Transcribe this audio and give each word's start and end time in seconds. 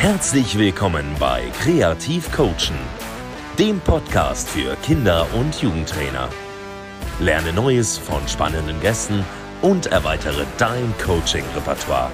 Herzlich 0.00 0.56
willkommen 0.56 1.16
bei 1.18 1.50
Kreativ 1.60 2.30
Coachen, 2.30 2.78
dem 3.58 3.80
Podcast 3.80 4.48
für 4.48 4.76
Kinder- 4.76 5.26
und 5.34 5.60
Jugendtrainer. 5.60 6.28
Lerne 7.18 7.52
Neues 7.52 7.98
von 7.98 8.26
spannenden 8.28 8.80
Gästen 8.80 9.24
und 9.60 9.86
erweitere 9.86 10.46
dein 10.56 10.94
Coaching-Repertoire. 11.04 12.12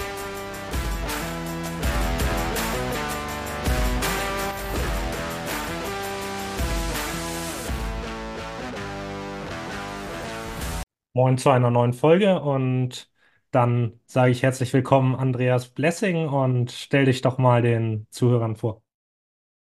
Moin 11.13 11.37
zu 11.37 11.51
einer 11.51 11.71
neuen 11.71 11.93
Folge 11.93 12.41
und 12.41 13.14
dann 13.55 14.01
sage 14.07 14.33
ich 14.33 14.43
herzlich 14.43 14.73
willkommen, 14.73 15.15
Andreas 15.15 15.69
Blessing, 15.69 16.29
und 16.29 16.73
stell 16.73 17.05
dich 17.05 17.21
doch 17.21 17.39
mal 17.39 17.63
den 17.63 18.07
Zuhörern 18.11 18.57
vor. 18.57 18.83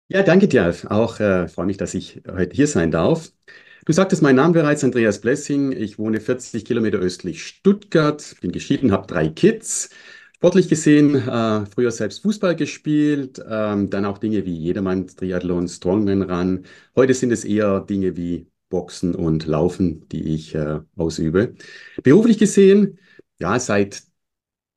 Ja, 0.07 0.23
danke 0.23 0.47
dir. 0.47 0.73
Auch 0.89 1.19
äh, 1.19 1.47
freue 1.47 1.65
mich, 1.65 1.77
dass 1.77 1.93
ich 1.93 2.21
heute 2.29 2.55
hier 2.55 2.67
sein 2.67 2.91
darf. 2.91 3.31
Du 3.85 3.93
sagtest 3.93 4.21
meinen 4.21 4.37
Namen 4.37 4.53
bereits, 4.53 4.83
Andreas 4.83 5.21
Blessing. 5.21 5.71
Ich 5.71 5.99
wohne 5.99 6.19
40 6.19 6.65
Kilometer 6.65 6.97
östlich 6.97 7.43
Stuttgart, 7.43 8.35
bin 8.41 8.51
geschieden, 8.51 8.91
habe 8.91 9.07
drei 9.07 9.29
Kids. 9.29 9.89
Sportlich 10.35 10.67
gesehen, 10.67 11.15
äh, 11.15 11.65
früher 11.65 11.91
selbst 11.91 12.21
Fußball 12.21 12.55
gespielt, 12.55 13.41
ähm, 13.47 13.89
dann 13.89 14.05
auch 14.05 14.17
Dinge 14.17 14.45
wie 14.45 14.55
Jedermann, 14.55 15.07
Triathlon, 15.07 15.67
Strongman 15.67 16.23
Run. 16.23 16.65
Heute 16.95 17.13
sind 17.13 17.31
es 17.31 17.45
eher 17.45 17.79
Dinge 17.79 18.17
wie 18.17 18.47
Boxen 18.69 19.15
und 19.15 19.45
Laufen, 19.45 20.07
die 20.09 20.35
ich 20.35 20.53
äh, 20.55 20.81
ausübe. 20.97 21.55
Beruflich 22.03 22.37
gesehen, 22.37 22.99
ja, 23.39 23.59
seit 23.59 24.03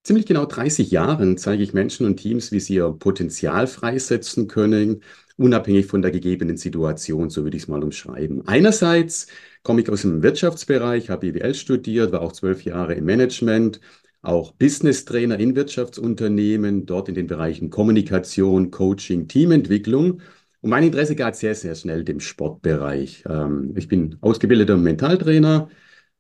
ziemlich 0.05 0.27
genau 0.27 0.47
30 0.47 0.91
Jahren 0.91 1.39
zeige 1.39 1.63
ich 1.63 1.75
Menschen 1.75 2.07
und 2.07 2.17
Teams, 2.17 2.53
wie 2.53 2.61
sie 2.61 2.77
ihr 2.77 2.91
Potenzial 2.93 3.67
freisetzen 3.67 4.49
können, 4.49 5.03
unabhängig 5.37 5.87
von 5.87 6.03
der 6.03 6.11
gegebenen 6.11 6.57
Situation, 6.57 7.31
so 7.31 7.45
würde 7.45 7.57
ich 7.57 7.65
es 7.65 7.69
mal 7.69 7.83
umschreiben. 7.85 8.47
Einerseits 8.49 9.29
komme 9.63 9.83
ich 9.83 9.91
aus 9.91 10.03
dem 10.03 10.23
Wirtschaftsbereich, 10.23 11.11
habe 11.11 11.33
BWL 11.33 11.55
studiert, 11.55 12.13
war 12.13 12.23
auch 12.23 12.33
zwölf 12.33 12.65
Jahre 12.65 12.95
im 12.95 13.05
Management, 13.05 13.81
auch 14.23 14.53
Business 14.53 15.05
Trainer 15.05 15.39
in 15.39 15.55
Wirtschaftsunternehmen, 15.55 16.87
dort 16.87 17.09
in 17.09 17.15
den 17.15 17.27
Bereichen 17.27 17.71
Kommunikation, 17.71 18.71
Coaching, 18.71 19.29
Teamentwicklung. 19.29 20.21
Und 20.61 20.71
mein 20.71 20.85
Interesse 20.85 21.15
gab 21.15 21.35
sehr, 21.37 21.55
sehr 21.55 21.75
schnell 21.77 22.05
dem 22.05 22.21
Sportbereich. 22.21 23.25
Ähm, 23.29 23.75
ich 23.77 23.89
bin 23.89 24.17
ausgebildeter 24.21 24.77
Mentaltrainer, 24.77 25.69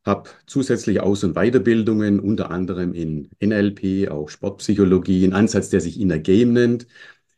habe 0.04 0.30
zusätzliche 0.46 1.02
Aus- 1.02 1.24
und 1.24 1.34
Weiterbildungen, 1.34 2.20
unter 2.20 2.50
anderem 2.50 2.94
in 2.94 3.30
NLP, 3.40 4.08
auch 4.10 4.28
Sportpsychologie, 4.28 5.24
ein 5.26 5.34
Ansatz, 5.34 5.70
der 5.70 5.80
sich 5.80 6.00
Inner 6.00 6.18
Game 6.18 6.52
nennt. 6.52 6.86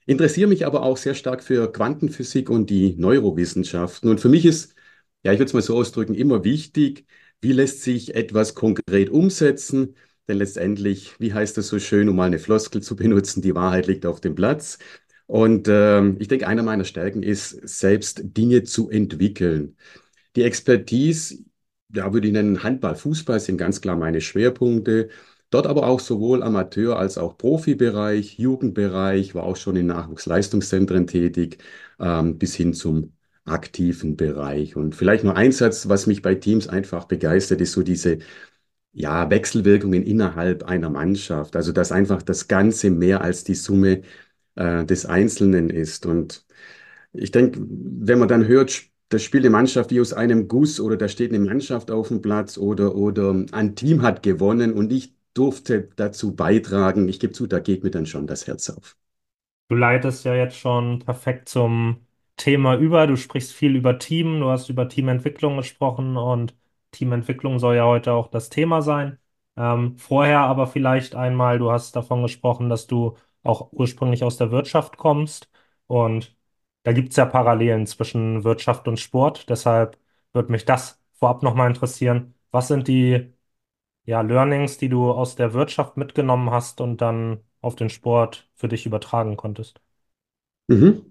Interessiere 0.07 0.49
mich 0.49 0.67
aber 0.67 0.83
auch 0.83 0.97
sehr 0.97 1.15
stark 1.15 1.43
für 1.43 1.73
Quantenphysik 1.73 2.51
und 2.51 2.71
die 2.71 2.95
Neurowissenschaften. 2.97 4.11
Und 4.11 4.21
für 4.21 4.29
mich 4.29 4.45
ist, 4.47 4.75
ja, 5.23 5.33
ich 5.33 5.39
würde 5.39 5.49
es 5.49 5.55
mal 5.55 5.63
so 5.63 5.77
ausdrücken, 5.77 6.15
immer 6.15 6.45
wichtig, 6.45 7.07
wie 7.41 7.53
lässt 7.53 7.83
sich 7.83 8.15
etwas 8.15 8.55
konkret 8.55 9.11
umsetzen? 9.11 9.95
Denn 10.29 10.39
letztendlich, 10.39 11.19
wie 11.19 11.33
heißt 11.35 11.59
es 11.59 11.69
so 11.69 11.79
schön, 11.79 12.09
um 12.09 12.17
mal 12.17 12.27
eine 12.27 12.39
Floskel 12.39 12.83
zu 12.83 12.97
benutzen, 12.97 13.43
die 13.43 13.55
Wahrheit 13.55 13.87
liegt 13.87 14.07
auf 14.07 14.21
dem 14.21 14.35
Platz. 14.35 14.79
Und 15.27 15.69
ähm, 15.69 16.17
ich 16.19 16.29
denke, 16.29 16.47
einer 16.49 16.63
meiner 16.63 16.85
Stärken 16.85 17.23
ist, 17.23 17.51
selbst 17.69 18.21
Dinge 18.25 18.65
zu 18.65 18.91
entwickeln. 18.91 19.77
Die 20.37 20.43
Expertise, 20.43 21.39
ja, 21.95 22.13
würde 22.13 22.29
ich 22.29 22.33
nennen, 22.33 22.63
Handball, 22.63 22.95
Fußball 22.97 23.41
sind 23.41 23.57
ganz 23.59 23.81
klar 23.81 23.97
meine 23.97 24.21
Schwerpunkte. 24.21 25.09
Dort 25.51 25.67
aber 25.67 25.87
auch 25.87 25.99
sowohl 26.01 26.43
Amateur- 26.43 26.97
als 26.99 27.19
auch 27.19 27.37
Profibereich, 27.37 28.39
Jugendbereich, 28.39 29.35
war 29.35 29.43
auch 29.45 29.57
schon 29.57 29.77
in 29.77 29.87
Nachwuchsleistungszentren 29.87 31.07
tätig, 31.09 31.59
ähm, 31.99 32.39
bis 32.39 32.55
hin 32.55 32.73
zum 32.75 33.13
aktiven 33.45 34.17
Bereich. 34.17 34.77
Und 34.77 34.95
vielleicht 34.95 35.25
nur 35.25 35.37
ein 35.37 35.51
Satz, 35.53 35.89
was 35.89 36.07
mich 36.07 36.23
bei 36.23 36.37
Teams 36.37 36.69
einfach 36.69 37.07
begeistert, 37.07 37.61
ist 37.61 37.73
so 37.73 37.83
diese 37.83 38.19
ja, 38.93 39.31
Wechselwirkungen 39.31 40.03
innerhalb 40.03 40.65
einer 40.65 40.91
Mannschaft. 40.91 41.57
Also, 41.57 41.73
dass 41.73 41.93
einfach 41.93 42.23
das 42.23 42.49
Ganze 42.49 42.91
mehr 42.91 43.21
als 43.23 43.45
die 43.45 43.55
Summe 43.55 44.03
äh, 44.57 44.85
des 44.85 45.07
Einzelnen 45.07 45.71
ist. 45.71 46.07
Und 46.07 46.45
ich 47.13 47.31
denke, 47.31 47.61
wenn 47.69 48.19
man 48.19 48.29
dann 48.29 48.47
hört, 48.47 48.85
das 49.11 49.23
spielt 49.23 49.45
eine 49.45 49.51
Mannschaft 49.51 49.91
wie 49.91 50.01
aus 50.01 50.13
einem 50.13 50.49
Guss 50.49 50.81
oder 50.81 50.97
da 50.97 51.09
steht 51.09 51.33
eine 51.33 51.45
Mannschaft 51.45 51.91
auf 51.91 52.09
dem 52.09 52.23
Platz 52.23 52.57
oder, 52.59 52.95
oder 52.95 53.45
ein 53.53 53.77
Team 53.77 54.03
hat 54.03 54.23
gewonnen 54.23 54.73
und 54.73 54.93
ich 54.93 55.15
durfte 55.35 55.89
dazu 55.97 56.35
beitragen, 56.35 57.09
ich 57.09 57.21
gebe 57.21 57.33
zu, 57.33 57.47
da 57.47 57.59
geht 57.61 57.85
mir 57.85 57.91
dann 57.91 58.07
schon 58.07 58.27
das 58.27 58.47
Herz 58.47 58.71
auf. 58.71 58.97
Du 59.69 59.77
leitest 59.77 60.25
ja 60.25 60.35
jetzt 60.35 60.57
schon 60.57 61.01
perfekt 61.01 61.49
zum 61.49 62.07
Thema 62.37 62.77
über. 62.77 63.07
Du 63.07 63.17
sprichst 63.17 63.53
viel 63.53 63.77
über 63.77 63.99
Team, 63.99 64.41
du 64.41 64.49
hast 64.51 64.69
über 64.69 64.89
Teamentwicklung 64.89 65.57
gesprochen 65.57 66.17
und 66.17 66.57
Teamentwicklung 66.93 67.59
soll 67.59 67.77
ja 67.77 67.85
heute 67.85 68.13
auch 68.13 68.29
das 68.29 68.49
Thema 68.51 68.83
sein. 68.83 69.19
Ähm, 69.57 69.97
vorher 69.99 70.41
aber 70.41 70.67
vielleicht 70.67 71.15
einmal, 71.15 71.59
du 71.59 71.71
hast 71.71 71.95
davon 71.97 72.23
gesprochen, 72.23 72.69
dass 72.69 72.87
du 72.87 73.17
auch 73.43 73.73
ursprünglich 73.73 74.25
aus 74.25 74.37
der 74.37 74.51
Wirtschaft 74.51 74.97
kommst. 74.97 75.51
Und 75.87 76.35
da 76.83 76.93
gibt 76.93 77.11
es 77.11 77.17
ja 77.17 77.27
Parallelen 77.27 77.87
zwischen 77.87 78.45
Wirtschaft 78.45 78.89
und 78.89 78.99
Sport. 79.01 79.49
Deshalb 79.49 79.99
würde 80.33 80.53
mich 80.53 80.65
das 80.65 81.01
vorab 81.15 81.43
nochmal 81.43 81.69
interessieren. 81.69 82.35
Was 82.51 82.69
sind 82.69 82.89
die 82.89 83.33
ja, 84.07 84.21
Learnings, 84.23 84.79
die 84.79 84.89
du 84.91 85.11
aus 85.13 85.37
der 85.37 85.55
Wirtschaft 85.55 85.97
mitgenommen 85.97 86.51
hast 86.51 86.81
und 86.81 86.99
dann 87.01 87.41
auf 87.63 87.77
den 87.77 87.91
Sport 87.91 88.51
für 88.57 88.69
dich 88.69 88.87
übertragen 88.87 89.37
konntest? 89.37 89.81
Mhm. 90.69 91.05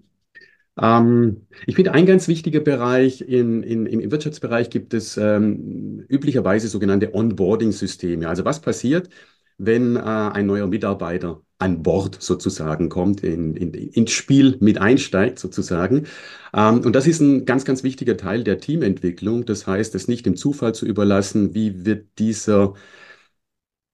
Ähm, 0.80 1.46
ich 1.66 1.76
finde, 1.76 1.92
ein 1.92 2.06
ganz 2.06 2.28
wichtiger 2.28 2.60
Bereich 2.60 3.22
in, 3.22 3.62
in, 3.62 3.86
im 3.86 4.10
Wirtschaftsbereich 4.10 4.70
gibt 4.70 4.94
es 4.94 5.16
ähm, 5.16 6.04
üblicherweise 6.08 6.68
sogenannte 6.68 7.14
Onboarding-Systeme. 7.14 8.28
Also 8.28 8.44
was 8.44 8.60
passiert, 8.62 9.10
wenn 9.58 9.96
äh, 9.96 10.00
ein 10.00 10.46
neuer 10.46 10.66
Mitarbeiter 10.68 11.42
an 11.60 11.82
Bord 11.82 12.16
sozusagen 12.20 12.88
kommt, 12.88 13.22
in, 13.22 13.54
in, 13.56 13.72
ins 13.74 14.10
Spiel 14.12 14.56
mit 14.60 14.78
einsteigt 14.78 15.38
sozusagen. 15.38 16.06
Ähm, 16.54 16.80
und 16.84 16.94
das 16.94 17.06
ist 17.06 17.20
ein 17.20 17.44
ganz, 17.44 17.64
ganz 17.64 17.82
wichtiger 17.84 18.16
Teil 18.16 18.44
der 18.44 18.58
Teamentwicklung. 18.60 19.44
Das 19.46 19.66
heißt, 19.66 19.94
es 19.94 20.08
nicht 20.08 20.26
dem 20.26 20.36
Zufall 20.36 20.74
zu 20.74 20.86
überlassen, 20.86 21.54
wie 21.54 21.84
wird 21.86 22.06
dieser 22.18 22.74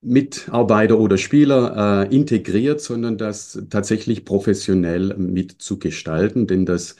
Mitarbeiter 0.03 0.99
oder 0.99 1.19
Spieler 1.19 2.07
äh, 2.11 2.15
integriert, 2.15 2.81
sondern 2.81 3.19
das 3.19 3.61
tatsächlich 3.71 4.25
professionell 4.25 5.17
mitzugestalten, 5.17 6.47
denn 6.47 6.65
das 6.67 6.97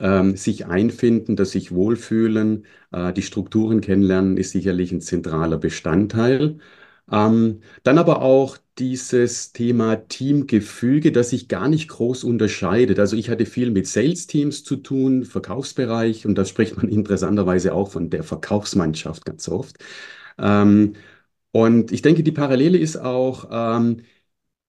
ähm, 0.00 0.36
sich 0.36 0.66
einfinden, 0.66 1.36
das 1.36 1.50
sich 1.52 1.72
wohlfühlen, 1.72 2.66
äh, 2.92 3.12
die 3.12 3.22
Strukturen 3.22 3.80
kennenlernen, 3.82 4.36
ist 4.38 4.52
sicherlich 4.52 4.92
ein 4.92 5.00
zentraler 5.02 5.58
Bestandteil. 5.58 6.58
Ähm, 7.10 7.60
dann 7.84 7.98
aber 7.98 8.22
auch 8.22 8.58
dieses 8.78 9.52
Thema 9.52 9.96
Teamgefüge, 9.96 11.10
das 11.12 11.30
sich 11.30 11.48
gar 11.48 11.68
nicht 11.68 11.88
groß 11.88 12.24
unterscheidet. 12.24 12.98
Also 12.98 13.16
ich 13.16 13.30
hatte 13.30 13.46
viel 13.46 13.70
mit 13.70 13.86
Sales-Teams 13.86 14.62
zu 14.64 14.76
tun, 14.76 15.24
Verkaufsbereich, 15.24 16.26
und 16.26 16.36
da 16.36 16.44
spricht 16.44 16.76
man 16.76 16.88
interessanterweise 16.90 17.74
auch 17.74 17.90
von 17.90 18.10
der 18.10 18.22
Verkaufsmannschaft 18.24 19.24
ganz 19.24 19.48
oft. 19.48 19.76
Ähm, 20.38 20.94
und 21.52 21.92
ich 21.92 22.02
denke, 22.02 22.22
die 22.22 22.32
Parallele 22.32 22.78
ist 22.78 22.96
auch, 22.98 23.48
ähm, 23.50 24.02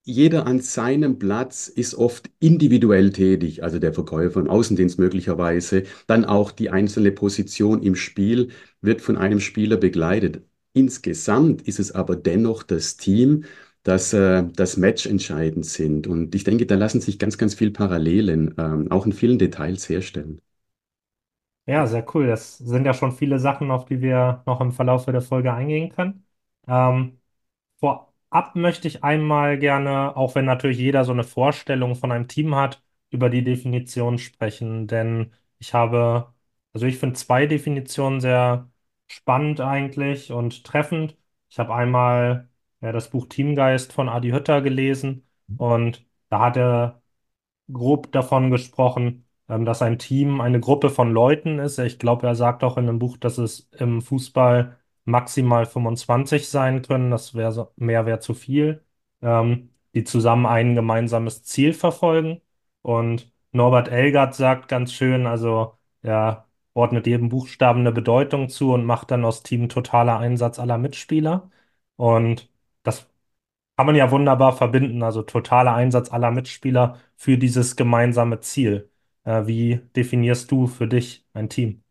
jeder 0.03 0.47
an 0.47 0.59
seinem 0.61 1.19
Platz 1.19 1.67
ist 1.69 1.95
oft 1.95 2.29
individuell 2.39 3.11
tätig, 3.11 3.63
also 3.63 3.79
der 3.79 3.93
Verkäufer 3.93 4.39
im 4.41 4.49
Außendienst 4.49 4.99
möglicherweise. 4.99 5.83
Dann 6.07 6.25
auch 6.25 6.51
die 6.51 6.69
einzelne 6.71 7.11
Position 7.11 7.83
im 7.83 7.95
Spiel 7.95 8.49
wird 8.81 9.01
von 9.01 9.17
einem 9.17 9.39
Spieler 9.39 9.77
begleitet. 9.77 10.43
Insgesamt 10.73 11.61
ist 11.63 11.79
es 11.79 11.91
aber 11.91 12.15
dennoch 12.15 12.63
das 12.63 12.97
Team, 12.97 13.45
das 13.83 14.13
äh, 14.13 14.43
das 14.55 14.77
Match 14.77 15.05
entscheidend 15.05 15.65
sind. 15.65 16.07
Und 16.07 16.33
ich 16.35 16.43
denke, 16.43 16.65
da 16.65 16.75
lassen 16.75 17.01
sich 17.01 17.19
ganz, 17.19 17.37
ganz 17.37 17.53
viele 17.55 17.71
Parallelen 17.71 18.53
ähm, 18.57 18.91
auch 18.91 19.05
in 19.05 19.13
vielen 19.13 19.39
Details 19.39 19.87
herstellen. 19.89 20.41
Ja, 21.65 21.85
sehr 21.85 22.03
cool. 22.15 22.25
Das 22.27 22.57
sind 22.57 22.85
ja 22.85 22.93
schon 22.93 23.11
viele 23.11 23.37
Sachen, 23.39 23.69
auf 23.69 23.85
die 23.85 24.01
wir 24.01 24.41
noch 24.47 24.59
im 24.59 24.71
Verlauf 24.71 25.05
der 25.05 25.21
Folge 25.21 25.53
eingehen 25.53 25.89
können. 25.91 26.25
Ähm, 26.67 27.21
vorab 27.79 28.55
möchte 28.55 28.87
ich 28.87 29.03
einmal 29.03 29.59
gerne, 29.59 30.15
auch 30.17 30.35
wenn 30.35 30.45
natürlich 30.45 30.79
jeder 30.79 31.05
so 31.05 31.11
eine 31.13 31.23
Vorstellung 31.25 31.95
von 31.95 32.11
einem 32.11 32.27
Team 32.27 32.55
hat, 32.55 32.83
über 33.11 33.29
die 33.29 33.43
Definition 33.43 34.19
sprechen. 34.19 34.87
Denn 34.87 35.33
ich 35.59 35.73
habe, 35.73 36.33
also 36.73 36.87
ich 36.87 36.97
finde 36.99 37.15
zwei 37.17 37.47
Definitionen 37.47 38.21
sehr 38.21 38.68
spannend 39.09 39.61
eigentlich 39.61 40.31
und 40.31 40.63
treffend. 40.63 41.17
Ich 41.49 41.59
habe 41.59 41.73
einmal 41.73 42.49
ja, 42.81 42.91
das 42.91 43.09
Buch 43.09 43.27
Teamgeist 43.27 43.93
von 43.93 44.09
Adi 44.09 44.29
Hütter 44.31 44.61
gelesen 44.61 45.27
und 45.57 46.05
da 46.29 46.39
hat 46.41 46.57
er 46.57 47.01
grob 47.71 48.11
davon 48.11 48.51
gesprochen, 48.51 49.25
ähm, 49.47 49.65
dass 49.65 49.81
ein 49.81 49.99
Team 49.99 50.41
eine 50.41 50.59
Gruppe 50.59 50.89
von 50.89 51.11
Leuten 51.11 51.59
ist. 51.59 51.79
Ich 51.79 51.99
glaube, 51.99 52.27
er 52.27 52.35
sagt 52.35 52.63
auch 52.63 52.77
in 52.77 52.87
dem 52.87 52.99
Buch, 52.99 53.17
dass 53.17 53.37
es 53.37 53.69
im 53.77 54.01
Fußball 54.01 54.77
maximal 55.05 55.65
25 55.65 56.49
sein 56.49 56.81
können. 56.81 57.11
Das 57.11 57.35
wäre 57.35 57.51
so, 57.51 57.71
mehr 57.75 58.05
wäre 58.05 58.19
zu 58.19 58.33
viel. 58.33 58.83
Ähm, 59.21 59.71
die 59.95 60.03
zusammen 60.03 60.45
ein 60.45 60.75
gemeinsames 60.75 61.43
Ziel 61.43 61.73
verfolgen. 61.73 62.41
Und 62.81 63.31
Norbert 63.51 63.87
Elgert 63.89 64.35
sagt 64.35 64.67
ganz 64.67 64.93
schön, 64.93 65.25
also 65.27 65.77
er 66.01 66.47
ordnet 66.73 67.07
jedem 67.07 67.29
Buchstaben 67.29 67.81
eine 67.81 67.91
Bedeutung 67.91 68.49
zu 68.49 68.73
und 68.73 68.85
macht 68.85 69.11
dann 69.11 69.25
aus 69.25 69.43
Team 69.43 69.69
totaler 69.69 70.19
Einsatz 70.19 70.59
aller 70.59 70.77
Mitspieler. 70.77 71.49
Und 71.95 72.49
das 72.83 73.07
kann 73.77 73.85
man 73.87 73.95
ja 73.95 74.11
wunderbar 74.11 74.55
verbinden, 74.57 75.03
also 75.03 75.23
totaler 75.23 75.73
Einsatz 75.75 76.11
aller 76.11 76.31
Mitspieler 76.31 76.99
für 77.17 77.37
dieses 77.37 77.75
gemeinsame 77.75 78.41
Ziel. 78.41 78.89
Äh, 79.23 79.47
wie 79.47 79.81
definierst 79.95 80.51
du 80.51 80.67
für 80.67 80.87
dich 80.87 81.25
ein 81.33 81.49
Team? 81.49 81.83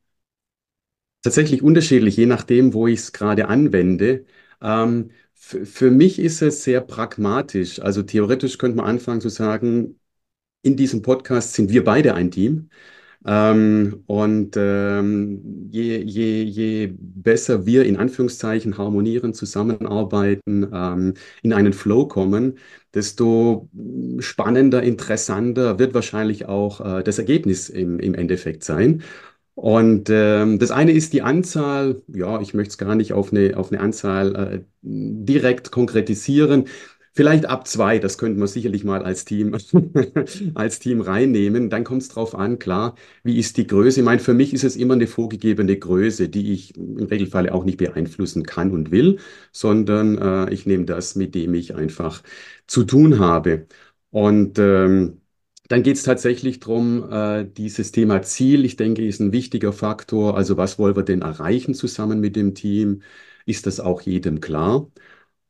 Tatsächlich 1.23 1.63
unterschiedlich, 1.63 2.17
je 2.17 2.27
nachdem, 2.27 2.73
wo 2.75 2.87
ich 2.87 3.01
es 3.01 3.13
gerade 3.13 3.49
anwende. 3.49 4.25
Ähm, 4.63 5.11
für 5.35 5.91
mich 5.91 6.19
ist 6.19 6.43
es 6.43 6.65
sehr 6.65 6.81
pragmatisch. 6.81 7.81
Also 7.81 8.03
theoretisch 8.03 8.59
könnte 8.59 8.77
man 8.79 8.87
anfangen 8.87 9.21
zu 9.21 9.29
sagen, 9.29 9.99
in 10.63 10.77
diesem 10.77 11.03
Podcast 11.03 11.55
sind 11.55 11.71
wir 11.71 11.85
beide 11.85 12.15
ein 12.15 12.31
Team. 12.33 12.71
Ähm, 13.27 14.05
und 14.07 14.55
ähm, 14.57 15.69
je, 15.71 15.99
je, 16.03 16.43
je 16.45 16.95
besser 16.99 17.67
wir 17.67 17.85
in 17.85 17.97
Anführungszeichen 17.97 18.79
harmonieren, 18.79 19.35
zusammenarbeiten, 19.35 20.69
ähm, 20.73 21.15
in 21.43 21.53
einen 21.53 21.73
Flow 21.73 22.07
kommen, 22.07 22.59
desto 22.95 23.69
spannender, 24.21 24.83
interessanter 24.83 25.79
wird 25.79 25.95
wahrscheinlich 25.95 26.47
auch 26.47 26.81
äh, 27.01 27.03
das 27.03 27.19
Ergebnis 27.19 27.69
im, 27.69 27.99
im 27.99 28.15
Endeffekt 28.15 28.65
sein. 28.65 29.03
Und 29.55 30.09
ähm, 30.11 30.59
das 30.61 30.71
eine 30.71 30.93
ist 30.93 31.13
die 31.13 31.23
Anzahl, 31.23 32.03
ja, 32.09 32.41
ich 32.41 32.55
möchte 32.55 32.71
es 32.71 32.79
gar 32.79 32.95
nicht 32.95 33.13
auf 33.13 33.33
eine, 33.33 33.57
auf 33.57 33.73
eine 33.73 33.81
Anzahl 33.81 34.37
äh, 34.37 34.61
direkt 34.83 35.73
konkretisieren. 35.73 36.67
Vielleicht 37.19 37.47
ab 37.47 37.67
zwei, 37.67 37.99
das 37.99 38.17
könnte 38.17 38.39
man 38.39 38.47
sicherlich 38.47 38.85
mal 38.85 39.03
als 39.03 39.25
Team, 39.25 39.57
als 40.55 40.79
Team 40.79 41.01
reinnehmen. 41.01 41.69
Dann 41.69 41.83
kommt 41.83 42.03
es 42.03 42.09
drauf 42.09 42.37
an, 42.37 42.61
klar, 42.61 42.95
wie 43.25 43.41
ist 43.41 43.57
die 43.57 43.67
Größe? 43.67 43.99
Ich 43.99 44.05
meine, 44.05 44.21
für 44.21 44.35
mich 44.35 44.55
ist 44.55 44.63
es 44.63 44.77
immer 44.77 44.95
eine 44.95 45.09
vorgegebene 45.09 45.77
Größe, 45.77 46.29
die 46.29 46.53
ich 46.53 46.77
im 46.77 46.97
Regelfall 47.07 47.51
auch 47.51 47.65
nicht 47.65 47.79
beeinflussen 47.79 48.45
kann 48.45 48.71
und 48.71 48.93
will, 48.93 49.19
sondern 49.51 50.17
äh, 50.19 50.55
ich 50.55 50.65
nehme 50.65 50.85
das, 50.85 51.17
mit 51.17 51.35
dem 51.35 51.55
ich 51.55 51.75
einfach 51.75 52.23
zu 52.69 52.85
tun 52.85 53.19
habe. 53.19 53.67
Und 54.11 54.61
ähm, 54.61 55.21
dann 55.67 55.83
geht 55.83 55.97
es 55.97 56.05
tatsächlich 56.05 56.61
darum, 56.61 57.11
äh, 57.11 57.45
dieses 57.51 57.91
Thema 57.91 58.23
Ziel, 58.23 58.65
ich 58.65 58.77
denke, 58.77 59.05
ist 59.05 59.19
ein 59.19 59.33
wichtiger 59.33 59.73
Faktor. 59.73 60.37
Also 60.37 60.57
was 60.57 60.79
wollen 60.79 60.95
wir 60.95 61.03
denn 61.03 61.23
erreichen 61.23 61.75
zusammen 61.75 62.21
mit 62.21 62.37
dem 62.37 62.55
Team? 62.55 63.03
Ist 63.45 63.67
das 63.67 63.81
auch 63.81 64.03
jedem 64.03 64.41
klar? 64.41 64.89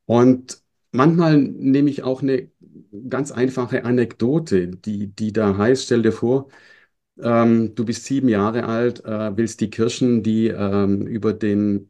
Und 0.05 0.63
manchmal 0.91 1.37
nehme 1.37 1.89
ich 1.89 2.03
auch 2.03 2.21
eine 2.21 2.49
ganz 3.09 3.31
einfache 3.31 3.85
Anekdote, 3.85 4.67
die, 4.69 5.07
die 5.15 5.31
da 5.33 5.57
heißt, 5.57 5.85
stell 5.85 6.01
dir 6.01 6.11
vor, 6.11 6.49
ähm, 7.21 7.75
du 7.75 7.85
bist 7.85 8.05
sieben 8.05 8.29
Jahre 8.29 8.65
alt, 8.65 9.05
äh, 9.05 9.37
willst 9.37 9.61
die 9.61 9.69
Kirschen, 9.69 10.23
die 10.23 10.47
ähm, 10.47 11.07
über 11.07 11.33
den 11.33 11.89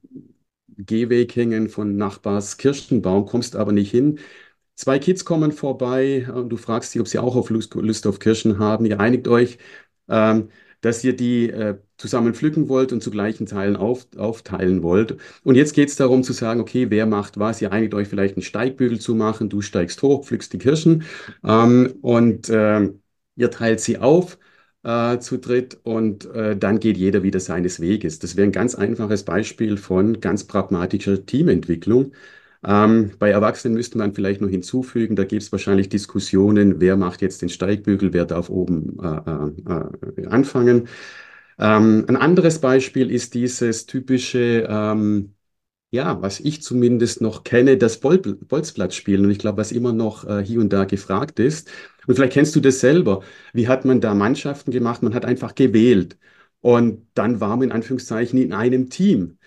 Gehweg 0.77 1.35
hängen 1.35 1.69
von 1.69 1.97
Nachbars 1.97 2.57
Kirschenbaum, 2.57 3.25
kommst 3.25 3.55
aber 3.55 3.71
nicht 3.71 3.91
hin. 3.91 4.19
Zwei 4.75 4.99
Kids 4.99 5.25
kommen 5.25 5.51
vorbei 5.51 6.27
und 6.33 6.49
du 6.49 6.57
fragst 6.57 6.91
sie, 6.91 6.99
ob 7.01 7.07
sie 7.07 7.19
auch 7.19 7.35
auf 7.35 7.49
Lust, 7.49 7.73
Lust 7.75 8.07
auf 8.07 8.19
Kirschen 8.19 8.59
haben. 8.59 8.85
Ihr 8.85 8.99
einigt 8.99 9.27
euch, 9.27 9.57
ähm, 10.09 10.49
dass 10.81 11.03
ihr 11.03 11.15
die 11.15 11.49
äh, 11.49 11.77
zusammen 11.99 12.33
pflücken 12.33 12.69
wollt 12.69 12.91
und 12.93 13.03
zu 13.03 13.11
gleichen 13.11 13.45
Teilen 13.45 13.75
auf, 13.75 14.07
aufteilen 14.17 14.81
wollt. 14.83 15.17
Und 15.43 15.55
jetzt 15.55 15.73
geht 15.73 15.89
es 15.89 15.95
darum 15.95 16.23
zu 16.23 16.33
sagen, 16.33 16.61
okay, 16.61 16.89
wer 16.89 17.05
macht 17.05 17.37
was? 17.37 17.61
Ihr 17.61 17.71
einigt 17.71 17.93
euch 17.93 18.07
vielleicht 18.07 18.35
einen 18.37 18.43
Steigbügel 18.43 18.99
zu 18.99 19.15
machen. 19.15 19.49
Du 19.49 19.61
steigst 19.61 20.01
hoch, 20.01 20.25
pflückst 20.25 20.53
die 20.53 20.57
Kirschen 20.59 21.03
ähm, 21.43 21.93
und 22.01 22.49
äh, 22.49 22.89
ihr 23.35 23.51
teilt 23.51 23.81
sie 23.81 23.99
auf. 23.99 24.39
Äh, 24.81 25.19
zu 25.19 25.37
dritt 25.37 25.77
und 25.83 26.25
äh, 26.33 26.55
dann 26.55 26.79
geht 26.79 26.95
jeder 26.97 27.21
wieder 27.21 27.41
seines 27.41 27.81
Weges. 27.81 28.19
Das 28.19 28.37
wäre 28.37 28.47
ein 28.47 28.53
ganz 28.53 28.75
einfaches 28.75 29.23
Beispiel 29.25 29.75
von 29.75 30.21
ganz 30.21 30.45
pragmatischer 30.45 31.25
Teamentwicklung. 31.25 32.13
Ähm, 32.63 33.11
bei 33.19 33.29
Erwachsenen 33.29 33.75
müsste 33.75 33.97
man 33.97 34.13
vielleicht 34.13 34.41
noch 34.41 34.49
hinzufügen, 34.49 35.15
da 35.15 35.23
gibt 35.25 35.43
es 35.43 35.51
wahrscheinlich 35.51 35.89
Diskussionen, 35.89 36.79
wer 36.81 36.97
macht 36.97 37.21
jetzt 37.21 37.41
den 37.41 37.49
Steigbügel, 37.49 38.13
wer 38.13 38.25
darf 38.25 38.49
oben 38.49 38.97
äh, 39.01 40.21
äh, 40.21 40.27
anfangen. 40.27 40.87
Ähm, 41.59 42.05
ein 42.07 42.15
anderes 42.17 42.59
Beispiel 42.61 43.11
ist 43.11 43.33
dieses 43.33 43.85
typische, 43.85 44.65
ähm, 44.69 45.35
ja, 45.91 46.21
was 46.21 46.39
ich 46.39 46.61
zumindest 46.63 47.21
noch 47.21 47.43
kenne, 47.43 47.77
das 47.77 47.99
Bol 47.99 48.19
Bolzplatzspielen. 48.19 49.25
Und 49.25 49.31
ich 49.31 49.39
glaube, 49.39 49.59
was 49.59 49.71
immer 49.71 49.93
noch 49.93 50.25
äh, 50.27 50.43
hier 50.45 50.61
und 50.61 50.73
da 50.73 50.85
gefragt 50.85 51.39
ist. 51.39 51.69
Und 52.07 52.15
vielleicht 52.15 52.33
kennst 52.33 52.55
du 52.55 52.61
das 52.61 52.79
selber. 52.79 53.23
Wie 53.53 53.67
hat 53.67 53.85
man 53.85 54.01
da 54.01 54.13
Mannschaften 54.15 54.71
gemacht? 54.71 55.03
Man 55.03 55.13
hat 55.15 55.25
einfach 55.25 55.55
gewählt. 55.55 56.17
Und 56.61 57.07
dann 57.15 57.39
war 57.41 57.51
man 57.57 57.63
in 57.69 57.71
Anführungszeichen 57.71 58.39
in 58.39 58.53
einem 58.53 58.89
Team. 58.89 59.37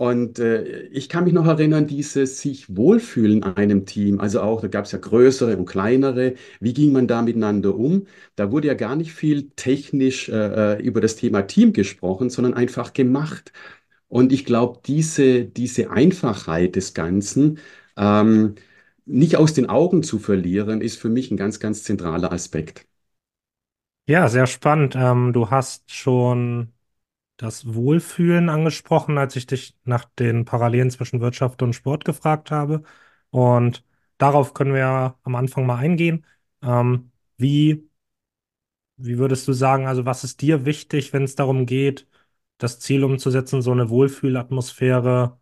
Und 0.00 0.38
äh, 0.38 0.84
ich 0.86 1.10
kann 1.10 1.24
mich 1.24 1.34
noch 1.34 1.46
erinnern, 1.46 1.86
dieses 1.86 2.40
sich 2.40 2.74
wohlfühlen 2.74 3.42
in 3.42 3.44
einem 3.44 3.84
Team, 3.84 4.18
also 4.18 4.40
auch, 4.40 4.62
da 4.62 4.68
gab 4.68 4.86
es 4.86 4.92
ja 4.92 4.98
größere 4.98 5.58
und 5.58 5.66
kleinere, 5.66 6.36
wie 6.58 6.72
ging 6.72 6.92
man 6.92 7.06
da 7.06 7.20
miteinander 7.20 7.74
um? 7.76 8.06
Da 8.34 8.50
wurde 8.50 8.68
ja 8.68 8.74
gar 8.74 8.96
nicht 8.96 9.12
viel 9.12 9.50
technisch 9.56 10.30
äh, 10.30 10.76
äh 10.76 10.82
über 10.82 11.02
das 11.02 11.16
Thema 11.16 11.42
Team 11.42 11.74
gesprochen, 11.74 12.30
sondern 12.30 12.54
einfach 12.54 12.94
gemacht. 12.94 13.52
Und 14.08 14.32
ich 14.32 14.46
glaube, 14.46 14.80
diese, 14.86 15.44
diese 15.44 15.90
Einfachheit 15.90 16.76
des 16.76 16.94
Ganzen, 16.94 17.58
ähm, 17.98 18.54
nicht 19.04 19.36
aus 19.36 19.52
den 19.52 19.68
Augen 19.68 20.02
zu 20.02 20.18
verlieren, 20.18 20.80
ist 20.80 20.96
für 20.98 21.10
mich 21.10 21.30
ein 21.30 21.36
ganz, 21.36 21.60
ganz 21.60 21.84
zentraler 21.84 22.32
Aspekt. 22.32 22.86
Ja, 24.06 24.28
sehr 24.30 24.46
spannend. 24.46 24.94
Ähm, 24.96 25.34
du 25.34 25.50
hast 25.50 25.92
schon 25.92 26.72
das 27.40 27.74
Wohlfühlen 27.74 28.50
angesprochen, 28.50 29.16
als 29.18 29.34
ich 29.36 29.46
dich 29.46 29.74
nach 29.84 30.04
den 30.18 30.44
Parallelen 30.44 30.90
zwischen 30.90 31.20
Wirtschaft 31.20 31.62
und 31.62 31.72
Sport 31.74 32.04
gefragt 32.04 32.50
habe. 32.50 32.82
Und 33.30 33.84
darauf 34.18 34.52
können 34.54 34.72
wir 34.74 34.80
ja 34.80 35.18
am 35.22 35.34
Anfang 35.36 35.64
mal 35.66 35.76
eingehen. 35.78 36.26
Ähm, 36.62 37.12
wie, 37.38 37.88
wie 38.96 39.18
würdest 39.18 39.48
du 39.48 39.52
sagen, 39.52 39.86
also 39.86 40.04
was 40.04 40.24
ist 40.24 40.40
dir 40.42 40.64
wichtig, 40.66 41.12
wenn 41.12 41.24
es 41.24 41.34
darum 41.34 41.66
geht, 41.66 42.06
das 42.58 42.78
Ziel 42.80 43.04
umzusetzen, 43.04 43.62
so 43.62 43.72
eine 43.72 43.88
Wohlfühlatmosphäre 43.90 45.38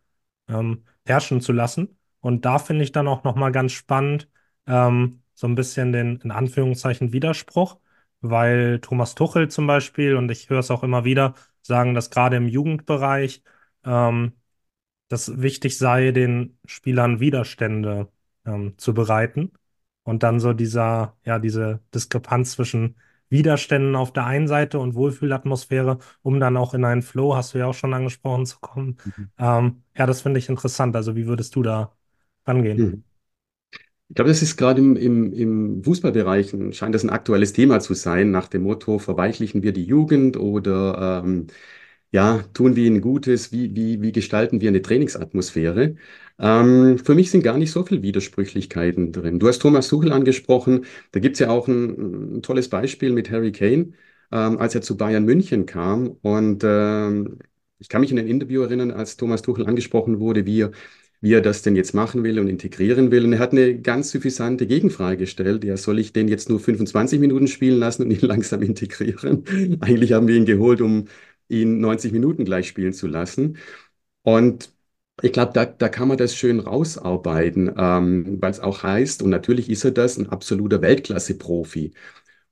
ähm, 0.48 0.84
herrschen 1.04 1.40
zu 1.40 1.52
lassen? 1.52 1.98
Und 2.20 2.44
da 2.44 2.58
finde 2.58 2.84
ich 2.84 2.92
dann 2.92 3.08
auch 3.08 3.24
nochmal 3.24 3.52
ganz 3.52 3.72
spannend, 3.72 4.28
ähm, 4.66 5.22
so 5.34 5.46
ein 5.46 5.54
bisschen 5.54 5.92
den, 5.92 6.16
in 6.20 6.30
Anführungszeichen, 6.30 7.12
Widerspruch, 7.12 7.78
weil 8.20 8.80
Thomas 8.80 9.14
Tuchel 9.14 9.48
zum 9.48 9.66
Beispiel, 9.66 10.16
und 10.16 10.30
ich 10.30 10.50
höre 10.50 10.58
es 10.60 10.70
auch 10.70 10.82
immer 10.82 11.04
wieder, 11.04 11.34
sagen, 11.68 11.94
dass 11.94 12.10
gerade 12.10 12.36
im 12.38 12.48
Jugendbereich 12.48 13.44
ähm, 13.84 14.34
das 15.08 15.40
wichtig 15.40 15.78
sei, 15.78 16.12
den 16.12 16.58
Spielern 16.66 17.20
Widerstände 17.20 18.08
ähm, 18.44 18.74
zu 18.78 18.94
bereiten. 18.94 19.52
Und 20.02 20.22
dann 20.22 20.40
so 20.40 20.52
dieser, 20.52 21.16
ja, 21.24 21.38
diese 21.38 21.80
Diskrepanz 21.94 22.52
zwischen 22.52 22.96
Widerständen 23.30 23.94
auf 23.94 24.12
der 24.12 24.24
einen 24.24 24.48
Seite 24.48 24.78
und 24.78 24.94
Wohlfühlatmosphäre, 24.94 25.98
um 26.22 26.40
dann 26.40 26.56
auch 26.56 26.72
in 26.74 26.84
einen 26.84 27.02
Flow, 27.02 27.36
hast 27.36 27.54
du 27.54 27.58
ja 27.58 27.66
auch 27.66 27.74
schon 27.74 27.92
angesprochen, 27.94 28.46
zu 28.46 28.58
kommen. 28.60 28.96
Mhm. 29.04 29.30
Ähm, 29.38 29.82
ja, 29.96 30.06
das 30.06 30.22
finde 30.22 30.38
ich 30.38 30.48
interessant. 30.48 30.96
Also, 30.96 31.14
wie 31.16 31.26
würdest 31.26 31.54
du 31.56 31.62
da 31.62 31.92
rangehen? 32.46 32.86
Mhm. 32.86 33.02
Ich 34.10 34.14
glaube, 34.14 34.30
das 34.30 34.40
ist 34.42 34.56
gerade 34.56 34.80
im, 34.80 34.96
im, 34.96 35.32
im 35.34 35.84
Fußballbereich, 35.84 36.54
scheint 36.72 36.94
das 36.94 37.04
ein 37.04 37.10
aktuelles 37.10 37.52
Thema 37.52 37.78
zu 37.80 37.92
sein, 37.92 38.30
nach 38.30 38.48
dem 38.48 38.62
Motto, 38.62 38.98
verweichlichen 38.98 39.62
wir 39.62 39.72
die 39.72 39.84
Jugend 39.84 40.38
oder 40.38 41.22
ähm, 41.24 41.48
ja, 42.12 42.42
tun 42.54 42.76
wir 42.76 42.86
ihnen 42.86 43.02
Gutes, 43.02 43.52
wie, 43.52 43.74
wie, 43.76 44.02
wie 44.02 44.12
gestalten 44.12 44.60
wir 44.62 44.68
eine 44.68 44.82
Trainingsatmosphäre? 44.82 45.96
Ähm, 46.38 46.98
für 46.98 47.14
mich 47.14 47.30
sind 47.30 47.42
gar 47.42 47.58
nicht 47.58 47.70
so 47.72 47.84
viele 47.84 48.02
Widersprüchlichkeiten 48.02 49.12
drin. 49.12 49.38
Du 49.38 49.48
hast 49.48 49.60
Thomas 49.60 49.88
Tuchel 49.88 50.12
angesprochen, 50.12 50.86
da 51.12 51.20
gibt 51.20 51.36
es 51.36 51.40
ja 51.40 51.50
auch 51.50 51.68
ein, 51.68 52.36
ein, 52.38 52.42
tolles 52.42 52.68
Beispiel 52.70 53.12
mit 53.12 53.30
Harry 53.30 53.52
Kane, 53.52 53.92
ähm, 54.32 54.58
als 54.58 54.74
er 54.74 54.82
zu 54.82 54.96
Bayern 54.96 55.24
München 55.24 55.66
kam. 55.66 56.10
Und 56.22 56.62
ähm, 56.64 57.38
ich 57.78 57.88
kann 57.88 58.00
mich 58.00 58.10
in 58.12 58.18
ein 58.18 58.28
Interview 58.28 58.62
erinnern, 58.62 58.90
als 58.90 59.16
Thomas 59.16 59.42
Tuchel 59.42 59.66
angesprochen 59.66 60.18
wurde, 60.20 60.46
wie 60.46 60.62
er 60.62 60.72
wie 61.20 61.32
er 61.34 61.40
das 61.40 61.62
denn 61.62 61.76
jetzt 61.76 61.94
machen 61.94 62.22
will 62.24 62.38
und 62.38 62.48
integrieren 62.48 63.10
will. 63.10 63.24
Und 63.24 63.32
er 63.32 63.38
hat 63.40 63.52
eine 63.52 63.80
ganz 63.80 64.10
suffisante 64.10 64.66
Gegenfrage 64.66 65.16
gestellt. 65.18 65.64
Ja, 65.64 65.76
soll 65.76 65.98
ich 65.98 66.12
den 66.12 66.28
jetzt 66.28 66.48
nur 66.48 66.60
25 66.60 67.20
Minuten 67.20 67.48
spielen 67.48 67.78
lassen 67.78 68.02
und 68.04 68.10
ihn 68.10 68.20
langsam 68.26 68.62
integrieren? 68.62 69.44
Eigentlich 69.80 70.12
haben 70.12 70.28
wir 70.28 70.36
ihn 70.36 70.46
geholt, 70.46 70.80
um 70.80 71.06
ihn 71.48 71.80
90 71.80 72.12
Minuten 72.12 72.44
gleich 72.44 72.68
spielen 72.68 72.92
zu 72.92 73.06
lassen. 73.08 73.58
Und 74.22 74.72
ich 75.22 75.32
glaube, 75.32 75.52
da, 75.52 75.64
da 75.66 75.88
kann 75.88 76.08
man 76.08 76.16
das 76.18 76.36
schön 76.36 76.60
rausarbeiten, 76.60 77.72
ähm, 77.76 78.40
weil 78.40 78.50
es 78.52 78.60
auch 78.60 78.82
heißt, 78.82 79.22
und 79.22 79.30
natürlich 79.30 79.68
ist 79.70 79.84
er 79.84 79.90
das, 79.90 80.16
ein 80.18 80.28
absoluter 80.28 80.80
Weltklasse-Profi. 80.82 81.92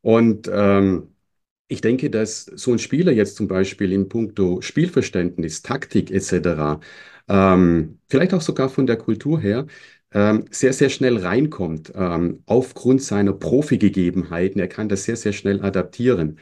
Und 0.02 0.50
ähm, 0.52 1.14
ich 1.68 1.80
denke, 1.80 2.10
dass 2.10 2.44
so 2.46 2.72
ein 2.72 2.78
Spieler 2.78 3.12
jetzt 3.12 3.36
zum 3.36 3.48
Beispiel 3.48 3.92
in 3.92 4.08
puncto 4.08 4.60
Spielverständnis, 4.62 5.62
Taktik 5.62 6.10
etc., 6.10 6.80
ähm, 7.28 7.98
vielleicht 8.08 8.34
auch 8.34 8.40
sogar 8.40 8.68
von 8.68 8.86
der 8.86 8.96
Kultur 8.96 9.40
her, 9.40 9.66
ähm, 10.12 10.44
sehr, 10.50 10.72
sehr 10.72 10.88
schnell 10.90 11.18
reinkommt, 11.18 11.92
ähm, 11.94 12.42
aufgrund 12.46 13.02
seiner 13.02 13.32
Profi-Gegebenheiten. 13.32 14.60
Er 14.60 14.68
kann 14.68 14.88
das 14.88 15.04
sehr, 15.04 15.16
sehr 15.16 15.32
schnell 15.32 15.60
adaptieren. 15.62 16.38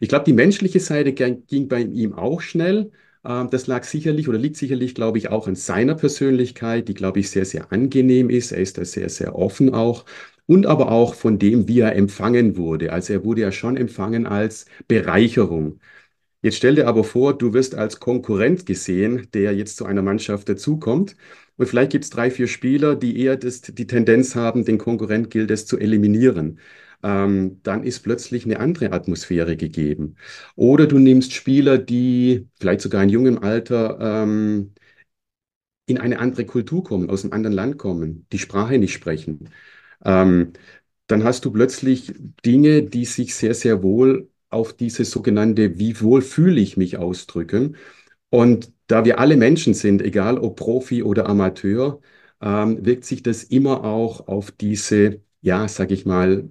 Ich 0.00 0.08
glaube, 0.08 0.24
die 0.24 0.32
menschliche 0.32 0.80
Seite 0.80 1.12
ging 1.12 1.68
bei 1.68 1.80
ihm 1.82 2.12
auch 2.14 2.40
schnell. 2.40 2.90
Ähm, 3.24 3.48
das 3.50 3.66
lag 3.66 3.84
sicherlich 3.84 4.28
oder 4.28 4.38
liegt 4.38 4.56
sicherlich, 4.56 4.94
glaube 4.94 5.18
ich, 5.18 5.28
auch 5.30 5.48
an 5.48 5.54
seiner 5.56 5.94
Persönlichkeit, 5.94 6.88
die, 6.88 6.94
glaube 6.94 7.20
ich, 7.20 7.30
sehr, 7.30 7.44
sehr 7.44 7.72
angenehm 7.72 8.30
ist. 8.30 8.52
Er 8.52 8.58
ist 8.58 8.78
da 8.78 8.84
sehr, 8.84 9.08
sehr 9.08 9.34
offen 9.36 9.74
auch. 9.74 10.04
Und 10.46 10.66
aber 10.66 10.92
auch 10.92 11.14
von 11.14 11.38
dem, 11.38 11.66
wie 11.68 11.80
er 11.80 11.96
empfangen 11.96 12.56
wurde. 12.56 12.92
Also 12.92 13.12
er 13.14 13.24
wurde 13.24 13.40
ja 13.42 13.52
schon 13.52 13.76
empfangen 13.76 14.26
als 14.26 14.66
Bereicherung. 14.86 15.80
Jetzt 16.42 16.56
stell 16.56 16.74
dir 16.76 16.86
aber 16.86 17.02
vor, 17.04 17.36
du 17.36 17.52
wirst 17.54 17.74
als 17.74 17.98
Konkurrent 18.00 18.66
gesehen, 18.66 19.28
der 19.34 19.54
jetzt 19.54 19.76
zu 19.76 19.84
einer 19.86 20.02
Mannschaft 20.02 20.48
dazukommt. 20.48 21.16
Und 21.56 21.66
vielleicht 21.66 21.92
gibt 21.92 22.04
es 22.04 22.10
drei, 22.10 22.30
vier 22.30 22.46
Spieler, 22.46 22.94
die 22.94 23.18
eher 23.20 23.36
das, 23.36 23.62
die 23.62 23.86
Tendenz 23.86 24.34
haben, 24.36 24.64
den 24.64 24.78
Konkurrent 24.78 25.30
gilt 25.30 25.50
es 25.50 25.66
zu 25.66 25.78
eliminieren. 25.78 26.60
Ähm, 27.02 27.60
dann 27.62 27.82
ist 27.84 28.00
plötzlich 28.00 28.44
eine 28.44 28.60
andere 28.60 28.92
Atmosphäre 28.92 29.56
gegeben. 29.56 30.16
Oder 30.54 30.86
du 30.86 30.98
nimmst 30.98 31.32
Spieler, 31.32 31.78
die 31.78 32.48
vielleicht 32.60 32.80
sogar 32.82 33.02
in 33.02 33.08
jungem 33.08 33.38
Alter 33.38 33.98
ähm, 34.00 34.74
in 35.86 35.98
eine 35.98 36.18
andere 36.18 36.44
Kultur 36.46 36.82
kommen, 36.84 37.10
aus 37.10 37.24
einem 37.24 37.32
anderen 37.32 37.54
Land 37.54 37.78
kommen, 37.78 38.26
die 38.32 38.38
Sprache 38.38 38.78
nicht 38.78 38.92
sprechen. 38.92 39.50
Ähm, 40.04 40.52
dann 41.06 41.24
hast 41.24 41.44
du 41.44 41.52
plötzlich 41.52 42.12
Dinge, 42.44 42.82
die 42.82 43.04
sich 43.04 43.34
sehr, 43.34 43.54
sehr 43.54 43.82
wohl 43.82 44.30
auf 44.50 44.72
diese 44.72 45.04
sogenannte 45.04 45.78
Wie 45.78 46.00
wohl 46.00 46.22
fühle 46.22 46.60
ich 46.60 46.76
mich 46.76 46.98
ausdrücken. 46.98 47.76
Und 48.30 48.72
da 48.86 49.04
wir 49.04 49.18
alle 49.20 49.36
Menschen 49.36 49.74
sind, 49.74 50.02
egal 50.02 50.38
ob 50.38 50.56
Profi 50.56 51.02
oder 51.02 51.28
Amateur, 51.28 52.00
ähm, 52.40 52.84
wirkt 52.84 53.04
sich 53.04 53.22
das 53.22 53.44
immer 53.44 53.84
auch 53.84 54.28
auf 54.28 54.50
diese, 54.52 55.22
ja, 55.42 55.68
sag 55.68 55.90
ich 55.90 56.06
mal, 56.06 56.48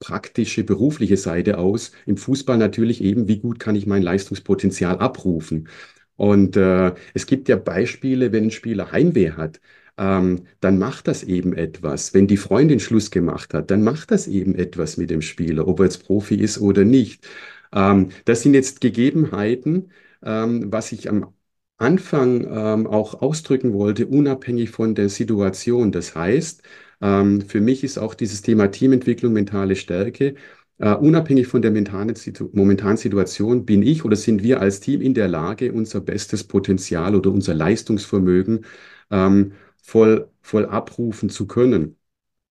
praktische 0.00 0.64
berufliche 0.64 1.16
Seite 1.16 1.58
aus. 1.58 1.92
Im 2.06 2.16
Fußball 2.16 2.56
natürlich 2.58 3.02
eben, 3.02 3.28
wie 3.28 3.38
gut 3.40 3.58
kann 3.58 3.76
ich 3.76 3.86
mein 3.86 4.02
Leistungspotenzial 4.02 4.98
abrufen. 4.98 5.68
Und 6.16 6.56
äh, 6.56 6.94
es 7.14 7.26
gibt 7.26 7.48
ja 7.48 7.56
Beispiele, 7.56 8.32
wenn 8.32 8.44
ein 8.44 8.50
Spieler 8.50 8.92
Heimweh 8.92 9.32
hat, 9.32 9.60
ähm, 9.98 10.46
dann 10.60 10.78
macht 10.78 11.08
das 11.08 11.22
eben 11.24 11.52
etwas. 11.54 12.14
Wenn 12.14 12.26
die 12.26 12.36
Freundin 12.36 12.80
Schluss 12.80 13.10
gemacht 13.10 13.54
hat, 13.54 13.70
dann 13.70 13.82
macht 13.82 14.10
das 14.10 14.26
eben 14.28 14.54
etwas 14.54 14.96
mit 14.96 15.10
dem 15.10 15.22
Spieler, 15.22 15.66
ob 15.68 15.80
er 15.80 15.84
jetzt 15.86 16.04
Profi 16.06 16.36
ist 16.36 16.58
oder 16.60 16.84
nicht. 16.84 17.26
Ähm, 17.72 18.10
das 18.24 18.42
sind 18.42 18.54
jetzt 18.54 18.80
Gegebenheiten, 18.80 19.90
ähm, 20.22 20.72
was 20.72 20.92
ich 20.92 21.08
am 21.10 21.32
Anfang 21.76 22.44
ähm, 22.50 22.86
auch 22.86 23.22
ausdrücken 23.22 23.72
wollte, 23.72 24.06
unabhängig 24.06 24.70
von 24.70 24.94
der 24.94 25.08
Situation. 25.08 25.92
Das 25.92 26.14
heißt, 26.14 26.62
ähm, 27.00 27.42
für 27.42 27.60
mich 27.60 27.84
ist 27.84 27.98
auch 27.98 28.14
dieses 28.14 28.42
Thema 28.42 28.68
Teamentwicklung, 28.70 29.32
mentale 29.32 29.76
Stärke, 29.76 30.34
Uh, 30.80 30.94
unabhängig 30.94 31.48
von 31.48 31.60
der 31.60 31.72
Situ 32.14 32.50
momentanen 32.52 32.96
Situation 32.96 33.64
bin 33.64 33.82
ich 33.82 34.04
oder 34.04 34.14
sind 34.14 34.44
wir 34.44 34.60
als 34.60 34.78
Team 34.78 35.00
in 35.00 35.12
der 35.12 35.26
Lage, 35.26 35.72
unser 35.72 36.00
bestes 36.00 36.44
Potenzial 36.44 37.16
oder 37.16 37.32
unser 37.32 37.52
Leistungsvermögen 37.52 38.64
ähm, 39.10 39.52
voll, 39.88 40.30
voll 40.42 40.66
abrufen 40.66 41.30
zu 41.30 41.46
können. 41.46 41.96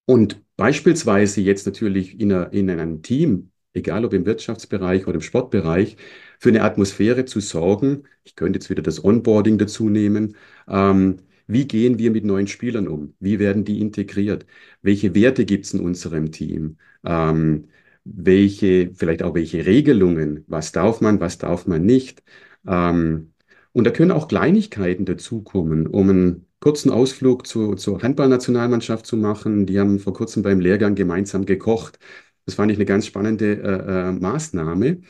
Und 0.06 0.41
beispielsweise 0.58 1.41
jetzt 1.41 1.67
natürlich 1.67 2.20
in, 2.20 2.34
einer, 2.34 2.53
in 2.53 2.70
einem 2.70 3.03
Team, 3.03 3.51
egal 3.74 4.06
ob 4.06 4.13
im 4.13 4.25
Wirtschaftsbereich 4.25 5.06
oder 5.08 5.15
im 5.15 5.22
Sportbereich, 5.22 5.98
für 6.39 6.50
eine 6.50 6.63
Atmosphäre 6.63 7.25
zu 7.25 7.39
sorgen. 7.39 8.03
Ich 8.24 8.36
könnte 8.36 8.58
jetzt 8.58 8.70
wieder 8.72 8.82
das 8.82 9.03
Onboarding 9.03 9.60
dazu 9.60 9.89
nehmen. 9.89 10.36
Ähm, 10.67 11.17
wie 11.48 11.67
gehen 11.67 12.00
wir 12.00 12.12
mit 12.12 12.25
neuen 12.25 12.48
Spielern 12.48 12.88
um? 12.88 13.13
Wie 13.20 13.38
werden 13.39 13.63
die 13.65 13.82
integriert? 13.82 14.46
Welche 14.82 15.13
Werte 15.15 15.46
gibt 15.46 15.65
es 15.65 15.74
in 15.74 15.82
unserem 15.82 16.32
Team? 16.32 16.77
Ähm, 17.06 17.70
welche, 18.03 18.91
vielleicht 18.96 19.22
auch 19.24 19.36
welche 19.36 19.65
Regelungen? 19.65 20.44
Was 20.48 20.72
darf 20.72 21.01
man, 21.01 21.20
was 21.20 21.38
darf 21.38 21.67
man 21.67 21.86
nicht? 21.86 22.24
Ähm, 22.67 23.34
und 23.74 23.84
da 23.86 23.91
können 23.91 24.12
auch 24.12 24.27
Kleinigkeiten 24.27 25.06
dazukommen, 25.06 25.88
um 25.88 26.10
einen 26.10 26.47
kurzen 26.60 26.92
Ausflug 26.92 27.48
zu, 27.48 27.76
zur 27.76 28.02
Handballnationalmannschaft 28.02 29.06
zu 29.06 29.18
machen. 29.18 29.66
Die 29.66 29.80
haben 29.80 30.00
vor 30.00 30.14
kurzem 30.14 30.44
beim 30.44 30.60
Lehrgang 30.60 30.96
gemeinsam 30.96 31.46
gekocht. 31.46 32.00
Das 32.46 32.56
fand 32.56 32.72
ich 32.72 32.78
eine 32.78 32.86
ganz 32.86 33.06
spannende 33.06 33.54
äh, 33.62 34.10
äh, 34.10 34.12
Maßnahme, 34.14 35.02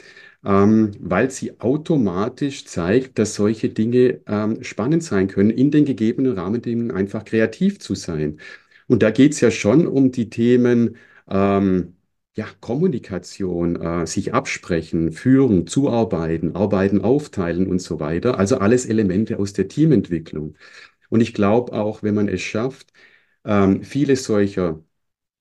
ähm, 0.45 0.91
weil 0.99 1.31
sie 1.31 1.59
automatisch 1.59 2.65
zeigt, 2.65 3.19
dass 3.19 3.35
solche 3.35 3.69
Dinge 3.69 4.21
ähm, 4.27 4.63
spannend 4.63 5.03
sein 5.03 5.27
können, 5.27 5.49
in 5.51 5.71
den 5.71 5.85
gegebenen 5.85 6.33
Rahmenbedingungen 6.37 6.91
einfach 6.91 7.25
kreativ 7.25 7.79
zu 7.79 7.95
sein. 7.95 8.39
Und 8.87 9.03
da 9.03 9.11
geht 9.11 9.33
es 9.33 9.41
ja 9.41 9.51
schon 9.51 9.87
um 9.87 10.11
die 10.11 10.29
Themen, 10.29 10.97
ähm, 11.29 11.95
ja, 12.35 12.45
Kommunikation, 12.61 13.75
äh, 13.81 14.05
sich 14.07 14.33
absprechen, 14.33 15.11
führen, 15.11 15.65
zuarbeiten, 15.67 16.55
arbeiten, 16.55 17.01
aufteilen 17.01 17.67
und 17.67 17.79
so 17.81 17.99
weiter. 17.99 18.37
Also 18.39 18.57
alles 18.59 18.85
Elemente 18.85 19.39
aus 19.39 19.53
der 19.53 19.67
Teamentwicklung. 19.67 20.55
Und 21.09 21.21
ich 21.21 21.33
glaube 21.33 21.73
auch, 21.73 22.03
wenn 22.03 22.15
man 22.15 22.27
es 22.27 22.41
schafft, 22.41 22.93
ähm, 23.45 23.83
viele 23.83 24.15
solcher 24.15 24.83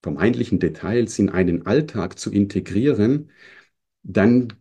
vermeintlichen 0.03 0.61
Details 0.61 1.19
in 1.19 1.31
einen 1.31 1.67
Alltag 1.67 2.19
zu 2.19 2.33
integrieren, 2.33 3.31
dann 4.03 4.53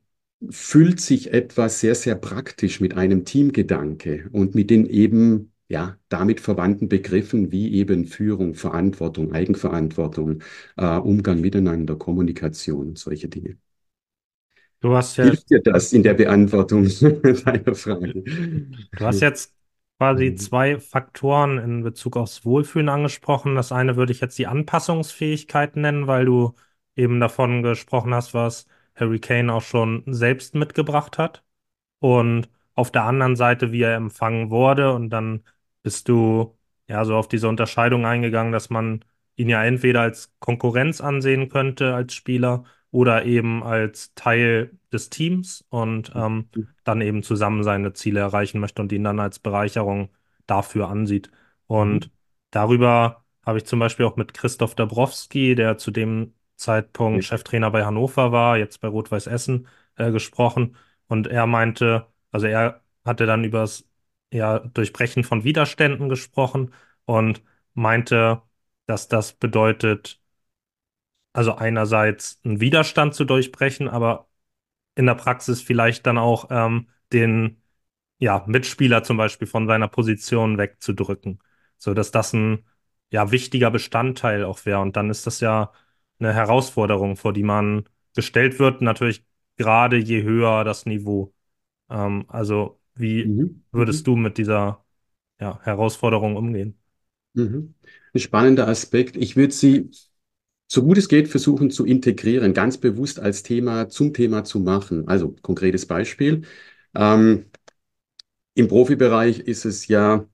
füllt 0.50 1.00
sich 1.00 1.34
etwas 1.34 1.80
sehr, 1.80 1.96
sehr 1.96 2.16
praktisch 2.16 2.80
mit 2.82 2.96
einem 2.98 3.26
Teamgedanke 3.26 4.30
und 4.32 4.56
mit 4.56 4.70
den 4.70 4.86
eben 4.86 5.52
ja, 5.68 5.98
damit 6.10 6.40
verwandten 6.42 6.90
Begriffen 6.90 7.52
wie 7.52 7.74
eben 7.74 8.06
Führung, 8.06 8.54
Verantwortung, 8.56 9.34
Eigenverantwortung, 9.34 10.42
äh, 10.78 10.86
Umgang 10.98 11.42
miteinander, 11.42 11.96
Kommunikation, 11.96 12.96
solche 12.96 13.30
Dinge. 13.30 13.58
Du 14.82 14.96
hast 14.96 15.18
ja, 15.18 15.34
Hilft 15.34 15.50
dir 15.50 15.62
das 15.62 15.92
in 15.94 16.04
der 16.04 16.14
Beantwortung 16.14 16.84
deiner 17.46 17.76
Frage? 17.76 18.24
Du 18.98 19.06
hast 19.06 19.22
jetzt 19.22 19.54
quasi 19.98 20.32
mhm. 20.32 20.38
zwei 20.38 20.80
Faktoren 20.80 21.58
in 21.58 21.84
Bezug 21.84 22.18
aufs 22.18 22.46
Wohlfühlen 22.46 22.90
angesprochen. 22.90 23.56
Das 23.56 23.72
eine 23.72 23.96
würde 23.96 24.12
ich 24.12 24.22
jetzt 24.22 24.38
die 24.38 24.48
Anpassungsfähigkeit 24.48 25.76
nennen, 25.76 26.08
weil 26.08 26.26
du 26.26 26.56
eben 26.96 27.20
davon 27.20 27.64
gesprochen 27.64 28.14
hast, 28.14 28.34
was 28.34 28.68
Harry 28.96 29.20
Kane 29.20 29.54
auch 29.54 29.62
schon 29.62 30.04
selbst 30.08 30.56
mitgebracht 30.56 31.18
hat. 31.18 31.44
Und 32.00 32.50
auf 32.76 32.92
der 32.92 33.04
anderen 33.06 33.36
Seite, 33.36 33.72
wie 33.72 33.82
er 33.82 33.96
empfangen 33.96 34.50
wurde. 34.50 34.94
Und 34.94 35.10
dann 35.10 35.44
bist 35.84 36.10
du 36.10 36.58
ja 36.88 37.06
so 37.06 37.16
auf 37.16 37.28
diese 37.28 37.48
Unterscheidung 37.50 38.06
eingegangen, 38.06 38.52
dass 38.52 38.70
man 38.70 39.04
ihn 39.36 39.50
ja 39.50 39.64
entweder 39.64 40.02
als 40.02 40.34
Konkurrenz 40.40 41.02
ansehen 41.02 41.50
könnte 41.50 41.94
als 41.96 42.14
Spieler 42.14 42.64
oder 42.92 43.26
eben 43.26 43.64
als 43.64 44.14
Teil 44.16 44.72
des 44.92 45.10
Teams 45.10 45.66
und 45.70 46.12
ähm, 46.16 46.50
dann 46.84 47.02
eben 47.02 47.24
zusammen 47.24 47.64
seine 47.64 47.94
Ziele 47.94 48.22
erreichen 48.22 48.60
möchte 48.60 48.82
und 48.82 48.92
ihn 48.92 49.04
dann 49.04 49.20
als 49.20 49.40
Bereicherung 49.40 50.10
dafür 50.48 50.90
ansieht. 50.90 51.30
Und 51.68 52.08
mhm. 52.08 52.12
darüber 52.52 53.26
habe 53.46 53.58
ich 53.58 53.66
zum 53.66 53.80
Beispiel 53.80 54.06
auch 54.06 54.16
mit 54.16 54.34
Christoph 54.34 54.76
Dabrowski, 54.76 55.56
der 55.56 55.78
zu 55.78 55.92
dem 55.92 56.34
Zeitpunkt 56.56 57.18
mhm. 57.18 57.22
Cheftrainer 57.22 57.72
bei 57.72 57.86
Hannover 57.86 58.32
war, 58.32 58.58
jetzt 58.58 58.80
bei 58.82 58.88
Rot-Weiß 58.88 59.28
Essen, 59.28 59.68
äh, 59.98 60.12
gesprochen. 60.12 60.76
Und 61.08 61.28
er 61.28 61.46
meinte, 61.48 62.08
also 62.32 62.48
er 62.48 62.82
hatte 63.04 63.26
dann 63.26 63.44
über 63.44 63.60
das 63.60 63.88
ja, 64.32 64.60
Durchbrechen 64.60 65.24
von 65.24 65.44
Widerständen 65.44 66.10
gesprochen 66.10 66.74
und 67.06 67.44
meinte, 67.74 68.42
dass 68.88 69.08
das 69.08 69.34
bedeutet, 69.34 70.22
also 71.36 71.56
einerseits 71.56 72.40
einen 72.46 72.62
Widerstand 72.62 73.14
zu 73.14 73.26
durchbrechen, 73.26 73.90
aber 73.90 74.30
in 74.96 75.06
der 75.06 75.16
Praxis 75.16 75.62
vielleicht 75.62 76.06
dann 76.08 76.18
auch 76.18 76.48
ähm, 76.50 76.88
den 77.12 77.62
ja, 78.20 78.46
Mitspieler 78.48 79.04
zum 79.04 79.18
Beispiel 79.18 79.48
von 79.48 79.68
seiner 79.68 79.90
Position 79.90 80.58
wegzudrücken. 80.58 81.40
So 81.78 81.94
dass 81.94 82.12
das 82.12 82.32
ein 82.32 82.66
ja, 83.12 83.32
wichtiger 83.32 83.70
Bestandteil 83.70 84.46
auch 84.46 84.66
wäre. 84.66 84.80
Und 84.80 84.96
dann 84.96 85.10
ist 85.10 85.28
das 85.28 85.42
ja 85.42 85.74
eine 86.20 86.34
Herausforderung, 86.34 87.18
vor 87.18 87.34
die 87.34 87.44
man 87.44 87.84
gestellt 88.16 88.58
wird, 88.58 88.82
natürlich 88.82 89.26
gerade 89.58 89.98
je 89.98 90.24
höher 90.24 90.64
das 90.64 90.86
Niveau. 90.86 91.34
Ähm, 91.90 92.26
also, 92.30 92.80
wie 92.96 93.26
mhm. 93.26 93.64
würdest 93.74 94.08
mhm. 94.08 94.12
du 94.12 94.16
mit 94.16 94.38
dieser 94.38 94.86
ja, 95.42 95.60
Herausforderung 95.64 96.38
umgehen? 96.38 96.80
Mhm. 97.34 97.76
Ein 98.14 98.20
spannender 98.20 98.70
Aspekt. 98.70 99.18
Ich 99.18 99.36
würde 99.36 99.54
sie 99.54 99.92
so 100.68 100.84
gut 100.84 100.98
es 100.98 101.08
geht, 101.08 101.28
versuchen 101.28 101.70
zu 101.72 101.86
integrieren, 101.86 102.54
ganz 102.54 102.78
bewusst 102.78 103.20
als 103.20 103.44
Thema 103.44 103.90
zum 103.90 104.14
Thema 104.14 104.44
zu 104.44 104.60
machen. 104.60 105.08
Also 105.08 105.36
konkretes 105.42 105.86
Beispiel. 105.86 106.44
Ähm, 106.96 107.46
Im 108.54 108.68
Profibereich 108.68 109.40
ist 109.40 109.66
es 109.66 109.88
ja 109.88 110.28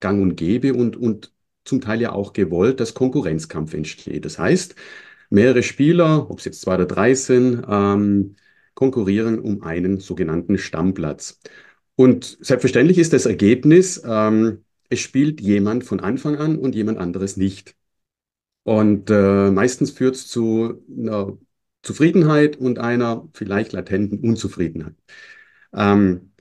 gang 0.00 0.20
und 0.22 0.36
gäbe 0.36 0.74
und, 0.74 0.96
und 0.96 1.32
zum 1.64 1.80
Teil 1.80 2.00
ja 2.00 2.12
auch 2.12 2.32
gewollt, 2.32 2.80
dass 2.80 2.94
Konkurrenzkampf 2.94 3.74
entsteht. 3.74 4.24
Das 4.24 4.38
heißt, 4.38 4.74
mehrere 5.30 5.62
Spieler, 5.62 6.30
ob 6.30 6.38
es 6.40 6.44
jetzt 6.44 6.60
zwei 6.60 6.74
oder 6.74 6.86
drei 6.86 7.14
sind, 7.14 7.64
ähm, 7.68 8.36
konkurrieren 8.74 9.38
um 9.38 9.62
einen 9.62 10.00
sogenannten 10.00 10.58
Stammplatz. 10.58 11.40
Und 11.94 12.38
selbstverständlich 12.40 12.98
ist 12.98 13.12
das 13.12 13.26
Ergebnis, 13.26 14.02
ähm, 14.04 14.64
es 14.88 15.00
spielt 15.00 15.40
jemand 15.40 15.84
von 15.84 16.00
Anfang 16.00 16.36
an 16.36 16.58
und 16.58 16.74
jemand 16.74 16.98
anderes 16.98 17.36
nicht. 17.36 17.76
Und 18.64 19.10
äh, 19.10 19.50
meistens 19.50 19.90
führt 19.90 20.14
es 20.16 20.28
zu 20.28 20.84
einer 20.88 21.36
Zufriedenheit 21.82 22.56
und 22.56 22.78
einer 22.78 23.28
vielleicht 23.34 23.72
latenten 23.72 24.20
Unzufriedenheit. 24.20 24.94
Ähm, 25.74 26.32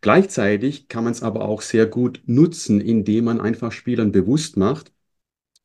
gleichzeitig 0.00 0.88
kann 0.88 1.04
man 1.04 1.12
es 1.12 1.22
aber 1.22 1.42
auch 1.46 1.62
sehr 1.62 1.86
gut 1.86 2.22
nutzen, 2.26 2.80
indem 2.80 3.24
man 3.26 3.40
einfach 3.40 3.72
Spielern 3.72 4.12
bewusst 4.12 4.56
macht, 4.56 4.92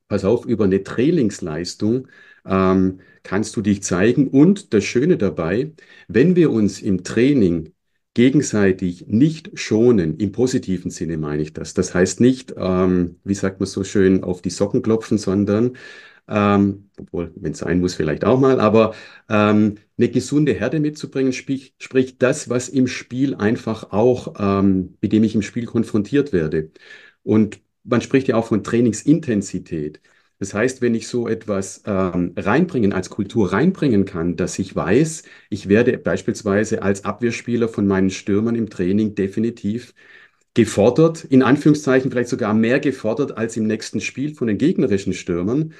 pass 0.07 0.25
auf, 0.25 0.45
über 0.45 0.65
eine 0.65 0.83
Trainingsleistung 0.83 2.07
ähm, 2.45 3.01
kannst 3.23 3.55
du 3.55 3.61
dich 3.61 3.83
zeigen. 3.83 4.29
Und 4.29 4.73
das 4.73 4.85
Schöne 4.85 5.17
dabei, 5.17 5.73
wenn 6.07 6.35
wir 6.35 6.51
uns 6.51 6.81
im 6.81 7.03
Training 7.03 7.73
gegenseitig 8.17 9.05
nicht 9.07 9.51
schonen, 9.59 10.17
im 10.17 10.31
positiven 10.31 10.89
Sinne 10.89 11.17
meine 11.19 11.43
ich 11.43 11.53
das. 11.53 11.75
Das 11.75 11.93
heißt 11.93 12.19
nicht, 12.19 12.51
ähm, 12.57 13.19
wie 13.23 13.35
sagt 13.35 13.59
man 13.59 13.67
so 13.67 13.83
schön, 13.83 14.23
auf 14.23 14.41
die 14.41 14.49
Socken 14.49 14.81
klopfen, 14.81 15.19
sondern 15.19 15.77
ähm, 16.27 16.89
obwohl, 16.99 17.31
wenn 17.35 17.51
es 17.51 17.59
sein 17.59 17.79
muss, 17.79 17.93
vielleicht 17.93 18.25
auch 18.25 18.39
mal, 18.39 18.59
aber 18.59 18.95
ähm, 19.29 19.75
eine 19.99 20.09
gesunde 20.09 20.53
Herde 20.53 20.79
mitzubringen, 20.79 21.31
sprich, 21.31 21.75
sprich 21.77 22.17
das, 22.17 22.49
was 22.49 22.69
im 22.69 22.87
Spiel 22.87 23.35
einfach 23.35 23.91
auch, 23.91 24.33
ähm, 24.39 24.97
mit 24.99 25.13
dem 25.13 25.23
ich 25.23 25.35
im 25.35 25.43
Spiel 25.43 25.67
konfrontiert 25.67 26.33
werde. 26.33 26.71
Und 27.21 27.59
man 27.83 28.01
spricht 28.01 28.27
ja 28.27 28.35
auch 28.35 28.47
von 28.47 28.63
Trainingsintensität. 28.63 30.01
Das 30.39 30.53
heißt, 30.53 30.81
wenn 30.81 30.93
ich 30.93 31.07
so 31.07 31.27
etwas 31.27 31.81
ähm, 31.85 32.33
reinbringen, 32.37 32.93
als 32.93 33.09
Kultur 33.09 33.51
reinbringen 33.53 34.05
kann, 34.05 34.35
dass 34.35 34.59
ich 34.59 34.75
weiß, 34.75 35.23
ich 35.49 35.67
werde 35.67 35.97
beispielsweise 35.97 36.83
als 36.83 37.05
Abwehrspieler 37.05 37.67
von 37.69 37.87
meinen 37.87 38.11
Stürmern 38.11 38.55
im 38.55 38.69
Training 38.69 39.15
definitiv 39.15 39.93
gefordert, 40.53 41.23
in 41.23 41.43
Anführungszeichen 41.43 42.11
vielleicht 42.11 42.29
sogar 42.29 42.53
mehr 42.53 42.79
gefordert 42.79 43.37
als 43.37 43.57
im 43.57 43.67
nächsten 43.67 44.01
Spiel 44.01 44.33
von 44.35 44.47
den 44.47 44.57
gegnerischen 44.57 45.13
Stürmern, 45.13 45.73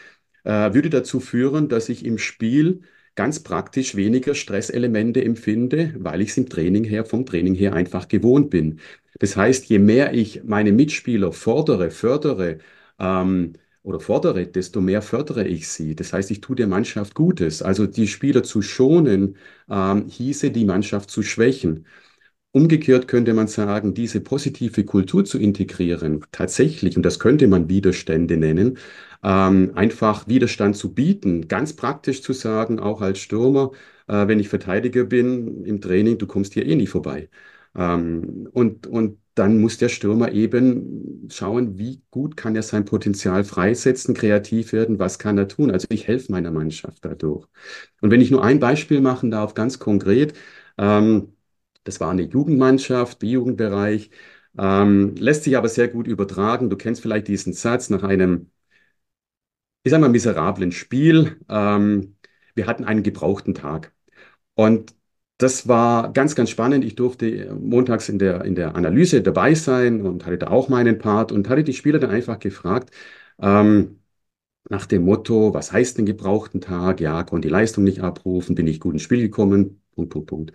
äh, 0.43 0.73
würde 0.73 0.89
dazu 0.89 1.19
führen, 1.19 1.69
dass 1.69 1.89
ich 1.89 2.05
im 2.05 2.17
Spiel 2.17 2.81
ganz 3.15 3.41
praktisch 3.41 3.95
weniger 3.95 4.35
Stresselemente 4.35 5.23
empfinde, 5.23 5.93
weil 5.97 6.21
ich 6.21 6.29
es 6.29 6.37
im 6.37 6.49
Training 6.49 6.83
her, 6.83 7.05
vom 7.05 7.25
Training 7.25 7.55
her 7.55 7.73
einfach 7.73 8.07
gewohnt 8.07 8.49
bin. 8.51 8.79
Das 9.19 9.35
heißt, 9.35 9.65
je 9.65 9.79
mehr 9.79 10.13
ich 10.13 10.43
meine 10.43 10.71
Mitspieler 10.71 11.31
fordere, 11.33 11.89
fördere 11.91 12.59
ähm, 12.99 13.53
oder 13.88 14.00
fordere, 14.01 14.48
desto 14.48 14.82
mehr 14.82 15.01
fördere 15.01 15.48
ich 15.48 15.70
sie. 15.70 15.96
Das 15.96 16.13
heißt, 16.13 16.32
ich 16.32 16.41
tue 16.41 16.56
der 16.56 16.67
Mannschaft 16.67 17.15
Gutes. 17.15 17.62
Also 17.62 17.88
die 17.88 18.08
Spieler 18.08 18.44
zu 18.44 18.62
schonen, 18.62 19.38
ähm, 19.70 20.08
hieße 20.10 20.51
die 20.51 20.65
Mannschaft 20.65 21.10
zu 21.10 21.24
schwächen. 21.24 21.86
Umgekehrt 22.51 23.08
könnte 23.08 23.34
man 23.34 23.48
sagen, 23.48 23.94
diese 23.94 24.22
positive 24.22 24.84
Kultur 24.86 25.25
zu 25.25 25.38
integrieren, 25.39 26.25
tatsächlich, 26.32 26.98
und 26.98 27.03
das 27.03 27.20
könnte 27.20 27.48
man 27.48 27.70
Widerstände 27.70 28.38
nennen, 28.38 28.77
ähm, 29.24 29.72
einfach 29.75 30.27
Widerstand 30.27 30.75
zu 30.77 30.94
bieten, 30.94 31.48
ganz 31.48 31.74
praktisch 31.75 32.24
zu 32.24 32.34
sagen, 32.34 32.79
auch 32.79 33.01
als 33.01 33.20
Stürmer, 33.20 33.72
äh, 34.08 34.27
wenn 34.27 34.39
ich 34.39 34.50
Verteidiger 34.50 35.03
bin 35.06 35.65
im 35.65 35.82
Training, 35.82 36.17
du 36.17 36.25
kommst 36.27 36.53
hier 36.56 36.65
eh 36.65 36.75
nie 36.75 36.88
vorbei. 36.88 37.29
Ähm, 37.77 38.50
und, 38.53 38.88
und 38.88 39.19
dann 39.36 39.60
muss 39.62 39.77
der 39.77 39.89
Stürmer 39.89 40.31
eben 40.31 41.27
schauen, 41.31 41.77
wie 41.77 42.01
gut 42.12 42.38
kann 42.38 42.55
er 42.55 42.63
sein 42.63 42.86
Potenzial 42.86 43.43
freisetzen, 43.43 44.15
kreativ 44.15 44.74
werden, 44.74 45.00
was 45.00 45.19
kann 45.19 45.38
er 45.38 45.48
tun. 45.48 45.72
Also 45.72 45.88
ich 45.91 46.07
helfe 46.07 46.31
meiner 46.31 46.51
Mannschaft 46.51 47.05
dadurch. 47.05 47.48
Und 48.01 48.12
wenn 48.12 48.22
ich 48.22 48.31
nur 48.31 48.43
ein 48.43 48.60
Beispiel 48.60 49.01
machen 49.01 49.31
darf, 49.31 49.53
ganz 49.53 49.79
konkret, 49.79 50.34
ähm, 50.77 51.34
das 51.84 52.00
war 52.00 52.12
eine 52.12 52.24
Jugendmannschaft, 52.24 53.19
B-Jugendbereich, 53.19 54.10
ähm, 54.57 55.15
lässt 55.17 55.43
sich 55.43 55.55
aber 55.57 55.69
sehr 55.69 55.88
gut 55.88 56.07
übertragen. 56.07 56.69
Du 56.69 56.77
kennst 56.77 57.01
vielleicht 57.01 57.27
diesen 57.27 57.53
Satz 57.53 57.89
nach 57.89 58.03
einem 58.03 58.51
ich 59.84 59.91
sage 59.91 60.01
mal, 60.01 60.10
miserablen 60.10 60.72
Spiel. 60.72 61.39
Ähm, 61.50 62.17
wir 62.55 62.67
hatten 62.67 62.84
einen 62.86 63.03
gebrauchten 63.03 63.53
Tag. 63.53 63.93
Und 64.55 64.96
das 65.38 65.67
war 65.67 66.12
ganz, 66.13 66.36
ganz 66.36 66.50
spannend. 66.50 66.84
Ich 66.86 66.96
durfte 66.96 67.54
montags 67.56 68.10
in 68.10 68.19
der, 68.19 68.43
in 68.45 68.56
der 68.56 68.76
Analyse 68.76 69.21
dabei 69.21 69.54
sein 69.56 70.02
und 70.02 70.26
hatte 70.26 70.38
da 70.39 70.47
auch 70.47 70.69
meinen 70.69 70.97
Part 70.97 71.32
und 71.32 71.50
hatte 71.50 71.63
die 71.63 71.73
Spieler 71.73 72.00
dann 72.00 72.10
einfach 72.12 72.39
gefragt, 72.39 72.91
ähm, 73.39 74.00
nach 74.69 74.86
dem 74.86 75.04
Motto, 75.06 75.54
was 75.54 75.71
heißt 75.71 75.97
denn 75.97 76.06
gebrauchten 76.06 76.62
Tag? 76.62 77.00
Ja, 77.02 77.23
konnte 77.23 77.47
die 77.47 77.52
Leistung 77.52 77.84
nicht 77.84 78.02
abrufen, 78.02 78.56
bin 78.56 78.67
ich 78.67 78.80
gut 78.80 78.93
ins 78.93 79.02
Spiel 79.04 79.21
gekommen, 79.21 79.82
Punkt, 79.95 80.12
Punkt, 80.12 80.28
Punkt. 80.30 80.54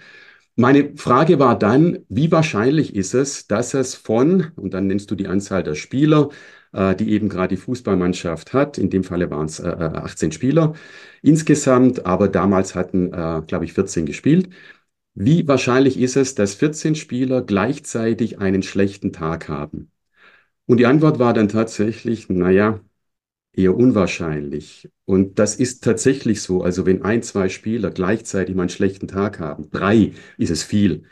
Meine 0.57 0.97
Frage 0.97 1.38
war 1.38 1.59
dann, 1.59 2.01
wie 2.09 2.31
wahrscheinlich 2.31 2.95
ist 2.95 3.14
es, 3.14 3.47
dass 3.47 3.73
es 3.75 3.95
von, 3.95 4.53
und 4.57 4.75
dann 4.75 4.87
nennst 4.87 5.11
du 5.11 5.14
die 5.14 5.29
Anzahl 5.29 5.62
der 5.62 5.75
Spieler, 5.75 6.29
äh, 6.72 6.94
die 6.94 7.11
eben 7.11 7.28
gerade 7.28 7.54
die 7.54 7.61
Fußballmannschaft 7.61 8.52
hat. 8.52 8.78
In 8.78 8.90
dem 8.90 9.04
Falle 9.04 9.30
waren 9.30 9.46
es 9.46 9.61
äh, 9.61 9.68
18 9.68 10.30
äh, 10.30 10.32
Spieler 10.32 10.74
insgesamt, 11.22 12.06
aber 12.06 12.28
damals 12.28 12.74
hatten, 12.74 13.12
äh, 13.12 13.42
glaube 13.46 13.64
ich, 13.64 13.72
14 13.74 14.06
gespielt. 14.06 14.48
Wie 15.14 15.46
wahrscheinlich 15.48 15.98
ist 16.00 16.16
es, 16.16 16.35
dass 16.35 16.54
14 16.54 16.94
Spieler 16.94 17.42
gleichzeitig 17.42 18.38
einen 18.40 18.62
schlechten 18.62 19.12
Tag 19.12 19.48
haben? 19.48 19.90
Und 20.66 20.78
die 20.78 20.87
Antwort 20.87 21.18
war 21.18 21.35
dann 21.35 21.48
tatsächlich, 21.48 22.28
naja, 22.30 22.80
eher 23.52 23.76
unwahrscheinlich. 23.76 24.90
Und 25.04 25.38
das 25.38 25.56
ist 25.56 25.85
tatsächlich 25.85 26.42
so. 26.42 26.62
Also 26.62 26.87
wenn 26.87 27.02
ein, 27.02 27.22
zwei 27.22 27.48
Spieler 27.48 27.90
gleichzeitig 27.90 28.54
mal 28.54 28.62
einen 28.62 28.70
schlechten 28.70 29.08
Tag 29.08 29.40
haben, 29.40 29.70
drei 29.70 30.12
ist 30.38 30.50
es 30.50 30.62
viel. 30.62 31.04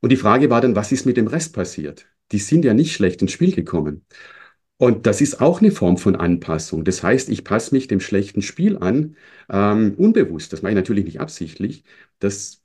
Und 0.00 0.10
die 0.10 0.16
Frage 0.16 0.50
war 0.50 0.60
dann, 0.60 0.76
was 0.76 0.92
ist 0.92 1.06
mit 1.06 1.16
dem 1.16 1.28
Rest 1.28 1.54
passiert? 1.54 2.06
Die 2.32 2.38
sind 2.38 2.64
ja 2.64 2.74
nicht 2.74 2.92
schlecht 2.94 3.22
ins 3.22 3.32
Spiel 3.32 3.54
gekommen. 3.54 4.04
Und 4.78 5.06
das 5.06 5.22
ist 5.22 5.40
auch 5.40 5.60
eine 5.62 5.70
Form 5.70 5.96
von 5.96 6.16
Anpassung. 6.16 6.84
Das 6.84 7.02
heißt, 7.02 7.30
ich 7.30 7.44
passe 7.44 7.74
mich 7.74 7.88
dem 7.88 8.00
schlechten 8.00 8.42
Spiel 8.42 8.76
an, 8.76 9.16
ähm, 9.50 9.94
unbewusst. 9.96 10.52
Das 10.52 10.60
mache 10.60 10.72
ich 10.72 10.76
natürlich 10.76 11.06
nicht 11.06 11.20
absichtlich, 11.20 11.84
dass 12.18 12.62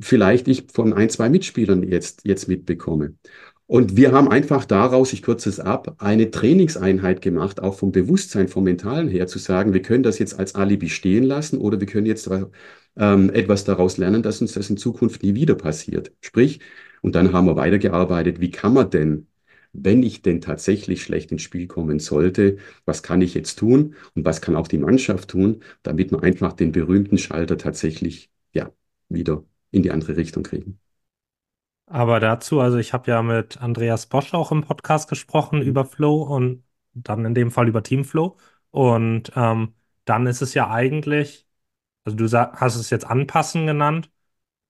vielleicht 0.00 0.46
ich 0.46 0.66
von 0.72 0.92
ein, 0.92 1.10
zwei 1.10 1.28
Mitspielern 1.28 1.82
jetzt, 1.82 2.20
jetzt 2.24 2.46
mitbekomme. 2.46 3.14
Und 3.66 3.96
wir 3.96 4.12
haben 4.12 4.28
einfach 4.28 4.64
daraus, 4.64 5.12
ich 5.12 5.22
kürze 5.22 5.48
es 5.48 5.60
ab, 5.60 5.96
eine 5.98 6.30
Trainingseinheit 6.30 7.20
gemacht, 7.20 7.60
auch 7.60 7.74
vom 7.78 7.92
Bewusstsein, 7.92 8.48
vom 8.48 8.64
Mentalen 8.64 9.08
her, 9.08 9.26
zu 9.28 9.38
sagen, 9.38 9.72
wir 9.72 9.82
können 9.82 10.02
das 10.02 10.18
jetzt 10.18 10.38
als 10.38 10.56
Alibi 10.56 10.88
stehen 10.88 11.24
lassen 11.24 11.58
oder 11.58 11.80
wir 11.80 11.86
können 11.86 12.06
jetzt 12.06 12.28
ähm, 12.96 13.30
etwas 13.30 13.64
daraus 13.64 13.96
lernen, 13.96 14.22
dass 14.22 14.40
uns 14.40 14.52
das 14.52 14.70
in 14.70 14.76
Zukunft 14.76 15.22
nie 15.22 15.34
wieder 15.34 15.54
passiert. 15.54 16.12
Sprich, 16.20 16.60
und 17.00 17.14
dann 17.14 17.32
haben 17.32 17.46
wir 17.46 17.56
weitergearbeitet, 17.56 18.40
wie 18.40 18.50
kann 18.50 18.74
man 18.74 18.90
denn 18.90 19.26
wenn 19.72 20.02
ich 20.02 20.22
denn 20.22 20.40
tatsächlich 20.40 21.02
schlecht 21.02 21.32
ins 21.32 21.42
Spiel 21.42 21.66
kommen 21.66 21.98
sollte, 21.98 22.58
was 22.84 23.02
kann 23.02 23.22
ich 23.22 23.34
jetzt 23.34 23.56
tun 23.58 23.94
und 24.14 24.24
was 24.24 24.40
kann 24.40 24.56
auch 24.56 24.68
die 24.68 24.78
Mannschaft 24.78 25.30
tun, 25.30 25.62
damit 25.82 26.10
wir 26.12 26.22
einfach 26.22 26.52
den 26.52 26.72
berühmten 26.72 27.18
Schalter 27.18 27.56
tatsächlich 27.58 28.30
ja 28.52 28.70
wieder 29.08 29.44
in 29.70 29.82
die 29.82 29.90
andere 29.92 30.16
Richtung 30.16 30.42
kriegen. 30.42 30.80
Aber 31.86 32.20
dazu, 32.20 32.60
also 32.60 32.78
ich 32.78 32.92
habe 32.92 33.10
ja 33.10 33.22
mit 33.22 33.60
Andreas 33.60 34.06
Bosch 34.06 34.32
auch 34.34 34.52
im 34.52 34.62
Podcast 34.62 35.08
gesprochen 35.08 35.60
mhm. 35.60 35.66
über 35.66 35.84
Flow 35.84 36.22
und 36.22 36.64
dann 36.92 37.24
in 37.24 37.34
dem 37.34 37.50
Fall 37.50 37.68
über 37.68 37.82
Teamflow. 37.82 38.36
Und 38.70 39.32
ähm, 39.34 39.74
dann 40.04 40.26
ist 40.26 40.40
es 40.42 40.54
ja 40.54 40.70
eigentlich, 40.70 41.48
also 42.04 42.16
du 42.16 42.26
hast 42.32 42.76
es 42.76 42.90
jetzt 42.90 43.06
anpassen 43.06 43.66
genannt, 43.66 44.10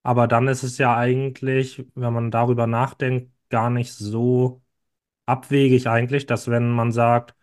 aber 0.02 0.28
dann 0.28 0.48
ist 0.48 0.62
es 0.64 0.78
ja 0.78 0.96
eigentlich, 0.96 1.86
wenn 1.94 2.12
man 2.14 2.30
darüber 2.30 2.66
nachdenkt, 2.66 3.32
gar 3.50 3.70
nicht 3.70 3.92
so 3.94 4.59
abwegig 5.30 5.88
eigentlich, 5.88 6.26
dass 6.26 6.48
wenn 6.50 6.70
man 6.70 6.92
sagt, 6.92 7.34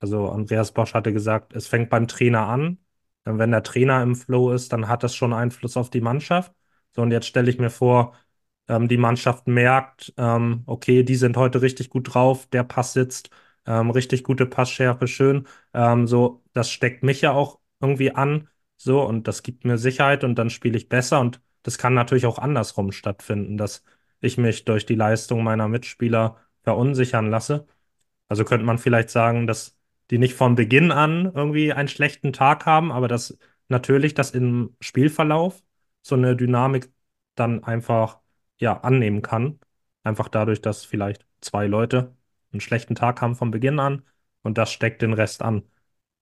also 0.00 0.30
Andreas 0.30 0.72
Bosch 0.72 0.94
hatte 0.94 1.12
gesagt, 1.12 1.54
es 1.54 1.66
fängt 1.68 1.90
beim 1.90 2.08
Trainer 2.08 2.46
an. 2.48 2.78
Wenn 3.24 3.52
der 3.52 3.62
Trainer 3.62 4.02
im 4.02 4.16
Flow 4.16 4.52
ist, 4.52 4.72
dann 4.72 4.88
hat 4.88 5.02
das 5.04 5.14
schon 5.14 5.32
Einfluss 5.32 5.76
auf 5.76 5.90
die 5.90 6.00
Mannschaft. 6.00 6.52
So, 6.94 7.02
und 7.02 7.12
jetzt 7.12 7.26
stelle 7.26 7.50
ich 7.50 7.58
mir 7.58 7.70
vor, 7.70 8.14
ähm, 8.68 8.88
die 8.88 8.96
Mannschaft 8.96 9.46
merkt, 9.48 10.12
ähm, 10.16 10.62
okay, 10.66 11.02
die 11.04 11.16
sind 11.16 11.36
heute 11.36 11.62
richtig 11.62 11.90
gut 11.90 12.14
drauf, 12.14 12.46
der 12.46 12.64
Pass 12.64 12.92
sitzt, 12.92 13.30
ähm, 13.66 13.90
richtig 13.90 14.24
gute 14.24 14.46
Passschärfe, 14.46 15.06
schön. 15.06 15.46
Ähm, 15.74 16.06
so, 16.06 16.42
das 16.52 16.70
steckt 16.70 17.02
mich 17.02 17.20
ja 17.20 17.32
auch 17.32 17.60
irgendwie 17.80 18.12
an. 18.14 18.48
So, 18.76 19.02
und 19.02 19.28
das 19.28 19.42
gibt 19.42 19.64
mir 19.64 19.78
Sicherheit 19.78 20.24
und 20.24 20.34
dann 20.36 20.50
spiele 20.50 20.76
ich 20.76 20.88
besser. 20.88 21.20
Und 21.20 21.40
das 21.62 21.78
kann 21.78 21.94
natürlich 21.94 22.26
auch 22.26 22.38
andersrum 22.38 22.90
stattfinden, 22.92 23.56
dass 23.56 23.82
ich 24.20 24.38
mich 24.38 24.64
durch 24.64 24.86
die 24.86 24.94
Leistung 24.96 25.42
meiner 25.44 25.68
Mitspieler 25.68 26.36
verunsichern 26.62 27.30
lasse. 27.30 27.66
Also 28.28 28.44
könnte 28.44 28.66
man 28.66 28.78
vielleicht 28.78 29.10
sagen, 29.10 29.46
dass 29.46 29.78
die 30.10 30.18
nicht 30.18 30.34
von 30.34 30.54
Beginn 30.54 30.90
an 30.92 31.32
irgendwie 31.34 31.72
einen 31.72 31.88
schlechten 31.88 32.32
Tag 32.32 32.66
haben, 32.66 32.92
aber 32.92 33.08
dass 33.08 33.38
natürlich 33.68 34.14
das 34.14 34.32
im 34.32 34.76
Spielverlauf 34.80 35.62
so 36.02 36.14
eine 36.14 36.36
Dynamik 36.36 36.92
dann 37.34 37.64
einfach 37.64 38.20
ja 38.58 38.80
annehmen 38.80 39.22
kann. 39.22 39.60
Einfach 40.04 40.28
dadurch, 40.28 40.60
dass 40.60 40.84
vielleicht 40.84 41.26
zwei 41.40 41.66
Leute 41.66 42.16
einen 42.52 42.60
schlechten 42.60 42.94
Tag 42.94 43.20
haben 43.22 43.34
von 43.36 43.50
Beginn 43.50 43.78
an 43.80 44.02
und 44.42 44.58
das 44.58 44.72
steckt 44.72 45.02
den 45.02 45.14
Rest 45.14 45.42
an. 45.42 45.62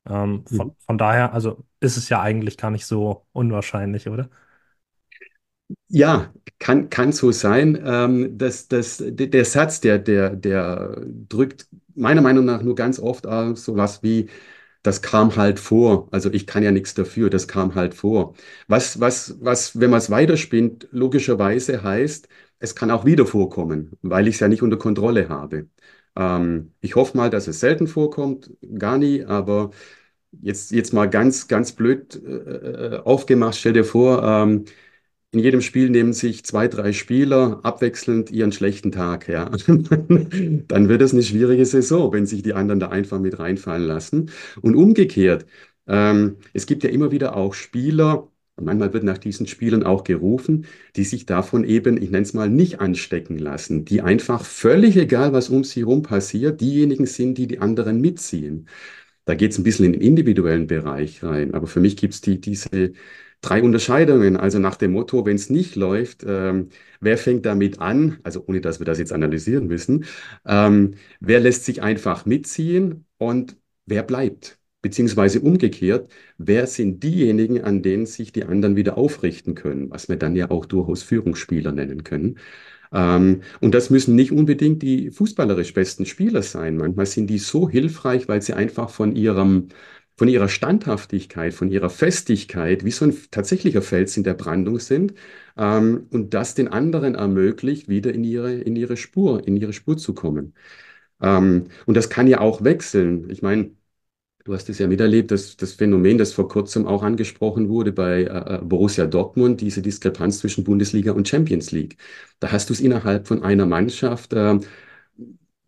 Ähm, 0.09 0.47
von, 0.47 0.69
mhm. 0.69 0.77
von 0.79 0.99
daher, 0.99 1.33
also 1.35 1.67
ist 1.81 1.97
es 1.97 2.09
ja 2.09 2.21
eigentlich 2.23 2.57
gar 2.57 2.71
nicht 2.71 2.87
so 2.87 3.27
unwahrscheinlich, 3.33 4.09
oder? 4.09 4.31
Ja, 5.89 6.33
kann, 6.59 6.89
kann 6.91 7.13
so 7.13 7.31
sein. 7.33 7.81
Ähm, 7.85 8.39
das, 8.39 8.69
das, 8.69 9.03
der 9.07 9.45
Satz, 9.45 9.81
der, 9.81 9.99
der, 9.99 10.31
der 10.37 11.01
drückt 11.29 11.69
meiner 11.95 12.23
Meinung 12.23 12.45
nach 12.45 12.63
nur 12.63 12.75
ganz 12.75 12.99
oft 12.99 13.27
äh, 13.27 13.55
sowas 13.57 14.03
wie, 14.03 14.29
das 14.83 15.03
kam 15.03 15.37
halt 15.37 15.59
vor. 15.61 16.09
Also 16.13 16.31
ich 16.33 16.47
kann 16.47 16.63
ja 16.63 16.71
nichts 16.73 16.95
dafür, 16.95 17.31
das 17.31 17.47
kam 17.49 17.75
halt 17.75 17.95
vor. 17.95 18.35
Was, 18.69 19.01
was, 19.01 19.37
was, 19.41 19.79
wenn 19.81 19.91
man 19.91 19.99
es 19.99 20.11
weiterspinnt, 20.11 20.89
logischerweise 20.93 21.83
heißt, 21.83 22.29
es 22.59 22.75
kann 22.75 22.91
auch 22.91 23.05
wieder 23.05 23.27
vorkommen, 23.27 23.93
weil 24.03 24.29
ich 24.29 24.35
es 24.37 24.41
ja 24.41 24.49
nicht 24.49 24.63
unter 24.63 24.77
Kontrolle 24.79 25.29
habe. 25.29 25.69
Ähm, 26.17 26.73
ich 26.81 26.97
hoffe 26.97 27.17
mal, 27.17 27.31
dass 27.31 27.47
es 27.49 27.61
selten 27.61 27.87
vorkommt, 27.87 28.51
gar 28.79 28.99
nie, 28.99 29.25
aber 29.25 29.71
jetzt, 30.43 30.71
jetzt 30.73 30.93
mal 30.93 31.09
ganz, 31.09 31.49
ganz 31.49 31.73
blöd 31.73 32.17
äh, 32.25 32.97
äh 32.97 33.01
aufgemacht, 33.05 33.57
stell 33.57 33.73
dir 33.73 33.85
vor, 33.85 34.23
ähm, 34.23 34.65
in 35.33 35.39
jedem 35.41 35.61
Spiel 35.61 35.91
nehmen 35.91 36.13
sich 36.13 36.45
zwei, 36.45 36.67
drei 36.69 36.93
Spieler 36.93 37.61
abwechselnd 37.63 38.31
ihren 38.31 38.53
schlechten 38.53 38.91
Tag, 38.93 39.29
ja. 39.29 39.49
Dann 39.67 40.89
wird 40.89 41.03
es 41.03 41.13
eine 41.13 41.23
schwierige 41.23 41.65
Saison, 41.67 42.13
wenn 42.13 42.27
sich 42.27 42.43
die 42.43 42.55
anderen 42.55 42.81
da 42.81 42.89
einfach 42.89 43.21
mit 43.21 43.39
reinfallen 43.39 43.87
lassen. 43.87 44.31
Und 44.61 44.75
umgekehrt, 44.75 45.47
ähm, 45.87 46.37
es 46.53 46.67
gibt 46.67 46.83
ja 46.85 46.91
immer 46.91 47.13
wieder 47.13 47.37
auch 47.37 47.55
Spieler, 47.55 48.29
manchmal 48.61 48.93
wird 48.93 49.05
nach 49.05 49.19
diesen 49.19 49.47
Spielern 49.47 49.85
auch 49.85 50.05
gerufen, 50.05 50.67
die 50.97 51.05
sich 51.05 51.27
davon 51.27 51.65
eben, 51.65 51.97
ich 52.03 52.11
nenne 52.11 52.23
es 52.23 52.35
mal, 52.35 52.51
nicht 52.51 52.81
anstecken 52.81 53.39
lassen, 53.39 53.85
die 53.85 54.03
einfach 54.03 54.45
völlig 54.45 54.97
egal, 54.97 55.33
was 55.33 55.49
um 55.49 55.65
sie 55.65 55.81
herum 55.81 56.03
passiert, 56.03 56.61
diejenigen 56.61 57.07
sind, 57.07 57.39
die 57.39 57.47
die 57.47 57.61
anderen 57.61 58.01
mitziehen. 58.01 58.67
Da 59.31 59.37
geht 59.37 59.53
es 59.53 59.59
ein 59.59 59.63
bisschen 59.63 59.85
in 59.87 59.93
den 59.93 60.03
individuellen 60.03 60.67
Bereich 60.67 61.23
rein, 61.23 61.55
aber 61.55 61.69
für 61.69 61.79
mich 61.79 61.97
gibt 61.97 62.15
es 62.15 62.21
die, 62.21 62.41
diese 62.41 62.95
drei 63.41 63.63
Unterscheidungen. 63.63 64.37
Also 64.37 64.59
nach 64.59 64.75
dem 64.75 64.91
Motto, 64.91 65.25
wenn 65.25 65.37
es 65.37 65.51
nicht 65.51 65.77
läuft, 65.77 66.25
ähm, 66.27 66.71
wer 67.01 67.17
fängt 67.17 67.47
damit 67.47 67.79
an? 67.79 68.19
Also 68.25 68.43
ohne 68.49 68.61
dass 68.61 68.81
wir 68.81 68.87
das 68.87 68.99
jetzt 68.99 69.13
analysieren 69.13 69.69
müssen. 69.69 70.05
Ähm, 70.45 70.95
wer 71.21 71.39
lässt 71.39 71.65
sich 71.65 71.81
einfach 71.81 72.27
mitziehen 72.27 73.07
und 73.19 73.57
wer 73.87 74.03
bleibt? 74.03 74.59
Beziehungsweise 74.83 75.41
umgekehrt, 75.41 76.11
wer 76.37 76.67
sind 76.67 77.05
diejenigen, 77.05 77.63
an 77.63 77.83
denen 77.83 78.07
sich 78.07 78.33
die 78.33 78.43
anderen 78.45 78.75
wieder 78.75 78.99
aufrichten 78.99 79.55
können, 79.55 79.91
was 79.93 80.09
wir 80.09 80.17
dann 80.17 80.35
ja 80.35 80.51
auch 80.51 80.67
durchaus 80.67 81.05
Führungsspieler 81.05 81.71
nennen 81.71 82.03
können. 82.03 82.37
Ähm, 82.93 83.43
und 83.61 83.75
das 83.75 83.91
müssen 83.91 84.15
nicht 84.17 84.33
unbedingt 84.33 84.83
die 84.83 85.11
fußballerisch 85.11 85.75
besten 85.75 86.07
Spieler 86.07 86.43
sein. 86.43 86.77
Manchmal 86.77 87.07
sind 87.07 87.29
die 87.29 87.39
so 87.39 87.69
hilfreich, 87.69 88.29
weil 88.29 88.43
sie 88.43 88.55
einfach 88.55 88.91
von 88.91 89.15
ihrem 89.17 89.69
von 90.17 90.29
ihrer 90.29 90.49
Standhaftigkeit, 90.49 91.55
von 91.55 91.71
ihrer 91.71 91.89
Festigkeit, 91.89 92.85
wie 92.85 92.91
so 92.91 93.07
ein 93.07 93.17
tatsächlicher 93.31 93.81
Fels 93.81 94.17
in 94.19 94.25
der 94.25 94.35
Brandung 94.35 94.79
sind 94.79 95.15
ähm, 95.57 96.07
und 96.11 96.35
das 96.35 96.55
den 96.55 96.69
anderen 96.69 97.15
ermöglicht, 97.15 97.89
wieder 97.89 98.13
in 98.13 98.25
ihre, 98.25 98.53
in 98.55 98.77
ihre 98.77 98.99
Spur, 98.99 99.47
in 99.47 99.57
ihre 99.57 99.73
Spur 99.73 99.97
zu 99.97 100.13
kommen. 100.15 100.55
Ähm, 101.23 101.67
und 101.87 101.97
das 101.97 102.11
kann 102.11 102.27
ja 102.27 102.41
auch 102.41 102.65
wechseln. 102.65 103.31
Ich 103.31 103.43
meine, 103.43 103.73
du 104.45 104.55
hast 104.55 104.69
es 104.69 104.79
ja 104.79 104.87
miterlebt, 104.87 105.31
dass 105.31 105.57
das 105.57 105.73
Phänomen, 105.73 106.19
das 106.19 106.33
vor 106.33 106.49
kurzem 106.49 106.87
auch 106.87 107.03
angesprochen 107.03 107.69
wurde 107.69 107.93
bei 107.93 108.23
äh, 108.25 108.57
äh 108.57 108.59
Borussia 108.63 109.07
Dortmund, 109.07 109.61
diese 109.61 109.83
Diskrepanz 109.83 110.39
zwischen 110.41 110.65
Bundesliga 110.65 111.13
und 111.13 111.29
Champions 111.29 111.73
League. 111.73 111.97
Da 112.41 112.53
hast 112.53 112.71
du 112.71 112.75
es 112.75 112.81
innerhalb 112.81 113.29
von 113.29 113.43
einer 113.43 113.67
Mannschaft 113.67 114.33
äh, 114.33 114.59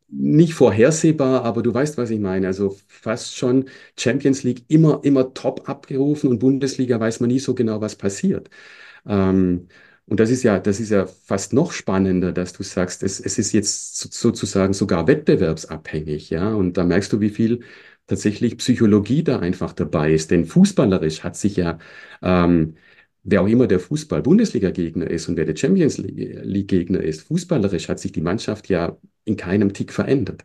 nicht 0.09 0.55
vorhersehbar, 0.55 1.45
aber 1.45 1.63
du 1.63 1.73
weißt, 1.73 1.97
was 1.97 2.11
ich 2.11 2.21
meine. 2.21 2.47
Also 2.47 2.77
fast 2.87 3.37
schon 3.37 3.69
Champions 3.99 4.43
League 4.43 4.65
immer, 4.69 5.01
immer 5.05 5.33
top 5.33 5.69
abgerufen 5.69 6.29
und 6.29 6.39
Bundesliga 6.39 7.01
weiß 7.01 7.21
man 7.21 7.29
nie 7.29 7.39
so 7.39 7.55
genau, 7.55 7.81
was 7.81 7.97
passiert. 7.97 8.51
Ähm, 9.07 9.69
und 10.07 10.21
das 10.21 10.31
ist 10.31 10.43
ja, 10.43 10.59
das 10.59 10.81
ist 10.81 10.91
ja 10.91 11.07
fast 11.07 11.53
noch 11.55 11.73
spannender, 11.73 12.33
dass 12.33 12.53
du 12.53 12.63
sagst, 12.63 13.03
es, 13.03 13.21
es 13.21 13.39
ist 13.39 13.53
jetzt 13.53 13.97
sozusagen 14.13 14.75
sogar 14.75 15.07
wettbewerbsabhängig, 15.07 16.31
ja. 16.31 16.55
Und 16.55 16.77
da 16.77 16.85
merkst 16.85 17.13
du, 17.13 17.21
wie 17.21 17.31
viel 17.31 17.61
tatsächlich 18.07 18.59
Psychologie 18.59 19.25
da 19.25 19.39
einfach 19.39 19.73
dabei 19.73 20.13
ist. 20.13 20.31
Denn 20.31 20.47
fußballerisch 20.47 21.25
hat 21.25 21.37
sich 21.37 21.57
ja 21.57 21.79
ähm, 22.23 22.77
wer 23.25 23.43
auch 23.43 23.47
immer 23.47 23.67
der 23.67 23.81
Fußball-Bundesliga-Gegner 23.81 25.09
ist 25.09 25.29
und 25.29 25.37
wer 25.37 25.45
der 25.45 25.57
Champions 25.57 25.99
League-Gegner 25.99 27.01
ist, 27.01 27.23
fußballerisch 27.23 27.89
hat 27.89 28.01
sich 28.01 28.13
die 28.13 28.21
Mannschaft 28.21 28.69
ja 28.69 28.97
in 29.25 29.37
keinem 29.37 29.73
Tick 29.73 29.93
verändert. 29.93 30.45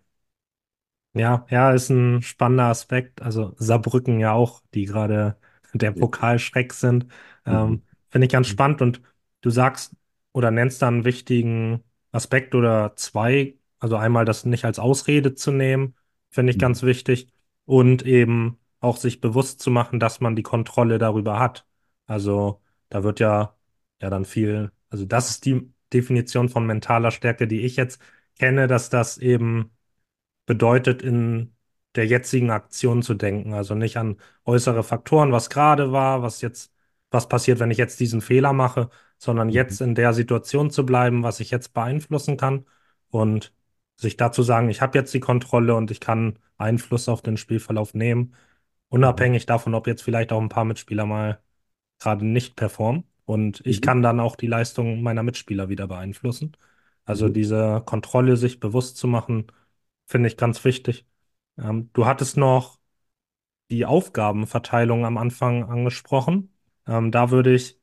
Ja, 1.14 1.46
ja, 1.50 1.72
ist 1.72 1.90
ein 1.90 2.22
spannender 2.22 2.66
Aspekt. 2.66 3.22
Also 3.22 3.56
Saarbrücken 3.58 4.20
ja 4.20 4.34
auch, 4.34 4.62
die 4.74 4.86
gerade 4.86 5.38
der 5.74 5.92
Pokalschreck 5.92 6.74
sind. 6.74 7.08
Ähm, 7.46 7.70
mhm. 7.70 7.82
Finde 8.10 8.26
ich 8.28 8.32
ganz 8.32 8.48
mhm. 8.48 8.52
spannend. 8.52 8.82
Und 8.82 9.02
du 9.42 9.50
sagst 9.50 9.96
oder 10.32 10.52
nennst 10.52 10.82
da 10.82 10.88
einen 10.88 11.06
wichtigen 11.06 11.84
Aspekt 12.12 12.54
oder 12.54 12.96
zwei. 12.96 13.56
Also 13.80 13.96
einmal 13.96 14.26
das 14.26 14.46
nicht 14.46 14.66
als 14.66 14.78
Ausrede 14.80 15.34
zu 15.34 15.52
nehmen, 15.52 15.96
finde 16.30 16.52
ich 16.52 16.58
mhm. 16.58 16.62
ganz 16.62 16.84
wichtig. 16.84 17.32
Und 17.68 18.04
eben 18.06 18.58
auch 18.80 18.98
sich 18.98 19.22
bewusst 19.22 19.60
zu 19.62 19.72
machen, 19.72 20.00
dass 20.00 20.22
man 20.22 20.36
die 20.36 20.44
Kontrolle 20.44 21.00
darüber 21.00 21.40
hat. 21.40 21.68
Also 22.08 22.62
da 22.90 23.04
wird 23.04 23.20
ja, 23.20 23.56
ja 24.02 24.10
dann 24.10 24.26
viel, 24.26 24.72
also 24.90 25.06
das 25.06 25.30
ist 25.32 25.46
die 25.46 25.72
Definition 25.94 26.50
von 26.50 26.66
mentaler 26.66 27.12
Stärke, 27.12 27.48
die 27.48 27.62
ich 27.62 27.76
jetzt 27.76 28.02
kenne, 28.40 28.68
dass 28.68 28.90
das 28.90 29.18
eben 29.18 29.72
bedeutet, 30.46 31.02
in 31.04 31.56
der 31.96 32.08
jetzigen 32.08 32.52
Aktion 32.52 33.02
zu 33.04 33.16
denken. 33.16 33.54
Also 33.54 33.76
nicht 33.76 33.98
an 33.98 34.18
äußere 34.46 34.84
Faktoren, 34.84 35.32
was 35.32 35.50
gerade 35.50 35.92
war, 35.92 36.22
was 36.22 36.42
jetzt, 36.42 36.74
was 37.12 37.28
passiert, 37.30 37.60
wenn 37.60 37.72
ich 37.72 37.78
jetzt 37.78 38.00
diesen 38.00 38.22
Fehler 38.22 38.54
mache, 38.54 38.90
sondern 39.18 39.50
jetzt 39.50 39.82
mhm. 39.82 39.90
in 39.90 39.96
der 39.96 40.14
Situation 40.14 40.72
zu 40.72 40.86
bleiben, 40.86 41.24
was 41.24 41.40
ich 41.40 41.52
jetzt 41.52 41.74
beeinflussen 41.74 42.38
kann 42.38 42.66
und 43.10 43.54
sich 43.98 44.18
dazu 44.18 44.44
sagen, 44.44 44.70
ich 44.70 44.82
habe 44.82 44.98
jetzt 44.98 45.14
die 45.14 45.20
Kontrolle 45.20 45.76
und 45.76 45.92
ich 45.92 46.00
kann 46.00 46.40
Einfluss 46.58 47.10
auf 47.10 47.22
den 47.22 47.38
Spielverlauf 47.38 47.94
nehmen, 47.94 48.36
unabhängig 48.90 49.46
davon, 49.46 49.74
ob 49.76 49.88
jetzt 49.88 50.04
vielleicht 50.04 50.32
auch 50.32 50.42
ein 50.42 50.50
paar 50.50 50.66
Mitspieler 50.66 51.06
mal 51.06 51.42
gerade 52.00 52.26
nicht 52.26 52.56
performen. 52.56 53.06
Und 53.26 53.62
ich 53.66 53.82
mhm. 53.82 53.86
kann 53.86 54.02
dann 54.04 54.20
auch 54.20 54.36
die 54.36 54.48
Leistung 54.48 55.02
meiner 55.02 55.24
Mitspieler 55.24 55.70
wieder 55.70 55.88
beeinflussen. 55.88 56.56
Also 57.06 57.28
mhm. 57.28 57.34
diese 57.34 57.84
Kontrolle 57.86 58.38
sich 58.38 58.60
bewusst 58.60 58.98
zu 58.98 59.08
machen, 59.08 59.48
finde 60.06 60.30
ich 60.30 60.38
ganz 60.38 60.64
wichtig. 60.66 61.06
Ähm, 61.58 61.90
du 61.94 62.06
hattest 62.06 62.38
noch 62.38 62.80
die 63.72 63.86
Aufgabenverteilung 63.86 65.06
am 65.06 65.18
Anfang 65.18 65.64
angesprochen. 65.66 66.54
Ähm, 66.88 67.12
da 67.12 67.32
würde 67.32 67.54
ich 67.54 67.80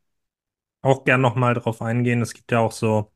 auch 0.83 1.05
gern 1.05 1.20
nochmal 1.20 1.55
drauf 1.55 1.83
eingehen. 1.83 2.22
Es 2.22 2.35
gibt 2.35 2.53
ja 2.53 2.61
auch 2.61 2.72
so 2.72 3.12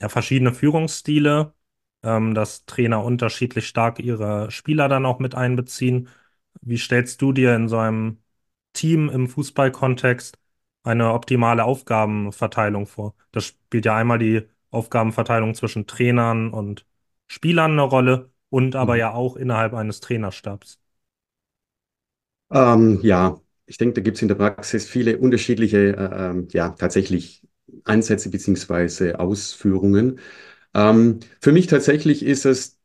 ja, 0.00 0.08
verschiedene 0.08 0.54
Führungsstile, 0.54 1.54
ähm, 2.02 2.34
dass 2.34 2.64
Trainer 2.66 3.04
unterschiedlich 3.04 3.66
stark 3.68 3.98
ihre 4.00 4.50
Spieler 4.50 4.88
dann 4.88 5.06
auch 5.06 5.18
mit 5.18 5.34
einbeziehen. 5.34 6.08
Wie 6.60 6.78
stellst 6.78 7.22
du 7.22 7.32
dir 7.32 7.54
in 7.54 7.68
so 7.68 7.78
einem 7.78 8.18
Team 8.72 9.08
im 9.10 9.28
Fußballkontext 9.28 10.38
eine 10.84 11.12
optimale 11.12 11.64
Aufgabenverteilung 11.64 12.86
vor. 12.86 13.14
Das 13.32 13.46
spielt 13.46 13.84
ja 13.86 13.96
einmal 13.96 14.18
die 14.18 14.42
Aufgabenverteilung 14.70 15.54
zwischen 15.54 15.86
Trainern 15.86 16.50
und 16.52 16.86
Spielern 17.28 17.72
eine 17.72 17.82
Rolle 17.82 18.30
und 18.50 18.74
aber 18.76 18.94
mhm. 18.94 18.98
ja 18.98 19.12
auch 19.14 19.36
innerhalb 19.36 19.74
eines 19.74 20.00
Trainerstabs. 20.00 20.78
Ähm, 22.50 23.00
ja, 23.02 23.40
ich 23.66 23.78
denke, 23.78 23.94
da 23.94 24.00
gibt 24.02 24.16
es 24.16 24.22
in 24.22 24.28
der 24.28 24.34
Praxis 24.34 24.86
viele 24.88 25.18
unterschiedliche, 25.18 25.96
äh, 25.96 26.30
ähm, 26.30 26.48
ja, 26.52 26.70
tatsächlich 26.70 27.46
Ansätze 27.84 28.30
beziehungsweise 28.30 29.18
Ausführungen. 29.18 30.20
Ähm, 30.74 31.20
für 31.40 31.52
mich 31.52 31.66
tatsächlich 31.66 32.22
ist 32.24 32.44
es 32.46 32.78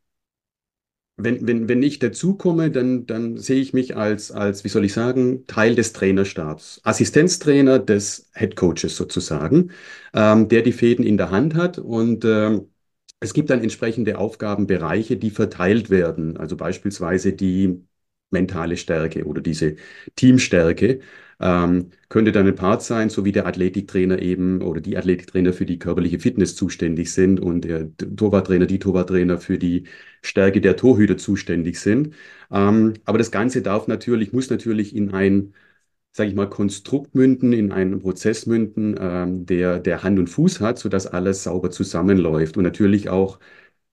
wenn, 1.16 1.46
wenn, 1.48 1.68
wenn 1.68 1.82
ich 1.82 1.98
dazukomme, 1.98 2.70
dann, 2.70 3.06
dann 3.06 3.38
sehe 3.38 3.60
ich 3.60 3.72
mich 3.72 3.96
als, 3.96 4.30
als, 4.30 4.62
wie 4.64 4.68
soll 4.68 4.84
ich 4.84 4.92
sagen, 4.92 5.46
Teil 5.48 5.74
des 5.74 5.92
Trainerstabs. 5.92 6.80
Assistenztrainer 6.84 7.78
des 7.80 8.30
Headcoaches 8.34 8.96
sozusagen, 8.96 9.72
ähm, 10.14 10.48
der 10.48 10.62
die 10.62 10.72
Fäden 10.72 11.04
in 11.04 11.16
der 11.16 11.30
Hand 11.30 11.54
hat 11.54 11.78
und 11.78 12.24
ähm, 12.24 12.70
es 13.20 13.34
gibt 13.34 13.50
dann 13.50 13.62
entsprechende 13.62 14.16
Aufgabenbereiche, 14.18 15.16
die 15.16 15.30
verteilt 15.30 15.90
werden. 15.90 16.36
Also 16.36 16.56
beispielsweise 16.56 17.32
die 17.32 17.82
mentale 18.30 18.76
Stärke 18.76 19.24
oder 19.24 19.40
diese 19.40 19.76
Teamstärke. 20.16 21.00
Ähm, 21.40 21.90
könnte 22.08 22.32
dann 22.32 22.46
ein 22.48 22.54
Part 22.56 22.82
sein, 22.82 23.10
so 23.10 23.24
wie 23.24 23.30
der 23.32 23.46
Athletiktrainer 23.46 24.20
eben 24.20 24.60
oder 24.62 24.80
die 24.80 24.96
Athletiktrainer 24.96 25.52
für 25.52 25.66
die 25.66 25.78
körperliche 25.78 26.18
Fitness 26.18 26.56
zuständig 26.56 27.12
sind 27.12 27.38
und 27.40 27.62
der 27.64 27.96
Torwarttrainer, 27.96 28.66
die 28.66 28.80
Torwarttrainer 28.80 29.38
für 29.38 29.56
die 29.58 29.84
Stärke 30.22 30.60
der 30.60 30.76
Torhüter 30.76 31.16
zuständig 31.16 31.78
sind. 31.78 32.14
Ähm, 32.50 32.94
aber 33.04 33.18
das 33.18 33.30
Ganze 33.30 33.62
darf 33.62 33.86
natürlich, 33.86 34.32
muss 34.32 34.50
natürlich 34.50 34.94
in 34.96 35.12
ein, 35.14 35.54
sage 36.12 36.30
ich 36.30 36.36
mal, 36.36 36.48
Konstrukt 36.50 37.14
münden, 37.14 37.52
in 37.52 37.72
einen 37.72 38.00
Prozess 38.00 38.46
münden, 38.46 38.96
ähm, 39.00 39.46
der, 39.46 39.78
der 39.80 40.02
Hand 40.02 40.18
und 40.18 40.28
Fuß 40.28 40.60
hat, 40.60 40.78
sodass 40.78 41.06
alles 41.06 41.44
sauber 41.44 41.70
zusammenläuft 41.70 42.56
und 42.56 42.64
natürlich 42.64 43.08
auch 43.10 43.38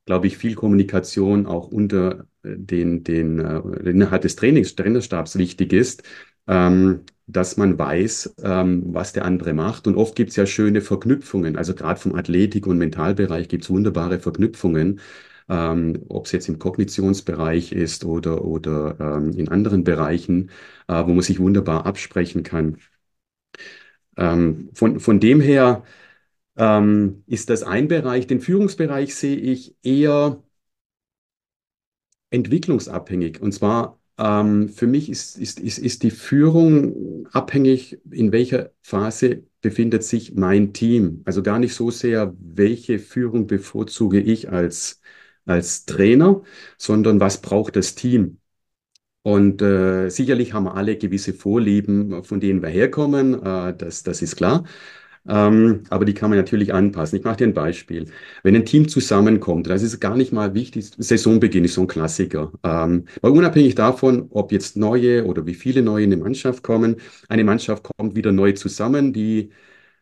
glaube 0.05 0.27
ich, 0.27 0.37
viel 0.37 0.55
Kommunikation 0.55 1.45
auch 1.47 1.67
unter 1.69 2.27
den, 2.57 3.03
den, 3.03 3.39
äh, 3.39 3.59
innerhalb 3.89 4.21
des 4.23 4.35
Trainings, 4.35 4.75
Trainerstabs 4.75 5.37
wichtig 5.37 5.73
ist, 5.73 6.03
ähm, 6.47 7.01
dass 7.27 7.57
man 7.57 7.77
weiß, 7.79 8.35
ähm, 8.43 8.83
was 8.93 9.13
der 9.13 9.25
andere 9.25 9.53
macht. 9.53 9.87
Und 9.87 9.95
oft 9.95 10.15
gibt 10.15 10.29
es 10.31 10.35
ja 10.35 10.45
schöne 10.45 10.81
Verknüpfungen. 10.81 11.57
Also 11.57 11.73
gerade 11.73 11.99
vom 11.99 12.15
Athletik- 12.15 12.67
und 12.67 12.77
Mentalbereich 12.77 13.47
gibt 13.47 13.63
es 13.63 13.69
wunderbare 13.69 14.19
Verknüpfungen. 14.19 14.99
ähm, 15.49 16.03
ob 16.09 16.25
es 16.25 16.31
jetzt 16.31 16.49
im 16.49 16.57
Kognitionsbereich 16.59 17.71
ist 17.71 18.03
oder, 18.05 18.43
oder 18.45 18.97
ähm, 18.99 19.31
in 19.33 19.49
anderen 19.49 19.83
Bereichen, 19.83 20.49
äh, 20.87 21.03
wo 21.05 21.09
man 21.13 21.21
sich 21.21 21.39
wunderbar 21.39 21.85
absprechen 21.85 22.41
kann. 22.43 22.77
Ähm, 24.17 24.69
von, 24.73 24.99
von 24.99 25.19
dem 25.19 25.41
her 25.41 25.83
ähm, 26.57 27.23
ist 27.27 27.51
das 27.51 27.63
ein 27.63 27.89
Bereich. 27.89 28.27
Den 28.27 28.41
Führungsbereich 28.41 29.15
sehe 29.15 29.37
ich 29.37 29.77
eher 29.83 30.43
entwicklungsabhängig. 32.35 33.41
Und 33.41 33.53
zwar 33.53 33.99
ähm, 34.17 34.69
für 34.69 34.87
mich 34.87 35.09
ist, 35.09 35.37
ist, 35.37 35.59
ist, 35.59 35.77
ist 35.79 36.03
die 36.03 36.11
Führung 36.11 37.27
abhängig, 37.31 37.99
in 38.11 38.31
welcher 38.31 38.71
Phase 38.81 39.43
befindet 39.61 40.03
sich 40.03 40.33
mein 40.35 40.73
Team. 40.73 41.21
Also 41.25 41.43
gar 41.43 41.59
nicht 41.59 41.73
so 41.73 41.91
sehr, 41.91 42.33
welche 42.39 42.99
Führung 42.99 43.47
bevorzuge 43.47 44.19
ich 44.21 44.51
als, 44.51 45.01
als 45.45 45.85
Trainer, 45.85 46.43
sondern 46.77 47.19
was 47.19 47.41
braucht 47.41 47.75
das 47.75 47.95
Team. 47.95 48.39
Und 49.23 49.61
äh, 49.63 50.09
sicherlich 50.09 50.53
haben 50.53 50.65
wir 50.65 50.75
alle 50.75 50.97
gewisse 50.97 51.33
Vorlieben, 51.33 52.23
von 52.23 52.39
denen 52.39 52.61
wir 52.61 52.69
herkommen, 52.69 53.33
äh, 53.43 53.75
das, 53.75 54.03
das 54.03 54.21
ist 54.21 54.35
klar. 54.35 54.65
Ähm, 55.27 55.83
aber 55.89 56.05
die 56.05 56.13
kann 56.13 56.29
man 56.29 56.37
natürlich 56.37 56.73
anpassen. 56.73 57.17
Ich 57.17 57.25
mache 57.25 57.37
dir 57.37 57.47
ein 57.47 57.53
Beispiel. 57.53 58.05
Wenn 58.43 58.55
ein 58.55 58.65
Team 58.65 58.87
zusammenkommt, 58.87 59.67
das 59.67 59.81
ist 59.81 59.99
gar 59.99 60.15
nicht 60.15 60.31
mal 60.31 60.53
wichtig, 60.53 60.91
Saisonbeginn 60.97 61.65
ist 61.65 61.73
so 61.75 61.81
ein 61.81 61.87
Klassiker. 61.87 62.51
Ähm, 62.63 63.05
weil 63.21 63.31
unabhängig 63.31 63.75
davon, 63.75 64.27
ob 64.29 64.51
jetzt 64.51 64.77
neue 64.77 65.25
oder 65.25 65.45
wie 65.47 65.55
viele 65.55 65.81
neue 65.81 66.03
in 66.03 66.13
eine 66.13 66.21
Mannschaft 66.23 66.63
kommen, 66.63 66.97
eine 67.27 67.43
Mannschaft 67.43 67.83
kommt 67.97 68.15
wieder 68.15 68.31
neu 68.31 68.51
zusammen, 68.53 69.13
die 69.13 69.51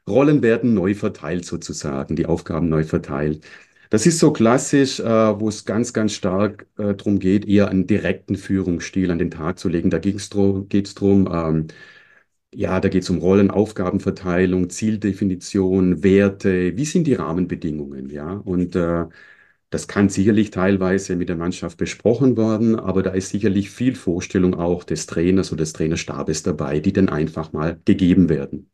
Rollen 0.08 0.42
werden 0.42 0.74
neu 0.74 0.96
verteilt 0.96 1.46
sozusagen, 1.46 2.16
die 2.16 2.26
Aufgaben 2.26 2.70
neu 2.70 2.84
verteilt. 2.84 3.46
Das 3.90 4.06
ist 4.06 4.20
so 4.20 4.34
klassisch, 4.34 5.00
äh, 5.00 5.04
wo 5.06 5.50
es 5.50 5.66
ganz, 5.66 5.94
ganz 5.94 6.14
stark 6.14 6.66
äh, 6.78 6.96
darum 6.96 7.20
geht, 7.20 7.46
eher 7.46 7.70
einen 7.70 7.86
direkten 7.88 8.36
Führungsstil 8.36 9.12
an 9.12 9.20
den 9.20 9.32
Tag 9.32 9.60
zu 9.60 9.70
legen. 9.70 9.90
Da 9.92 10.00
geht 10.00 10.16
es 10.18 10.30
darum, 10.96 11.30
ähm, 11.32 11.68
ja, 12.56 12.80
da 12.80 12.90
geht 12.90 13.04
es 13.04 13.10
um 13.10 13.18
Rollen, 13.20 13.52
Aufgabenverteilung, 13.52 14.70
Zieldefinition, 14.70 16.04
Werte. 16.04 16.76
Wie 16.78 16.86
sind 16.86 17.06
die 17.08 17.14
Rahmenbedingungen? 17.16 18.10
Ja, 18.10 18.34
und 18.34 18.76
äh, 18.76 19.06
das 19.70 19.88
kann 19.88 20.10
sicherlich 20.10 20.52
teilweise 20.52 21.16
mit 21.16 21.30
der 21.30 21.36
Mannschaft 21.38 21.78
besprochen 21.78 22.38
werden, 22.38 22.80
aber 22.80 23.04
da 23.04 23.12
ist 23.12 23.30
sicherlich 23.30 23.70
viel 23.72 23.96
Vorstellung 23.96 24.56
auch 24.56 24.84
des 24.84 25.08
Trainers 25.08 25.52
oder 25.52 25.60
des 25.64 25.74
Trainerstabes 25.74 26.44
dabei, 26.44 26.80
die 26.80 26.94
dann 26.94 27.10
einfach 27.10 27.54
mal 27.54 27.80
gegeben 27.86 28.30
werden. 28.30 28.70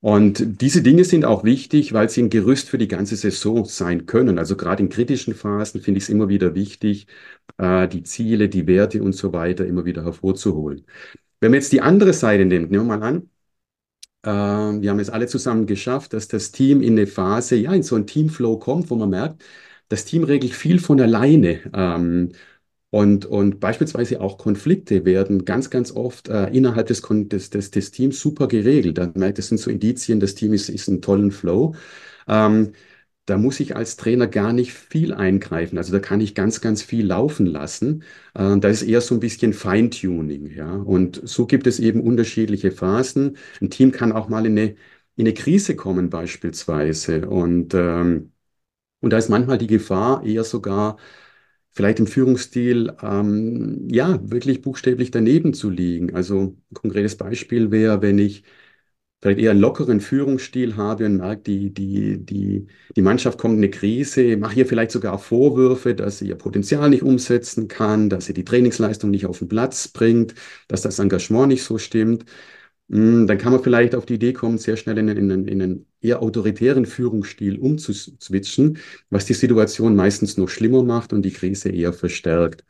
Und 0.00 0.62
diese 0.62 0.82
Dinge 0.82 1.04
sind 1.04 1.24
auch 1.26 1.44
wichtig, 1.44 1.92
weil 1.92 2.08
sie 2.08 2.22
ein 2.22 2.30
Gerüst 2.30 2.70
für 2.70 2.78
die 2.78 2.88
ganze 2.88 3.16
Saison 3.16 3.66
sein 3.66 4.06
können. 4.06 4.38
Also 4.38 4.56
gerade 4.56 4.82
in 4.82 4.88
kritischen 4.88 5.34
Phasen 5.34 5.80
finde 5.82 5.98
ich 5.98 6.04
es 6.04 6.10
immer 6.10 6.28
wieder 6.30 6.54
wichtig, 6.54 7.06
äh, 7.58 7.86
die 7.88 8.02
Ziele, 8.04 8.48
die 8.48 8.66
Werte 8.66 9.02
und 9.02 9.12
so 9.14 9.32
weiter 9.34 9.66
immer 9.66 9.84
wieder 9.84 10.04
hervorzuholen. 10.04 10.86
Wenn 11.40 11.50
man 11.52 11.60
jetzt 11.60 11.72
die 11.72 11.80
andere 11.80 12.12
Seite 12.12 12.44
nimmt, 12.44 12.70
nehmen 12.70 12.86
wir 12.86 12.98
mal 12.98 13.02
an, 13.06 13.30
äh, 14.22 14.82
wir 14.82 14.90
haben 14.90 15.00
es 15.00 15.10
alle 15.10 15.26
zusammen 15.26 15.66
geschafft, 15.66 16.12
dass 16.12 16.28
das 16.28 16.52
Team 16.52 16.82
in 16.82 16.94
eine 16.94 17.06
Phase, 17.06 17.56
ja, 17.56 17.72
in 17.72 17.82
so 17.82 17.96
einen 17.96 18.06
Teamflow 18.06 18.58
kommt, 18.58 18.90
wo 18.90 18.96
man 18.96 19.10
merkt, 19.10 19.42
das 19.88 20.04
Team 20.04 20.24
regelt 20.24 20.54
viel 20.54 20.78
von 20.78 21.00
alleine. 21.00 21.60
Ähm, 21.74 22.32
und, 22.90 23.26
und 23.26 23.60
beispielsweise 23.60 24.20
auch 24.20 24.38
Konflikte 24.38 25.04
werden 25.04 25.44
ganz, 25.44 25.70
ganz 25.70 25.92
oft 25.92 26.28
äh, 26.28 26.48
innerhalb 26.50 26.88
des, 26.88 27.02
des, 27.02 27.50
des, 27.50 27.70
des 27.70 27.90
Teams 27.92 28.20
super 28.20 28.48
geregelt. 28.48 28.98
Da 28.98 29.12
merkt, 29.14 29.38
das 29.38 29.48
sind 29.48 29.58
so 29.58 29.70
Indizien, 29.70 30.20
das 30.20 30.34
Team 30.34 30.52
ist, 30.54 30.68
ist 30.68 30.88
einen 30.88 31.02
tollen 31.02 31.30
Flow. 31.32 31.74
Ähm, 32.28 32.72
da 33.30 33.38
muss 33.38 33.60
ich 33.60 33.76
als 33.76 33.96
Trainer 33.96 34.26
gar 34.28 34.52
nicht 34.52 34.72
viel 34.74 35.14
eingreifen. 35.14 35.78
Also 35.78 35.92
da 35.92 36.00
kann 36.00 36.20
ich 36.20 36.34
ganz, 36.34 36.60
ganz 36.60 36.82
viel 36.82 37.06
laufen 37.06 37.46
lassen. 37.46 38.02
Äh, 38.34 38.58
da 38.58 38.68
ist 38.68 38.82
eher 38.82 39.00
so 39.00 39.14
ein 39.14 39.20
bisschen 39.20 39.52
Feintuning, 39.52 40.46
ja. 40.54 40.74
Und 40.76 41.20
so 41.28 41.46
gibt 41.46 41.66
es 41.66 41.78
eben 41.80 42.00
unterschiedliche 42.02 42.72
Phasen. 42.72 43.36
Ein 43.60 43.70
Team 43.70 43.92
kann 43.92 44.12
auch 44.12 44.28
mal 44.28 44.46
in 44.46 44.58
eine, 44.58 44.70
in 45.16 45.26
eine 45.26 45.34
Krise 45.34 45.76
kommen 45.76 46.10
beispielsweise. 46.10 47.28
Und, 47.28 47.74
ähm, 47.74 48.32
und 49.00 49.10
da 49.12 49.18
ist 49.18 49.28
manchmal 49.30 49.58
die 49.58 49.66
Gefahr 49.66 50.24
eher 50.24 50.44
sogar, 50.44 50.98
vielleicht 51.70 52.00
im 52.00 52.06
Führungsstil, 52.06 52.92
ähm, 53.02 53.88
ja, 53.90 54.18
wirklich 54.30 54.62
buchstäblich 54.62 55.10
daneben 55.10 55.54
zu 55.54 55.70
liegen. 55.70 56.14
Also 56.14 56.40
ein 56.70 56.74
konkretes 56.74 57.16
Beispiel 57.16 57.70
wäre, 57.70 58.02
wenn 58.02 58.18
ich 58.18 58.44
vielleicht 59.20 59.40
eher 59.40 59.54
lockeren 59.54 60.00
Führungsstil 60.00 60.76
habe 60.76 61.06
und 61.06 61.18
merke, 61.18 61.42
die, 61.42 61.72
die, 61.74 62.24
die, 62.24 62.66
die 62.96 63.02
Mannschaft 63.02 63.38
kommt 63.38 63.54
in 63.54 63.60
eine 63.60 63.70
Krise, 63.70 64.36
mache 64.36 64.56
ihr 64.60 64.66
vielleicht 64.66 64.90
sogar 64.92 65.18
Vorwürfe, 65.18 65.94
dass 65.94 66.18
sie 66.18 66.28
ihr 66.28 66.36
Potenzial 66.36 66.88
nicht 66.90 67.02
umsetzen 67.02 67.68
kann, 67.68 68.08
dass 68.08 68.26
sie 68.26 68.34
die 68.34 68.44
Trainingsleistung 68.44 69.10
nicht 69.10 69.26
auf 69.26 69.38
den 69.38 69.48
Platz 69.48 69.88
bringt, 69.88 70.34
dass 70.68 70.82
das 70.82 70.98
Engagement 70.98 71.48
nicht 71.48 71.62
so 71.64 71.78
stimmt. 71.78 72.24
Hm, 72.90 73.26
dann 73.26 73.38
kann 73.38 73.52
man 73.52 73.62
vielleicht 73.62 73.94
auf 73.94 74.06
die 74.06 74.14
Idee 74.14 74.32
kommen, 74.32 74.58
sehr 74.58 74.76
schnell 74.76 74.98
in, 74.98 75.08
in, 75.08 75.30
in 75.48 75.62
einen 75.62 75.86
eher 76.00 76.22
autoritären 76.22 76.86
Führungsstil 76.86 77.58
umzuswitchen, 77.58 78.78
was 79.10 79.26
die 79.26 79.34
Situation 79.34 79.94
meistens 79.94 80.36
noch 80.36 80.48
schlimmer 80.48 80.82
macht 80.82 81.12
und 81.12 81.22
die 81.22 81.32
Krise 81.32 81.68
eher 81.70 81.92
verstärkt. 81.92 82.64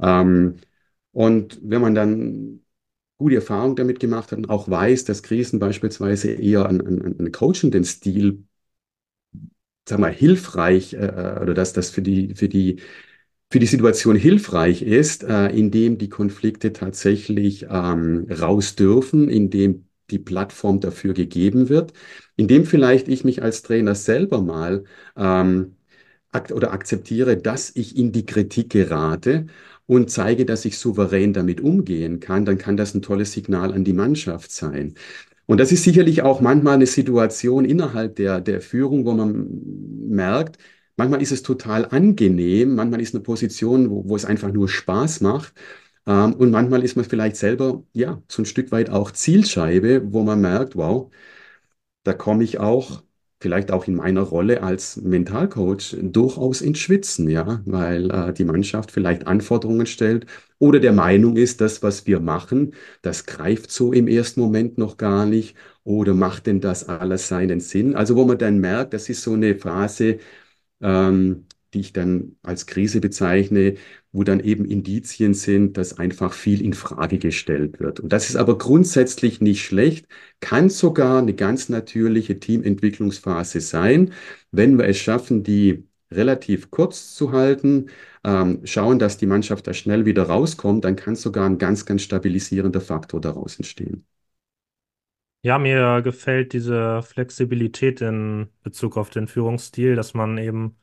Ähm, 0.00 0.56
und 1.12 1.60
wenn 1.62 1.82
man 1.82 1.94
dann 1.94 2.60
gute 3.18 3.36
Erfahrung 3.36 3.76
damit 3.76 4.00
gemacht 4.00 4.32
hat 4.32 4.38
und 4.38 4.50
auch 4.50 4.68
weiß, 4.68 5.04
dass 5.04 5.22
Krisen 5.22 5.58
beispielsweise 5.58 6.30
eher 6.32 6.66
einen, 6.66 7.18
einen, 7.18 7.32
coachenden 7.32 7.84
Stil, 7.84 8.44
sag 9.88 9.98
mal, 9.98 10.12
hilfreich 10.12 10.94
äh, 10.94 10.98
äh, 10.98 11.40
oder 11.42 11.54
dass 11.54 11.72
das 11.72 11.90
für 11.90 12.02
die, 12.02 12.34
für 12.34 12.48
die, 12.48 12.80
für 13.50 13.58
die 13.58 13.66
Situation 13.66 14.16
hilfreich 14.16 14.82
ist, 14.82 15.24
äh, 15.24 15.48
indem 15.48 15.98
die 15.98 16.08
Konflikte 16.08 16.72
tatsächlich 16.72 17.66
ähm, 17.70 18.26
raus 18.30 18.76
dürfen, 18.76 19.28
indem 19.28 19.86
die 20.10 20.18
Plattform 20.18 20.80
dafür 20.80 21.14
gegeben 21.14 21.68
wird, 21.68 21.92
indem 22.36 22.64
vielleicht 22.66 23.08
ich 23.08 23.24
mich 23.24 23.42
als 23.42 23.62
Trainer 23.62 23.94
selber 23.94 24.42
mal 24.42 24.84
ähm, 25.16 25.76
ak 26.30 26.50
oder 26.52 26.72
akzeptiere, 26.72 27.36
dass 27.36 27.74
ich 27.74 27.96
in 27.96 28.12
die 28.12 28.26
Kritik 28.26 28.70
gerate 28.70 29.46
und 29.88 30.10
zeige, 30.10 30.46
dass 30.46 30.66
ich 30.66 30.78
souverän 30.78 31.34
damit 31.34 31.60
umgehen 31.62 32.20
kann, 32.20 32.46
dann 32.46 32.58
kann 32.58 32.76
das 32.78 32.94
ein 32.94 33.02
tolles 33.02 33.32
Signal 33.32 33.74
an 33.74 33.84
die 33.84 33.94
Mannschaft 33.94 34.52
sein. 34.52 34.94
Und 35.46 35.58
das 35.60 35.72
ist 35.72 35.84
sicherlich 35.84 36.22
auch 36.22 36.40
manchmal 36.42 36.74
eine 36.74 36.86
Situation 36.86 37.64
innerhalb 37.64 38.16
der, 38.16 38.40
der 38.42 38.60
Führung, 38.60 39.06
wo 39.06 39.14
man 39.14 39.48
merkt, 40.08 40.58
manchmal 40.96 41.22
ist 41.22 41.32
es 41.32 41.42
total 41.42 41.86
angenehm, 41.86 42.74
manchmal 42.76 43.00
ist 43.00 43.14
eine 43.14 43.22
Position, 43.24 43.90
wo, 43.90 44.08
wo 44.08 44.16
es 44.16 44.24
einfach 44.26 44.52
nur 44.52 44.68
Spaß 44.68 45.22
macht. 45.22 45.54
Ähm, 46.06 46.34
und 46.34 46.50
manchmal 46.50 46.84
ist 46.84 46.96
man 46.96 47.04
vielleicht 47.06 47.36
selber, 47.36 47.84
ja, 47.92 48.22
so 48.28 48.42
ein 48.42 48.46
Stück 48.46 48.72
weit 48.72 48.90
auch 48.90 49.10
Zielscheibe, 49.12 50.12
wo 50.12 50.22
man 50.22 50.40
merkt, 50.40 50.76
wow, 50.76 51.10
da 52.04 52.12
komme 52.14 52.44
ich 52.44 52.58
auch 52.58 53.02
vielleicht 53.40 53.70
auch 53.70 53.86
in 53.86 53.94
meiner 53.96 54.22
Rolle 54.22 54.62
als 54.62 54.96
Mentalcoach 54.96 55.96
durchaus 56.02 56.60
ins 56.60 56.78
Schwitzen, 56.78 57.28
ja, 57.30 57.62
weil 57.66 58.10
äh, 58.10 58.32
die 58.32 58.44
Mannschaft 58.44 58.90
vielleicht 58.90 59.26
Anforderungen 59.26 59.86
stellt 59.86 60.26
oder 60.58 60.80
der 60.80 60.92
Meinung 60.92 61.36
ist, 61.36 61.60
das, 61.60 61.82
was 61.82 62.06
wir 62.06 62.20
machen, 62.20 62.74
das 63.02 63.26
greift 63.26 63.70
so 63.70 63.92
im 63.92 64.08
ersten 64.08 64.40
Moment 64.40 64.76
noch 64.78 64.96
gar 64.96 65.24
nicht 65.26 65.56
oder 65.84 66.14
macht 66.14 66.46
denn 66.46 66.60
das 66.60 66.88
alles 66.88 67.28
seinen 67.28 67.60
Sinn? 67.60 67.94
Also 67.94 68.16
wo 68.16 68.24
man 68.24 68.38
dann 68.38 68.58
merkt, 68.58 68.92
das 68.92 69.08
ist 69.08 69.22
so 69.22 69.32
eine 69.34 69.54
Phase, 69.56 70.18
ähm, 70.80 71.46
die 71.74 71.80
ich 71.80 71.92
dann 71.92 72.36
als 72.42 72.66
Krise 72.66 73.00
bezeichne, 73.00 73.74
wo 74.18 74.24
dann 74.24 74.40
eben 74.40 74.64
Indizien 74.64 75.32
sind, 75.34 75.76
dass 75.76 75.96
einfach 75.98 76.32
viel 76.32 76.60
in 76.60 76.72
Frage 76.74 77.18
gestellt 77.18 77.78
wird. 77.80 78.00
Und 78.00 78.12
das 78.12 78.28
ist 78.28 78.36
aber 78.36 78.58
grundsätzlich 78.58 79.40
nicht 79.40 79.64
schlecht, 79.64 80.06
kann 80.40 80.70
sogar 80.70 81.18
eine 81.20 81.34
ganz 81.34 81.68
natürliche 81.68 82.40
Teamentwicklungsphase 82.40 83.60
sein, 83.60 84.12
wenn 84.50 84.76
wir 84.76 84.86
es 84.86 84.98
schaffen, 84.98 85.44
die 85.44 85.84
relativ 86.10 86.70
kurz 86.72 87.14
zu 87.14 87.32
halten, 87.32 87.90
ähm, 88.24 88.60
schauen, 88.64 88.98
dass 88.98 89.18
die 89.18 89.26
Mannschaft 89.26 89.66
da 89.68 89.72
schnell 89.74 90.04
wieder 90.04 90.24
rauskommt, 90.24 90.84
dann 90.84 90.96
kann 90.96 91.14
sogar 91.16 91.46
ein 91.46 91.58
ganz, 91.58 91.86
ganz 91.86 92.02
stabilisierender 92.02 92.80
Faktor 92.80 93.20
daraus 93.20 93.56
entstehen. 93.56 94.04
Ja, 95.42 95.58
mir 95.58 96.02
gefällt 96.02 96.52
diese 96.52 97.02
Flexibilität 97.02 98.00
in 98.00 98.48
Bezug 98.62 98.96
auf 98.96 99.10
den 99.10 99.28
Führungsstil, 99.28 99.94
dass 99.94 100.12
man 100.12 100.36
eben 100.36 100.76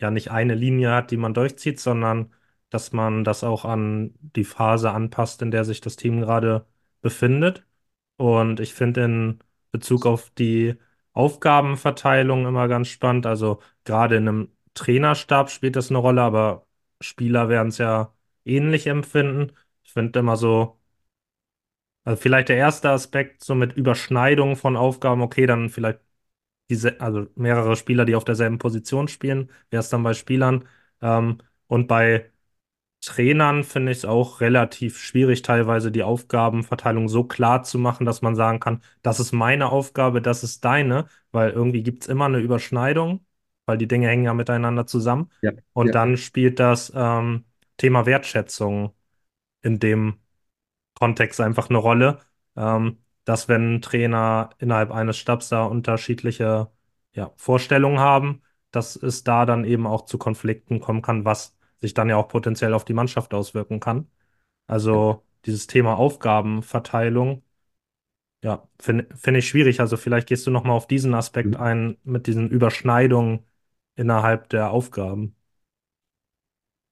ja 0.00 0.10
nicht 0.10 0.30
eine 0.30 0.54
Linie 0.54 0.90
hat, 0.92 1.10
die 1.10 1.16
man 1.18 1.34
durchzieht, 1.34 1.78
sondern 1.78 2.32
dass 2.70 2.92
man 2.92 3.24
das 3.24 3.44
auch 3.44 3.64
an 3.64 4.14
die 4.20 4.44
Phase 4.44 4.90
anpasst, 4.92 5.42
in 5.42 5.50
der 5.50 5.64
sich 5.64 5.80
das 5.80 5.96
Team 5.96 6.20
gerade 6.20 6.66
befindet. 7.00 7.66
Und 8.16 8.60
ich 8.60 8.74
finde 8.74 9.04
in 9.04 9.38
Bezug 9.70 10.06
auf 10.06 10.30
die 10.30 10.76
Aufgabenverteilung 11.12 12.46
immer 12.46 12.68
ganz 12.68 12.88
spannend. 12.88 13.26
Also 13.26 13.60
gerade 13.84 14.16
in 14.16 14.28
einem 14.28 14.52
Trainerstab 14.74 15.50
spielt 15.50 15.76
das 15.76 15.90
eine 15.90 15.98
Rolle, 15.98 16.22
aber 16.22 16.66
Spieler 17.00 17.48
werden 17.48 17.68
es 17.68 17.78
ja 17.78 18.14
ähnlich 18.44 18.86
empfinden. 18.86 19.52
Ich 19.82 19.92
finde 19.92 20.18
immer 20.20 20.36
so, 20.36 20.78
also 22.04 22.20
vielleicht 22.20 22.48
der 22.48 22.56
erste 22.56 22.90
Aspekt, 22.90 23.44
so 23.44 23.54
mit 23.54 23.74
Überschneidung 23.76 24.56
von 24.56 24.76
Aufgaben, 24.76 25.20
okay, 25.22 25.46
dann 25.46 25.68
vielleicht 25.70 26.00
diese, 26.70 27.00
also 27.00 27.28
mehrere 27.36 27.76
Spieler, 27.76 28.04
die 28.06 28.16
auf 28.16 28.24
derselben 28.24 28.58
Position 28.58 29.08
spielen, 29.08 29.50
wäre 29.70 29.80
es 29.82 29.90
dann 29.90 30.02
bei 30.02 30.14
Spielern 30.14 30.68
Ähm, 31.02 31.38
und 31.68 31.88
bei 31.88 32.30
Trainern 33.00 33.62
finde 33.64 33.92
ich 33.92 33.98
es 33.98 34.04
auch 34.04 34.40
relativ 34.40 34.98
schwierig, 34.98 35.42
teilweise 35.42 35.92
die 35.92 36.02
Aufgabenverteilung 36.02 37.08
so 37.08 37.24
klar 37.24 37.62
zu 37.62 37.78
machen, 37.78 38.04
dass 38.06 38.22
man 38.22 38.34
sagen 38.34 38.60
kann, 38.60 38.82
das 39.02 39.20
ist 39.20 39.32
meine 39.32 39.70
Aufgabe, 39.70 40.20
das 40.20 40.42
ist 40.42 40.64
deine, 40.64 41.06
weil 41.30 41.50
irgendwie 41.50 41.82
gibt 41.82 42.02
es 42.02 42.08
immer 42.08 42.24
eine 42.26 42.38
Überschneidung, 42.40 43.24
weil 43.66 43.78
die 43.78 43.86
Dinge 43.88 44.08
hängen 44.08 44.24
ja 44.24 44.34
miteinander 44.34 44.86
zusammen. 44.86 45.30
Ja, 45.42 45.52
Und 45.72 45.88
ja. 45.88 45.92
dann 45.92 46.16
spielt 46.16 46.58
das 46.58 46.92
ähm, 46.94 47.44
Thema 47.76 48.04
Wertschätzung 48.06 48.92
in 49.62 49.78
dem 49.80 50.18
Kontext 50.94 51.40
einfach 51.40 51.68
eine 51.70 51.78
Rolle, 51.78 52.18
ähm, 52.56 52.98
dass 53.24 53.48
wenn 53.48 53.82
Trainer 53.82 54.50
innerhalb 54.58 54.90
eines 54.90 55.16
Stabs 55.18 55.48
da 55.48 55.64
unterschiedliche 55.64 56.70
ja, 57.12 57.32
Vorstellungen 57.36 57.98
haben, 58.00 58.42
dass 58.70 58.96
es 58.96 59.24
da 59.24 59.46
dann 59.46 59.64
eben 59.64 59.86
auch 59.86 60.04
zu 60.06 60.18
Konflikten 60.18 60.80
kommen 60.80 61.02
kann, 61.02 61.24
was 61.24 61.56
sich 61.80 61.94
dann 61.94 62.08
ja 62.08 62.16
auch 62.16 62.28
potenziell 62.28 62.74
auf 62.74 62.84
die 62.84 62.94
Mannschaft 62.94 63.34
auswirken 63.34 63.80
kann. 63.80 64.08
Also 64.66 65.24
dieses 65.46 65.66
Thema 65.68 65.96
Aufgabenverteilung, 65.98 67.42
ja, 68.42 68.68
finde 68.80 69.08
find 69.16 69.36
ich 69.38 69.48
schwierig. 69.48 69.80
Also 69.80 69.96
vielleicht 69.96 70.28
gehst 70.28 70.46
du 70.46 70.50
noch 70.50 70.64
mal 70.64 70.72
auf 70.74 70.86
diesen 70.86 71.14
Aspekt 71.14 71.56
Mhm. 71.56 71.60
ein 71.60 71.98
mit 72.04 72.26
diesen 72.26 72.50
Überschneidungen 72.50 73.44
innerhalb 73.96 74.48
der 74.50 74.70
Aufgaben. 74.70 75.36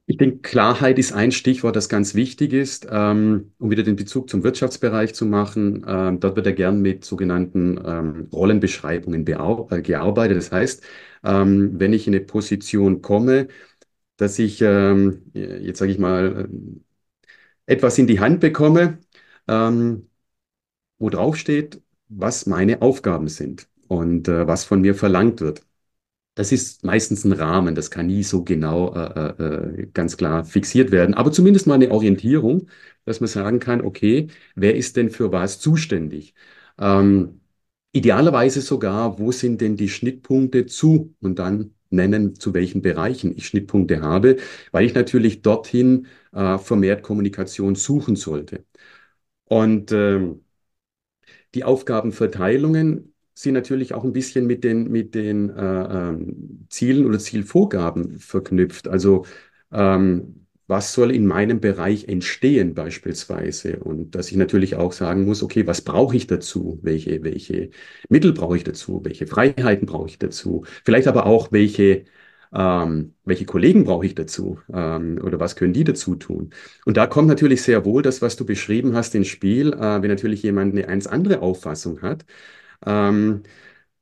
Ich 0.08 0.18
denke, 0.18 0.38
Klarheit 0.38 0.98
ist 1.00 1.12
ein 1.12 1.32
Stichwort, 1.32 1.74
das 1.74 1.88
ganz 1.88 2.14
wichtig 2.14 2.52
ist, 2.52 2.86
ähm, 2.88 3.52
um 3.58 3.70
wieder 3.70 3.82
den 3.82 3.96
Bezug 3.96 4.30
zum 4.30 4.44
Wirtschaftsbereich 4.44 5.14
zu 5.14 5.26
machen. 5.26 5.84
Ähm, 5.88 6.20
dort 6.20 6.36
wird 6.36 6.46
ja 6.46 6.52
gern 6.52 6.80
mit 6.80 7.04
sogenannten 7.04 7.80
ähm, 7.84 8.28
Rollenbeschreibungen 8.32 9.26
äh, 9.26 9.82
gearbeitet. 9.82 10.36
Das 10.36 10.52
heißt, 10.52 10.84
ähm, 11.24 11.72
wenn 11.80 11.92
ich 11.92 12.06
in 12.06 12.14
eine 12.14 12.24
Position 12.24 13.02
komme, 13.02 13.48
dass 14.16 14.38
ich, 14.38 14.60
ähm, 14.62 15.22
jetzt 15.34 15.78
sage 15.78 15.92
ich 15.92 15.98
mal, 15.98 16.48
äh, 17.66 17.72
etwas 17.74 17.98
in 17.98 18.06
die 18.06 18.20
Hand 18.20 18.40
bekomme, 18.40 18.98
ähm, 19.48 20.08
wo 20.98 21.10
drauf 21.10 21.36
steht, 21.36 21.82
was 22.08 22.46
meine 22.46 22.82
Aufgaben 22.82 23.28
sind 23.28 23.68
und 23.88 24.28
äh, 24.28 24.48
was 24.48 24.64
von 24.64 24.82
mir 24.82 24.96
verlangt 24.96 25.42
wird. 25.42 25.64
Das 26.36 26.52
ist 26.52 26.84
meistens 26.84 27.24
ein 27.24 27.32
Rahmen, 27.32 27.76
das 27.76 27.90
kann 27.92 28.08
nie 28.08 28.24
so 28.24 28.44
genau 28.44 28.94
äh, 28.94 29.34
äh, 29.42 29.82
äh, 29.84 29.88
ganz 29.94 30.16
klar 30.18 30.44
fixiert 30.46 30.92
werden, 30.92 31.14
aber 31.14 31.32
zumindest 31.32 31.68
mal 31.68 31.76
eine 31.76 31.92
Orientierung, 31.92 32.68
dass 33.06 33.20
man 33.20 33.28
sagen 33.28 33.60
kann, 33.60 33.82
okay, 33.82 34.28
wer 34.56 34.76
ist 34.76 34.96
denn 34.98 35.10
für 35.10 35.32
was 35.32 35.60
zuständig? 35.60 36.34
Ähm, 36.78 37.42
idealerweise 37.92 38.62
sogar, 38.62 39.18
wo 39.20 39.32
sind 39.32 39.62
denn 39.62 39.76
die 39.78 39.90
Schnittpunkte 39.90 40.66
zu 40.66 41.14
und 41.20 41.38
dann 41.40 41.75
nennen, 41.90 42.34
zu 42.36 42.54
welchen 42.54 42.82
Bereichen 42.82 43.36
ich 43.36 43.46
Schnittpunkte 43.46 44.00
habe, 44.02 44.36
weil 44.72 44.84
ich 44.86 44.94
natürlich 44.94 45.42
dorthin 45.42 46.06
äh, 46.32 46.58
vermehrt 46.58 47.02
Kommunikation 47.02 47.74
suchen 47.74 48.16
sollte. 48.16 48.64
Und 49.46 49.92
ähm, 49.92 50.42
die 51.54 51.64
Aufgabenverteilungen 51.64 53.14
sind 53.34 53.54
natürlich 53.54 53.94
auch 53.94 54.04
ein 54.04 54.12
bisschen 54.12 54.46
mit 54.46 54.64
den, 54.64 54.90
mit 54.90 55.14
den 55.14 55.50
äh, 55.50 55.62
ähm, 55.62 56.66
Zielen 56.70 57.06
oder 57.06 57.18
Zielvorgaben 57.18 58.18
verknüpft. 58.18 58.88
Also 58.88 59.26
ähm, 59.72 60.45
was 60.66 60.92
soll 60.92 61.12
in 61.14 61.26
meinem 61.26 61.60
Bereich 61.60 62.08
entstehen 62.08 62.74
beispielsweise? 62.74 63.78
Und 63.78 64.14
dass 64.14 64.30
ich 64.30 64.36
natürlich 64.36 64.76
auch 64.76 64.92
sagen 64.92 65.24
muss, 65.24 65.42
okay, 65.42 65.66
was 65.66 65.82
brauche 65.82 66.16
ich 66.16 66.26
dazu? 66.26 66.78
Welche, 66.82 67.22
welche 67.22 67.70
Mittel 68.08 68.32
brauche 68.32 68.56
ich 68.56 68.64
dazu? 68.64 69.00
Welche 69.04 69.26
Freiheiten 69.26 69.86
brauche 69.86 70.08
ich 70.08 70.18
dazu? 70.18 70.64
Vielleicht 70.84 71.08
aber 71.08 71.26
auch, 71.26 71.52
welche, 71.52 72.04
ähm, 72.52 73.14
welche 73.24 73.44
Kollegen 73.44 73.84
brauche 73.84 74.06
ich 74.06 74.14
dazu? 74.14 74.58
Ähm, 74.72 75.20
oder 75.22 75.38
was 75.40 75.56
können 75.56 75.72
die 75.72 75.84
dazu 75.84 76.16
tun? 76.16 76.50
Und 76.84 76.96
da 76.96 77.06
kommt 77.06 77.28
natürlich 77.28 77.62
sehr 77.62 77.84
wohl 77.84 78.02
das, 78.02 78.22
was 78.22 78.36
du 78.36 78.44
beschrieben 78.46 78.94
hast, 78.94 79.14
ins 79.14 79.28
Spiel. 79.28 79.72
Äh, 79.72 80.02
wenn 80.02 80.10
natürlich 80.10 80.42
jemand 80.42 80.72
eine 80.74 80.86
ganz 80.86 81.06
andere 81.06 81.40
Auffassung 81.42 82.02
hat, 82.02 82.24
ähm, 82.86 83.42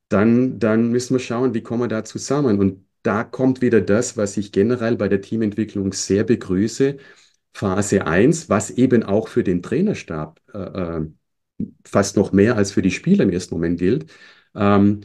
dann, 0.09 0.59
dann 0.59 0.91
müssen 0.91 1.15
wir 1.15 1.21
schauen, 1.21 1.55
wie 1.55 1.63
kommen 1.63 1.83
wir 1.83 1.89
da 1.89 2.05
zusammen. 2.05 2.59
Und 2.61 2.85
da 3.05 3.25
kommt 3.25 3.63
wieder 3.63 3.81
das, 3.81 4.17
was 4.17 4.37
ich 4.37 4.53
generell 4.53 4.97
bei 4.97 5.09
der 5.09 5.21
Teamentwicklung 5.21 5.93
sehr 5.93 6.25
begrüße. 6.25 6.97
Phase 7.53 8.07
eins, 8.07 8.49
was 8.49 8.71
eben 8.73 9.05
auch 9.05 9.29
für 9.29 9.45
den 9.45 9.63
Trainerstab 9.63 10.41
äh, 10.55 10.59
äh, 10.59 11.07
fast 11.85 12.17
noch 12.17 12.33
mehr 12.33 12.57
als 12.57 12.73
für 12.73 12.83
die 12.83 12.91
Spieler 12.91 13.25
im 13.25 13.31
ersten 13.31 13.55
Moment 13.55 13.79
gilt. 13.79 14.11
Ähm, 14.55 15.03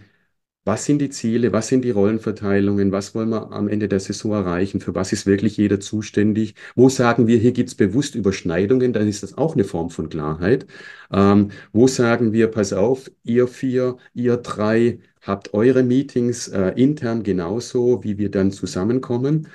was 0.65 0.85
sind 0.85 0.99
die 0.99 1.09
Ziele? 1.09 1.51
Was 1.53 1.67
sind 1.69 1.83
die 1.83 1.91
Rollenverteilungen? 1.91 2.91
Was 2.91 3.15
wollen 3.15 3.29
wir 3.29 3.51
am 3.51 3.67
Ende 3.67 3.87
der 3.87 3.99
Saison 3.99 4.33
erreichen? 4.33 4.81
Für 4.81 4.93
was 4.95 5.11
ist 5.13 5.25
wirklich 5.25 5.57
jeder 5.57 5.79
zuständig? 5.79 6.55
Wo 6.75 6.89
sagen 6.89 7.27
wir, 7.27 7.39
hier 7.39 7.53
gibt 7.53 7.69
es 7.69 7.75
bewusst 7.75 8.15
Überschneidungen? 8.15 8.93
Dann 8.93 9.07
ist 9.07 9.23
das 9.23 9.37
auch 9.37 9.55
eine 9.55 9.63
Form 9.63 9.89
von 9.89 10.09
Klarheit. 10.09 10.67
Ähm, 11.11 11.51
wo 11.73 11.87
sagen 11.87 12.33
wir, 12.33 12.47
pass 12.49 12.73
auf, 12.73 13.09
ihr 13.23 13.47
vier, 13.47 13.97
ihr 14.13 14.37
drei 14.37 14.99
habt 15.21 15.53
eure 15.53 15.83
Meetings 15.83 16.47
äh, 16.49 16.69
intern 16.75 17.23
genauso, 17.23 18.03
wie 18.03 18.17
wir 18.17 18.31
dann 18.31 18.51
zusammenkommen? 18.51 19.47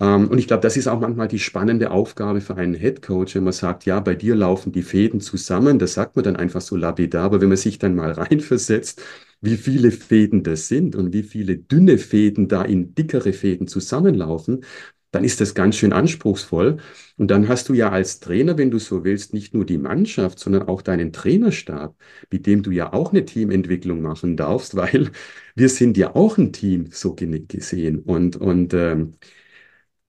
Ähm, 0.00 0.28
und 0.28 0.38
ich 0.38 0.46
glaube, 0.46 0.62
das 0.62 0.76
ist 0.76 0.86
auch 0.88 1.00
manchmal 1.00 1.28
die 1.28 1.38
spannende 1.40 1.90
Aufgabe 1.90 2.40
für 2.40 2.56
einen 2.56 2.74
Head 2.74 3.02
Coach, 3.02 3.34
wenn 3.34 3.44
man 3.44 3.52
sagt, 3.52 3.84
ja, 3.86 4.00
bei 4.00 4.14
dir 4.14 4.34
laufen 4.36 4.72
die 4.72 4.82
Fäden 4.82 5.20
zusammen. 5.20 5.78
Das 5.78 5.94
sagt 5.94 6.16
man 6.16 6.24
dann 6.24 6.36
einfach 6.36 6.60
so 6.60 6.76
lapidar. 6.76 7.24
Aber 7.24 7.40
wenn 7.40 7.48
man 7.48 7.56
sich 7.56 7.78
dann 7.78 7.94
mal 7.96 8.12
reinversetzt, 8.14 9.02
wie 9.40 9.56
viele 9.56 9.90
Fäden 9.92 10.42
das 10.42 10.68
sind 10.68 10.96
und 10.96 11.12
wie 11.12 11.22
viele 11.22 11.56
dünne 11.58 11.98
Fäden 11.98 12.48
da 12.48 12.62
in 12.62 12.94
dickere 12.94 13.32
Fäden 13.32 13.66
zusammenlaufen, 13.68 14.64
dann 15.10 15.24
ist 15.24 15.40
das 15.40 15.54
ganz 15.54 15.76
schön 15.76 15.92
anspruchsvoll. 15.92 16.78
Und 17.16 17.30
dann 17.30 17.48
hast 17.48 17.68
du 17.68 17.74
ja 17.74 17.90
als 17.90 18.20
Trainer, 18.20 18.58
wenn 18.58 18.70
du 18.70 18.78
so 18.78 19.04
willst, 19.04 19.32
nicht 19.34 19.54
nur 19.54 19.64
die 19.64 19.78
Mannschaft, 19.78 20.38
sondern 20.38 20.68
auch 20.68 20.82
deinen 20.82 21.12
Trainerstab, 21.12 21.96
mit 22.30 22.46
dem 22.46 22.62
du 22.62 22.70
ja 22.70 22.92
auch 22.92 23.12
eine 23.12 23.24
Teamentwicklung 23.24 24.02
machen 24.02 24.36
darfst, 24.36 24.76
weil 24.76 25.10
wir 25.54 25.68
sind 25.68 25.96
ja 25.96 26.14
auch 26.14 26.38
ein 26.38 26.52
Team, 26.52 26.88
so 26.92 27.14
gesehen. 27.14 28.00
Und, 28.00 28.36
und 28.36 28.74
ähm, 28.74 29.14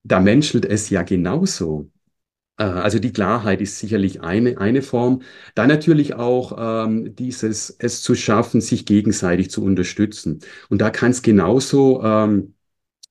da 0.04 0.20
menschelt 0.20 0.66
es 0.66 0.90
ja 0.90 1.04
genauso. 1.04 1.92
Äh, 2.58 2.64
Also 2.66 3.00
die 3.00 3.14
Klarheit 3.14 3.62
ist 3.62 3.80
sicherlich 3.80 4.22
eine, 4.22 4.60
eine 4.60 4.82
Form. 4.82 5.24
Dann 5.56 5.70
natürlich 5.70 6.16
auch 6.16 6.86
ähm, 6.88 7.16
dieses, 7.16 7.72
es 7.80 8.02
zu 8.04 8.16
schaffen, 8.16 8.62
sich 8.62 8.86
gegenseitig 8.88 9.52
zu 9.52 9.64
unterstützen. 9.64 10.42
Und 10.70 10.82
da 10.82 10.90
kann 10.92 11.12
es 11.12 11.22
genauso 11.22 12.04
ähm, 12.04 12.56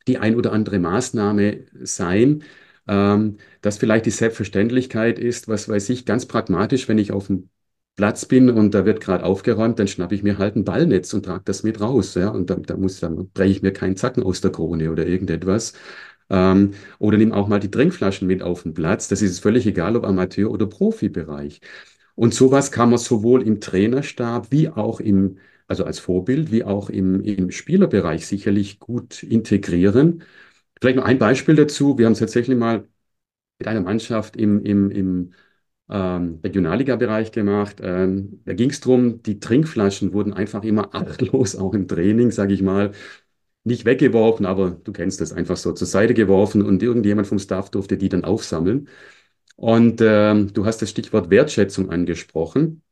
die 0.07 0.19
ein 0.19 0.37
oder 0.37 0.53
andere 0.53 0.79
Maßnahme 0.79 1.65
sein, 1.83 2.45
ähm, 2.87 3.37
dass 3.61 3.79
vielleicht 3.79 4.07
die 4.07 4.11
Selbstverständlichkeit 4.11 5.19
ist, 5.19 5.49
was 5.49 5.69
weiß 5.69 5.91
ich, 5.91 6.07
ganz 6.07 6.27
pragmatisch, 6.27 6.89
wenn 6.89 6.99
ich 6.99 7.13
auf 7.13 7.27
dem 7.27 7.51
Platz 7.97 8.27
bin 8.27 8.49
und 8.49 8.75
da 8.75 8.87
wird 8.87 9.01
gerade 9.01 9.25
aufgeräumt, 9.25 9.79
dann 9.79 9.89
schnappe 9.89 10.15
ich 10.15 10.23
mir 10.23 10.39
halt 10.39 10.55
ein 10.57 10.65
Ballnetz 10.65 11.13
und 11.15 11.25
trage 11.25 11.43
das 11.45 11.65
mit 11.65 11.81
raus. 11.81 12.15
Ja? 12.15 12.29
Und 12.31 12.49
da, 12.49 12.55
da 12.55 12.77
muss, 12.77 13.01
dann 13.01 13.31
breche 13.31 13.51
ich 13.51 13.63
mir 13.63 13.73
keinen 13.73 13.97
Zacken 13.97 14.23
aus 14.23 14.41
der 14.41 14.53
Krone 14.53 14.91
oder 14.93 15.05
irgendetwas. 15.07 15.73
Ähm, 16.31 16.75
oder 16.99 17.19
nimm 17.19 17.33
auch 17.33 17.49
mal 17.49 17.59
die 17.61 17.71
Trinkflaschen 17.71 18.29
mit 18.29 18.43
auf 18.43 18.63
den 18.63 18.75
Platz. 18.75 19.09
Das 19.09 19.21
ist 19.23 19.41
völlig 19.41 19.67
egal, 19.67 19.97
ob 19.97 20.05
Amateur- 20.05 20.51
oder 20.51 20.67
Profibereich. 20.67 21.61
Und 22.15 22.35
sowas 22.35 22.73
kann 22.73 22.91
man 22.91 22.99
sowohl 22.99 23.43
im 23.43 23.61
Trainerstab 23.61 24.51
wie 24.53 24.69
auch 24.69 25.01
im, 25.01 25.39
also 25.69 25.85
als 25.85 25.99
Vorbild, 26.01 26.53
wie 26.53 26.65
auch 26.65 26.91
im, 26.91 27.23
im 27.23 27.51
Spielerbereich 27.51 28.27
sicherlich 28.27 28.81
gut 28.81 29.23
integrieren. 29.23 30.25
Vielleicht 30.81 30.97
noch 30.97 31.05
ein 31.05 31.19
Beispiel 31.19 31.57
dazu. 31.57 31.99
Wir 31.99 32.07
haben 32.07 32.13
es 32.15 32.21
tatsächlich 32.21 32.57
mal 32.59 32.89
mit 33.59 33.69
einer 33.69 33.81
Mannschaft 33.81 34.37
im, 34.37 34.65
im, 34.65 34.91
im 34.91 35.33
ähm, 35.91 36.41
Regionalliga-Bereich 36.45 37.33
gemacht. 37.33 37.79
Ähm, 37.83 38.43
da 38.45 38.55
ging 38.55 38.71
es 38.71 38.81
darum, 38.81 39.23
die 39.23 39.41
Trinkflaschen 39.41 40.13
wurden 40.13 40.33
einfach 40.35 40.63
immer 40.65 40.95
achtlos, 40.95 41.57
auch 41.57 41.75
im 41.75 41.89
Training, 41.89 42.31
sage 42.31 42.55
ich 42.55 42.63
mal, 42.63 42.93
nicht 43.65 43.85
weggeworfen, 43.85 44.47
aber 44.47 44.71
du 44.71 44.93
kennst 44.93 45.21
das, 45.21 45.33
einfach 45.33 45.57
so 45.57 45.73
zur 45.73 45.87
Seite 45.87 46.15
geworfen 46.15 46.63
und 46.63 46.83
irgendjemand 46.83 47.27
vom 47.29 47.39
Staff 47.39 47.71
durfte 47.71 47.99
die 47.99 48.09
dann 48.09 48.25
aufsammeln. 48.25 48.89
Und 49.57 50.01
ähm, 50.03 50.53
du 50.53 50.67
hast 50.67 50.83
das 50.83 50.91
Stichwort 50.91 51.31
Wertschätzung 51.31 51.91
angesprochen. 51.91 52.83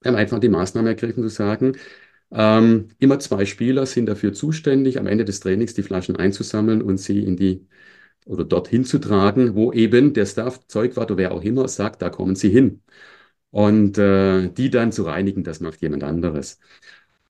Wir 0.00 0.10
haben 0.12 0.16
einfach 0.18 0.38
die 0.38 0.48
Maßnahme 0.48 0.90
ergriffen 0.90 1.22
zu 1.22 1.28
sagen, 1.28 1.76
ähm, 2.32 2.88
immer 2.98 3.18
zwei 3.18 3.44
Spieler 3.44 3.86
sind 3.86 4.06
dafür 4.06 4.32
zuständig, 4.32 4.98
am 4.98 5.06
Ende 5.06 5.24
des 5.24 5.40
Trainings 5.40 5.74
die 5.74 5.82
Flaschen 5.82 6.16
einzusammeln 6.16 6.82
und 6.82 6.98
sie 6.98 7.24
in 7.24 7.36
die 7.36 7.66
oder 8.26 8.44
dorthin 8.44 8.84
zu 8.84 8.98
tragen, 8.98 9.54
wo 9.54 9.72
eben 9.72 10.14
der 10.14 10.26
Staff, 10.26 10.66
Zeugwart 10.68 11.10
oder 11.10 11.18
wer 11.18 11.32
auch 11.32 11.42
immer 11.42 11.68
sagt, 11.68 12.02
da 12.02 12.10
kommen 12.10 12.36
sie 12.36 12.50
hin. 12.50 12.82
Und 13.50 13.98
äh, 13.98 14.50
die 14.50 14.70
dann 14.70 14.92
zu 14.92 15.04
reinigen, 15.04 15.44
das 15.44 15.60
macht 15.60 15.82
jemand 15.82 16.04
anderes. 16.04 16.60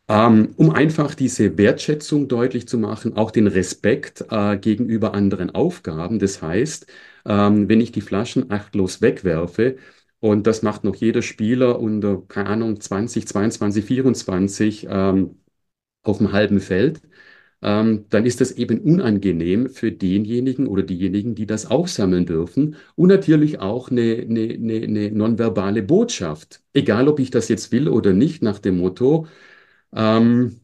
Ähm, 0.09 0.55
um 0.57 0.71
einfach 0.71 1.15
diese 1.15 1.57
Wertschätzung 1.57 2.29
deutlich 2.29 2.69
zu 2.69 2.79
machen, 2.79 3.17
auch 3.17 3.31
den 3.31 3.47
Respekt 3.47 4.25
äh, 4.31 4.59
gegenüber 4.59 5.15
anderen 5.15 5.51
Aufgaben. 5.51 6.19
Das 6.19 6.43
heißt, 6.43 6.87
ähm, 7.27 7.69
wenn 7.69 7.81
ich 7.81 7.93
die 7.93 8.01
Flaschen 8.01 8.51
achtlos 8.51 9.03
wegwerfe, 9.03 9.77
und 10.21 10.47
das 10.47 10.63
macht 10.63 10.85
noch 10.85 10.97
jeder 10.97 11.23
Spieler 11.23 11.81
unter, 11.81 12.23
keine 12.29 12.51
Ahnung, 12.51 12.81
20, 12.81 13.27
22, 13.29 13.85
24 13.85 14.87
ähm, 14.91 15.37
auf 16.03 16.19
dem 16.19 16.33
halben 16.33 16.61
Feld, 16.61 17.03
ähm, 17.63 18.07
dann 18.11 18.25
ist 18.27 18.41
das 18.41 18.53
eben 18.53 18.81
unangenehm 18.81 19.69
für 19.69 19.93
denjenigen 19.93 20.67
oder 20.67 20.83
diejenigen, 20.83 21.35
die 21.35 21.47
das 21.47 21.67
aufsammeln 21.67 22.27
dürfen. 22.27 22.77
Und 22.97 23.09
natürlich 23.09 23.61
auch 23.61 23.91
eine, 23.91 24.15
eine, 24.29 24.43
eine, 24.55 24.75
eine 24.83 25.11
nonverbale 25.13 25.83
Botschaft. 25.83 26.63
Egal, 26.73 27.09
ob 27.09 27.21
ich 27.21 27.31
das 27.31 27.49
jetzt 27.49 27.73
will 27.73 27.89
oder 27.89 28.13
nicht, 28.15 28.43
nach 28.43 28.59
dem 28.59 28.79
Motto, 28.79 29.27
ähm, 29.95 30.61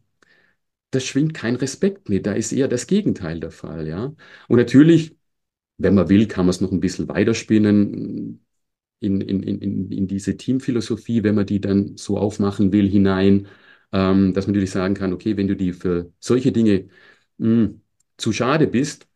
das 0.91 1.05
schwingt 1.05 1.35
kein 1.35 1.57
Respekt 1.57 2.09
mit. 2.09 2.27
Da 2.27 2.33
ist 2.33 2.53
eher 2.53 2.69
das 2.69 2.87
Gegenteil 2.87 3.41
der 3.41 3.51
Fall, 3.51 3.87
ja. 3.89 4.15
Und 4.49 4.57
natürlich, 4.59 5.17
wenn 5.79 5.95
man 5.95 6.09
will, 6.09 6.29
kann 6.29 6.47
man 6.47 6.51
es 6.51 6.61
noch 6.61 6.73
ein 6.73 6.81
bisschen 6.81 7.09
weiterspinnen 7.09 8.46
in, 9.01 9.21
in, 9.21 9.43
in, 9.43 9.91
in 9.93 10.07
diese 10.09 10.37
Teamphilosophie, 10.37 11.23
wenn 11.23 11.35
man 11.35 11.47
die 11.47 11.61
dann 11.61 11.97
so 11.97 12.19
aufmachen 12.19 12.73
will, 12.73 12.89
hinein, 12.91 13.49
ähm, 13.93 14.33
dass 14.35 14.47
man 14.47 14.53
natürlich 14.55 14.71
sagen 14.73 14.95
kann, 14.95 15.13
okay, 15.13 15.37
wenn 15.37 15.49
du 15.49 15.57
dir 15.57 15.75
für 15.75 16.13
solche 16.21 16.53
Dinge 16.53 16.89
mh, 17.39 17.71
zu 18.17 18.33
schade 18.33 18.67
bist, 18.67 19.07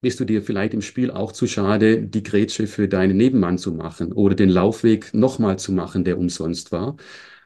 bist 0.00 0.18
du 0.20 0.24
dir 0.24 0.42
vielleicht 0.42 0.72
im 0.74 0.82
Spiel 0.82 1.10
auch 1.10 1.32
zu 1.32 1.46
schade, 1.46 2.02
die 2.02 2.22
Grätsche 2.22 2.66
für 2.66 2.88
deinen 2.88 3.16
Nebenmann 3.16 3.58
zu 3.58 3.72
machen 3.72 4.12
oder 4.12 4.34
den 4.34 4.48
Laufweg 4.50 5.12
nochmal 5.14 5.58
zu 5.58 5.72
machen, 5.72 6.04
der 6.04 6.18
umsonst 6.18 6.72
war. 6.72 6.96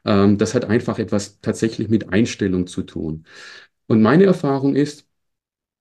Ähm, 0.05 0.37
das 0.37 0.53
hat 0.55 0.65
einfach 0.65 0.99
etwas 0.99 1.41
tatsächlich 1.41 1.89
mit 1.89 2.09
Einstellung 2.13 2.67
zu 2.67 2.83
tun. 2.83 3.25
Und 3.87 4.01
meine 4.01 4.25
Erfahrung 4.25 4.75
ist, 4.75 5.07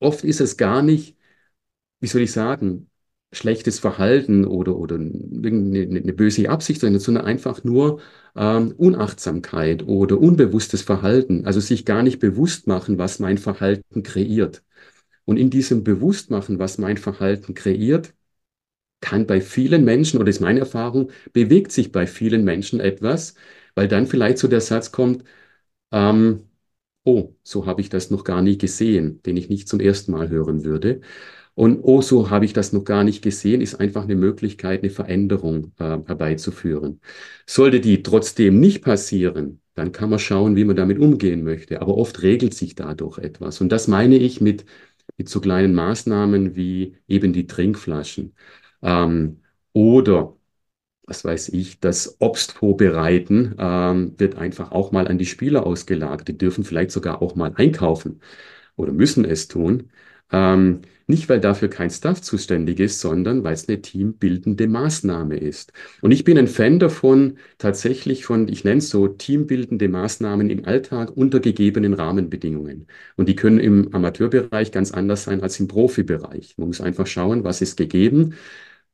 oft 0.00 0.24
ist 0.24 0.40
es 0.40 0.56
gar 0.58 0.82
nicht, 0.82 1.16
wie 2.00 2.06
soll 2.08 2.22
ich 2.22 2.32
sagen, 2.32 2.90
schlechtes 3.34 3.78
Verhalten 3.78 4.44
oder, 4.46 4.76
oder 4.76 4.96
eine, 4.96 5.08
eine 5.82 6.12
böse 6.12 6.48
Absicht, 6.50 6.80
sondern 6.80 7.24
einfach 7.24 7.64
nur 7.64 8.00
ähm, 8.36 8.72
Unachtsamkeit 8.76 9.86
oder 9.86 10.18
unbewusstes 10.20 10.82
Verhalten. 10.82 11.46
Also 11.46 11.60
sich 11.60 11.84
gar 11.84 12.02
nicht 12.02 12.20
bewusst 12.20 12.66
machen, 12.66 12.98
was 12.98 13.18
mein 13.18 13.38
Verhalten 13.38 14.02
kreiert. 14.02 14.62
Und 15.26 15.38
in 15.38 15.50
diesem 15.50 15.84
Bewusstmachen, 15.84 16.58
was 16.58 16.78
mein 16.78 16.96
Verhalten 16.98 17.54
kreiert, 17.54 18.14
kann 19.00 19.26
bei 19.26 19.40
vielen 19.40 19.84
Menschen, 19.84 20.20
oder 20.20 20.30
ist 20.30 20.40
meine 20.40 20.60
Erfahrung, 20.60 21.10
bewegt 21.32 21.72
sich 21.72 21.92
bei 21.92 22.06
vielen 22.06 22.44
Menschen 22.44 22.80
etwas, 22.80 23.34
weil 23.74 23.88
dann 23.88 24.06
vielleicht 24.06 24.38
so 24.38 24.48
der 24.48 24.60
Satz 24.60 24.92
kommt, 24.92 25.24
ähm, 25.92 26.48
oh, 27.04 27.34
so 27.44 27.66
habe 27.66 27.80
ich 27.82 27.90
das 27.90 28.10
noch 28.10 28.24
gar 28.24 28.42
nie 28.42 28.58
gesehen, 28.58 29.22
den 29.24 29.36
ich 29.36 29.48
nicht 29.50 29.68
zum 29.68 29.80
ersten 29.80 30.12
Mal 30.12 30.30
hören 30.30 30.64
würde. 30.64 31.02
Und 31.54 31.80
oh, 31.82 32.02
so 32.02 32.30
habe 32.30 32.44
ich 32.44 32.52
das 32.52 32.72
noch 32.72 32.84
gar 32.84 33.04
nicht 33.04 33.22
gesehen, 33.22 33.60
ist 33.60 33.76
einfach 33.76 34.04
eine 34.04 34.16
Möglichkeit, 34.16 34.82
eine 34.82 34.90
Veränderung 34.90 35.72
äh, 35.78 35.98
herbeizuführen. 36.06 37.00
Sollte 37.46 37.80
die 37.80 38.02
trotzdem 38.02 38.58
nicht 38.60 38.82
passieren, 38.82 39.60
dann 39.74 39.92
kann 39.92 40.10
man 40.10 40.18
schauen, 40.18 40.56
wie 40.56 40.64
man 40.64 40.76
damit 40.76 40.98
umgehen 40.98 41.44
möchte. 41.44 41.80
Aber 41.80 41.96
oft 41.96 42.22
regelt 42.22 42.54
sich 42.54 42.74
dadurch 42.74 43.18
etwas. 43.18 43.60
Und 43.60 43.70
das 43.70 43.86
meine 43.88 44.16
ich 44.16 44.40
mit, 44.40 44.64
mit 45.16 45.28
so 45.28 45.40
kleinen 45.40 45.74
Maßnahmen 45.74 46.56
wie 46.56 46.96
eben 47.08 47.32
die 47.32 47.46
Trinkflaschen. 47.46 48.34
Ähm, 48.82 49.40
oder 49.72 50.36
was 51.06 51.24
weiß 51.24 51.50
ich, 51.50 51.80
das 51.80 52.16
Obst 52.20 52.52
vorbereiten 52.52 53.54
ähm, 53.58 54.14
wird 54.18 54.36
einfach 54.36 54.72
auch 54.72 54.90
mal 54.92 55.06
an 55.08 55.18
die 55.18 55.26
Spieler 55.26 55.66
ausgelagert. 55.66 56.28
Die 56.28 56.38
dürfen 56.38 56.64
vielleicht 56.64 56.90
sogar 56.92 57.20
auch 57.22 57.34
mal 57.36 57.52
einkaufen 57.56 58.20
oder 58.76 58.92
müssen 58.92 59.24
es 59.24 59.48
tun. 59.48 59.90
Ähm, 60.32 60.82
nicht, 61.06 61.28
weil 61.28 61.40
dafür 61.40 61.68
kein 61.68 61.90
Staff 61.90 62.20
zuständig 62.22 62.80
ist, 62.80 63.00
sondern 63.00 63.44
weil 63.44 63.54
es 63.54 63.68
eine 63.68 63.82
teambildende 63.82 64.66
Maßnahme 64.68 65.36
ist. 65.36 65.72
Und 66.00 66.10
ich 66.12 66.24
bin 66.24 66.38
ein 66.38 66.46
Fan 66.48 66.78
davon, 66.78 67.38
tatsächlich 67.58 68.24
von, 68.24 68.48
ich 68.48 68.64
nenne 68.64 68.78
es 68.78 68.90
so, 68.90 69.08
teambildende 69.08 69.88
Maßnahmen 69.88 70.50
im 70.50 70.64
Alltag 70.64 71.16
unter 71.16 71.40
gegebenen 71.40 71.94
Rahmenbedingungen. 71.94 72.86
Und 73.16 73.28
die 73.28 73.36
können 73.36 73.58
im 73.60 73.94
Amateurbereich 73.94 74.72
ganz 74.72 74.92
anders 74.92 75.24
sein 75.24 75.42
als 75.42 75.60
im 75.60 75.68
Profibereich. 75.68 76.54
Man 76.58 76.68
muss 76.68 76.80
einfach 76.80 77.06
schauen, 77.06 77.44
was 77.44 77.60
ist 77.62 77.76
gegeben, 77.76 78.34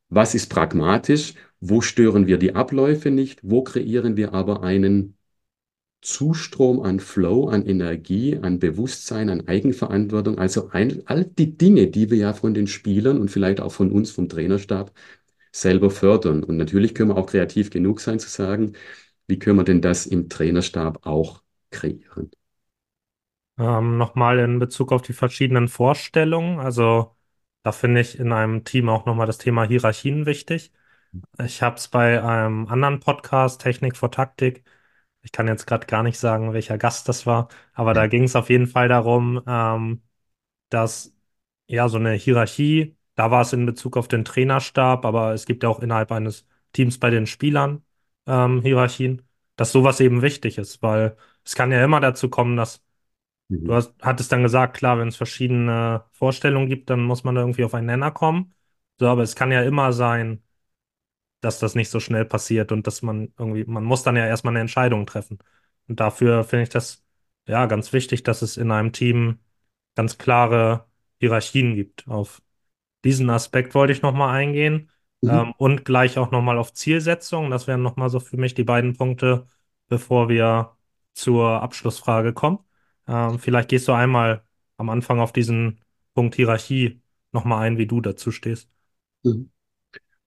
was 0.08 0.34
ist 0.34 0.48
pragmatisch, 0.50 1.34
wo 1.60 1.80
stören 1.80 2.26
wir 2.26 2.38
die 2.38 2.54
Abläufe 2.54 3.10
nicht, 3.10 3.40
wo 3.42 3.62
kreieren 3.62 4.16
wir 4.16 4.34
aber 4.34 4.62
einen 4.62 5.16
Zustrom 6.02 6.80
an 6.80 7.00
Flow, 7.00 7.48
an 7.48 7.66
Energie, 7.66 8.38
an 8.40 8.58
Bewusstsein, 8.58 9.28
an 9.30 9.46
Eigenverantwortung, 9.48 10.38
also 10.38 10.70
ein, 10.70 11.02
all 11.06 11.24
die 11.24 11.56
Dinge, 11.58 11.88
die 11.88 12.10
wir 12.10 12.18
ja 12.18 12.32
von 12.32 12.54
den 12.54 12.66
Spielern 12.66 13.20
und 13.20 13.30
vielleicht 13.30 13.60
auch 13.60 13.72
von 13.72 13.92
uns 13.92 14.10
vom 14.10 14.28
Trainerstab 14.28 14.92
selber 15.52 15.90
fördern. 15.90 16.44
Und 16.44 16.56
natürlich 16.56 16.94
können 16.94 17.10
wir 17.10 17.16
auch 17.18 17.26
kreativ 17.26 17.70
genug 17.70 18.00
sein 18.00 18.18
zu 18.18 18.28
sagen, 18.28 18.74
wie 19.28 19.38
können 19.38 19.58
wir 19.58 19.64
denn 19.64 19.82
das 19.82 20.06
im 20.06 20.28
Trainerstab 20.28 21.06
auch 21.06 21.42
kreieren? 21.70 22.30
Ähm, 23.58 23.98
nochmal 23.98 24.38
in 24.38 24.58
Bezug 24.58 24.92
auf 24.92 25.02
die 25.02 25.12
verschiedenen 25.12 25.68
Vorstellungen. 25.68 26.58
Also 26.60 27.14
da 27.62 27.72
finde 27.72 28.00
ich 28.00 28.18
in 28.18 28.32
einem 28.32 28.64
Team 28.64 28.88
auch 28.88 29.04
nochmal 29.06 29.26
das 29.26 29.38
Thema 29.38 29.64
Hierarchien 29.64 30.24
wichtig. 30.26 30.72
Ich 31.44 31.62
habe 31.62 31.76
es 31.76 31.88
bei 31.88 32.22
einem 32.22 32.68
anderen 32.68 33.00
Podcast, 33.00 33.60
Technik 33.62 33.96
vor 33.96 34.10
Taktik, 34.12 34.64
ich 35.22 35.32
kann 35.32 35.48
jetzt 35.48 35.66
gerade 35.66 35.86
gar 35.86 36.02
nicht 36.02 36.18
sagen, 36.18 36.52
welcher 36.52 36.78
Gast 36.78 37.08
das 37.08 37.26
war, 37.26 37.48
aber 37.74 37.94
da 37.94 38.06
ging 38.06 38.24
es 38.24 38.36
auf 38.36 38.50
jeden 38.50 38.66
Fall 38.66 38.88
darum, 38.88 39.42
ähm, 39.46 40.02
dass 40.70 41.14
ja 41.66 41.88
so 41.88 41.98
eine 41.98 42.12
Hierarchie, 42.14 42.96
da 43.14 43.30
war 43.30 43.42
es 43.42 43.52
in 43.52 43.66
Bezug 43.66 43.96
auf 43.96 44.08
den 44.08 44.24
Trainerstab, 44.24 45.04
aber 45.04 45.34
es 45.34 45.46
gibt 45.46 45.62
ja 45.62 45.68
auch 45.68 45.80
innerhalb 45.80 46.12
eines 46.12 46.46
Teams 46.72 46.98
bei 46.98 47.10
den 47.10 47.26
Spielern 47.26 47.84
ähm, 48.26 48.62
Hierarchien, 48.62 49.22
dass 49.56 49.72
sowas 49.72 50.00
eben 50.00 50.22
wichtig 50.22 50.58
ist, 50.58 50.82
weil 50.82 51.16
es 51.44 51.54
kann 51.54 51.72
ja 51.72 51.84
immer 51.84 52.00
dazu 52.00 52.30
kommen, 52.30 52.56
dass 52.56 52.82
Mhm. 53.50 53.66
du 53.66 53.74
hast, 53.74 53.94
hattest 54.02 54.32
dann 54.32 54.42
gesagt, 54.42 54.76
klar, 54.76 54.98
wenn 54.98 55.08
es 55.08 55.16
verschiedene 55.16 56.04
Vorstellungen 56.12 56.68
gibt, 56.68 56.90
dann 56.90 57.02
muss 57.02 57.24
man 57.24 57.34
da 57.34 57.40
irgendwie 57.42 57.64
auf 57.64 57.74
einen 57.74 57.86
Nenner 57.86 58.10
kommen. 58.10 58.54
So, 58.98 59.08
aber 59.08 59.22
es 59.22 59.34
kann 59.36 59.52
ja 59.52 59.62
immer 59.62 59.92
sein, 59.92 60.42
dass 61.40 61.58
das 61.58 61.74
nicht 61.74 61.90
so 61.90 62.00
schnell 62.00 62.24
passiert 62.24 62.72
und 62.72 62.86
dass 62.86 63.02
man 63.02 63.32
irgendwie, 63.38 63.64
man 63.64 63.84
muss 63.84 64.02
dann 64.02 64.16
ja 64.16 64.26
erstmal 64.26 64.52
eine 64.52 64.60
Entscheidung 64.60 65.06
treffen. 65.06 65.38
Und 65.88 66.00
dafür 66.00 66.44
finde 66.44 66.64
ich 66.64 66.68
das 66.68 67.04
ja 67.46 67.66
ganz 67.66 67.92
wichtig, 67.92 68.22
dass 68.22 68.42
es 68.42 68.56
in 68.56 68.70
einem 68.70 68.92
Team 68.92 69.38
ganz 69.94 70.18
klare 70.18 70.86
Hierarchien 71.18 71.74
gibt. 71.74 72.06
Auf 72.08 72.42
diesen 73.04 73.30
Aspekt 73.30 73.74
wollte 73.74 73.92
ich 73.92 74.02
nochmal 74.02 74.34
eingehen. 74.36 74.90
Mhm. 75.22 75.30
Ähm, 75.30 75.52
und 75.58 75.84
gleich 75.84 76.18
auch 76.18 76.30
nochmal 76.30 76.58
auf 76.58 76.72
Zielsetzung. 76.72 77.50
Das 77.50 77.66
wären 77.66 77.82
nochmal 77.82 78.10
so 78.10 78.20
für 78.20 78.36
mich 78.36 78.54
die 78.54 78.64
beiden 78.64 78.96
Punkte, 78.96 79.46
bevor 79.88 80.28
wir 80.28 80.76
zur 81.14 81.62
Abschlussfrage 81.62 82.32
kommen. 82.32 82.58
Ähm, 83.06 83.38
vielleicht 83.38 83.68
gehst 83.68 83.88
du 83.88 83.92
einmal 83.92 84.44
am 84.76 84.88
Anfang 84.90 85.20
auf 85.20 85.32
diesen 85.32 85.80
Punkt 86.14 86.34
Hierarchie 86.36 87.02
nochmal 87.32 87.66
ein, 87.66 87.78
wie 87.78 87.86
du 87.86 88.00
dazu 88.00 88.30
stehst. 88.32 88.70
Mhm. 89.24 89.49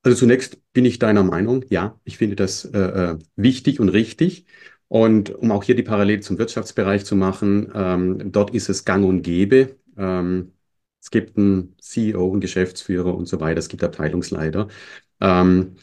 Also 0.04 0.18
zunächst 0.18 0.58
bin 0.74 0.86
ich 0.86 1.00
deiner 1.00 1.24
Meinung. 1.24 1.64
Ja, 1.70 2.00
ich 2.04 2.18
finde 2.18 2.36
das 2.36 2.66
äh, 2.66 2.78
äh, 2.80 3.20
wichtig 3.36 3.80
und 3.80 3.90
richtig. 3.90 4.46
Und 4.90 5.32
um 5.34 5.52
auch 5.52 5.64
hier 5.64 5.76
die 5.76 5.84
Parallele 5.84 6.20
zum 6.22 6.38
Wirtschaftsbereich 6.38 7.06
zu 7.06 7.16
machen, 7.16 7.72
ähm, 7.74 8.32
dort 8.32 8.54
ist 8.54 8.70
es 8.70 8.86
gang 8.86 9.06
und 9.06 9.22
gäbe. 9.24 9.78
Ähm, 9.98 10.54
es 11.02 11.10
gibt 11.12 11.38
einen 11.38 11.76
CEO, 11.80 12.32
einen 12.32 12.42
Geschäftsführer 12.42 13.16
und 13.16 13.28
so 13.28 13.40
weiter. 13.40 13.60
Es 13.60 13.70
gibt 13.70 13.84
Abteilungsleiter. 13.84 14.68
Ähm, 15.22 15.76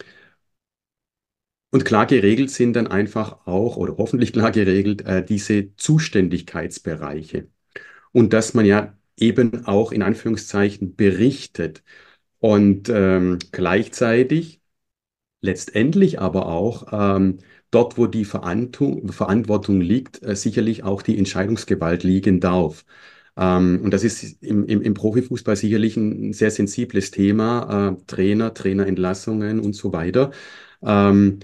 und 1.70 1.84
klar 1.84 2.06
geregelt 2.06 2.50
sind 2.50 2.74
dann 2.74 2.86
einfach 2.88 3.46
auch, 3.46 3.76
oder 3.76 3.96
hoffentlich 3.96 4.32
klar 4.32 4.50
geregelt, 4.50 5.02
äh, 5.06 5.24
diese 5.24 5.74
Zuständigkeitsbereiche. 5.76 7.48
Und 8.12 8.32
dass 8.32 8.54
man 8.54 8.66
ja 8.66 8.96
eben 9.18 9.66
auch 9.66 9.92
in 9.92 10.02
Anführungszeichen 10.02 10.96
berichtet. 10.96 11.84
Und 12.41 12.88
ähm, 12.88 13.38
gleichzeitig 13.53 14.61
letztendlich 15.43 16.20
aber 16.20 16.47
auch 16.47 16.88
ähm, 16.93 17.38
dort, 17.70 17.99
wo 17.99 18.07
die 18.07 18.24
Verantwortung, 18.24 19.80
liegt, 19.80 20.22
äh, 20.22 20.36
sicherlich 20.36 20.84
auch 20.84 21.03
die 21.03 21.18
Entscheidungsgewalt 21.18 22.03
liegen 22.05 22.41
darf. 22.41 22.84
Ähm, 23.36 23.80
und 23.84 23.93
das 23.93 24.05
ist 24.05 24.43
im, 24.43 24.66
im, 24.66 24.82
im 24.82 24.95
Profifußball 24.95 25.57
sicherlich 25.57 25.97
ein 25.97 26.32
sehr 26.32 26.51
sensibles 26.51 27.11
Thema, 27.11 27.91
äh, 27.93 28.05
Trainer, 28.07 28.55
Trainerentlassungen 28.55 29.61
und 29.61 29.74
so 29.74 29.93
weiter. 29.93 30.32
Ähm, 30.82 31.41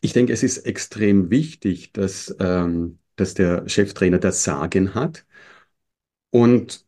ich 0.00 0.12
denke, 0.12 0.32
es 0.32 0.42
ist 0.42 0.58
extrem 0.58 1.30
wichtig, 1.30 1.92
dass, 1.92 2.34
ähm, 2.40 2.98
dass 3.16 3.34
der 3.34 3.68
Cheftrainer 3.68 4.18
das 4.18 4.44
Sagen 4.44 4.94
hat 4.94 5.24
und 6.30 6.84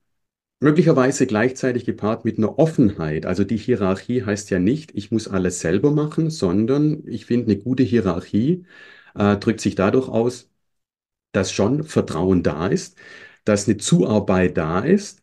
möglicherweise 0.62 1.26
gleichzeitig 1.26 1.84
gepaart 1.84 2.24
mit 2.24 2.38
einer 2.38 2.58
Offenheit. 2.58 3.26
Also 3.26 3.44
die 3.44 3.56
Hierarchie 3.56 4.24
heißt 4.24 4.50
ja 4.50 4.58
nicht, 4.58 4.92
ich 4.94 5.10
muss 5.10 5.28
alles 5.28 5.60
selber 5.60 5.90
machen, 5.90 6.30
sondern 6.30 7.02
ich 7.06 7.26
finde, 7.26 7.52
eine 7.52 7.60
gute 7.60 7.82
Hierarchie 7.82 8.64
äh, 9.14 9.36
drückt 9.36 9.60
sich 9.60 9.74
dadurch 9.74 10.08
aus, 10.08 10.50
dass 11.32 11.52
schon 11.52 11.84
Vertrauen 11.84 12.42
da 12.42 12.68
ist, 12.68 12.98
dass 13.44 13.68
eine 13.68 13.78
Zuarbeit 13.78 14.56
da 14.58 14.80
ist, 14.80 15.22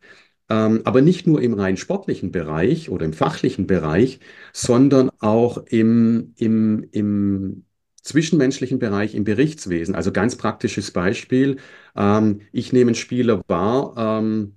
ähm, 0.49 0.81
aber 0.85 1.01
nicht 1.01 1.27
nur 1.27 1.41
im 1.41 1.53
rein 1.53 1.77
sportlichen 1.77 2.31
Bereich 2.31 2.89
oder 2.89 3.05
im 3.05 3.13
fachlichen 3.13 3.67
Bereich, 3.67 4.19
sondern 4.53 5.11
auch 5.19 5.57
im, 5.67 6.33
im, 6.37 6.87
im 6.91 7.65
zwischenmenschlichen 8.01 8.79
Bereich 8.79 9.15
im 9.15 9.23
Berichtswesen. 9.23 9.95
Also 9.95 10.11
ganz 10.11 10.35
praktisches 10.37 10.91
Beispiel. 10.91 11.57
Ähm, 11.95 12.41
ich 12.51 12.73
nehme 12.73 12.89
einen 12.89 12.95
Spieler 12.95 13.43
wahr, 13.47 13.93
ähm, 13.97 14.55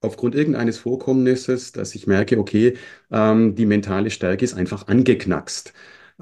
aufgrund 0.00 0.34
irgendeines 0.34 0.78
Vorkommnisses, 0.78 1.72
dass 1.72 1.94
ich 1.94 2.06
merke, 2.06 2.38
okay, 2.38 2.76
ähm, 3.10 3.54
die 3.54 3.66
mentale 3.66 4.10
Stärke 4.10 4.44
ist 4.44 4.54
einfach 4.54 4.86
angeknackst. 4.88 5.72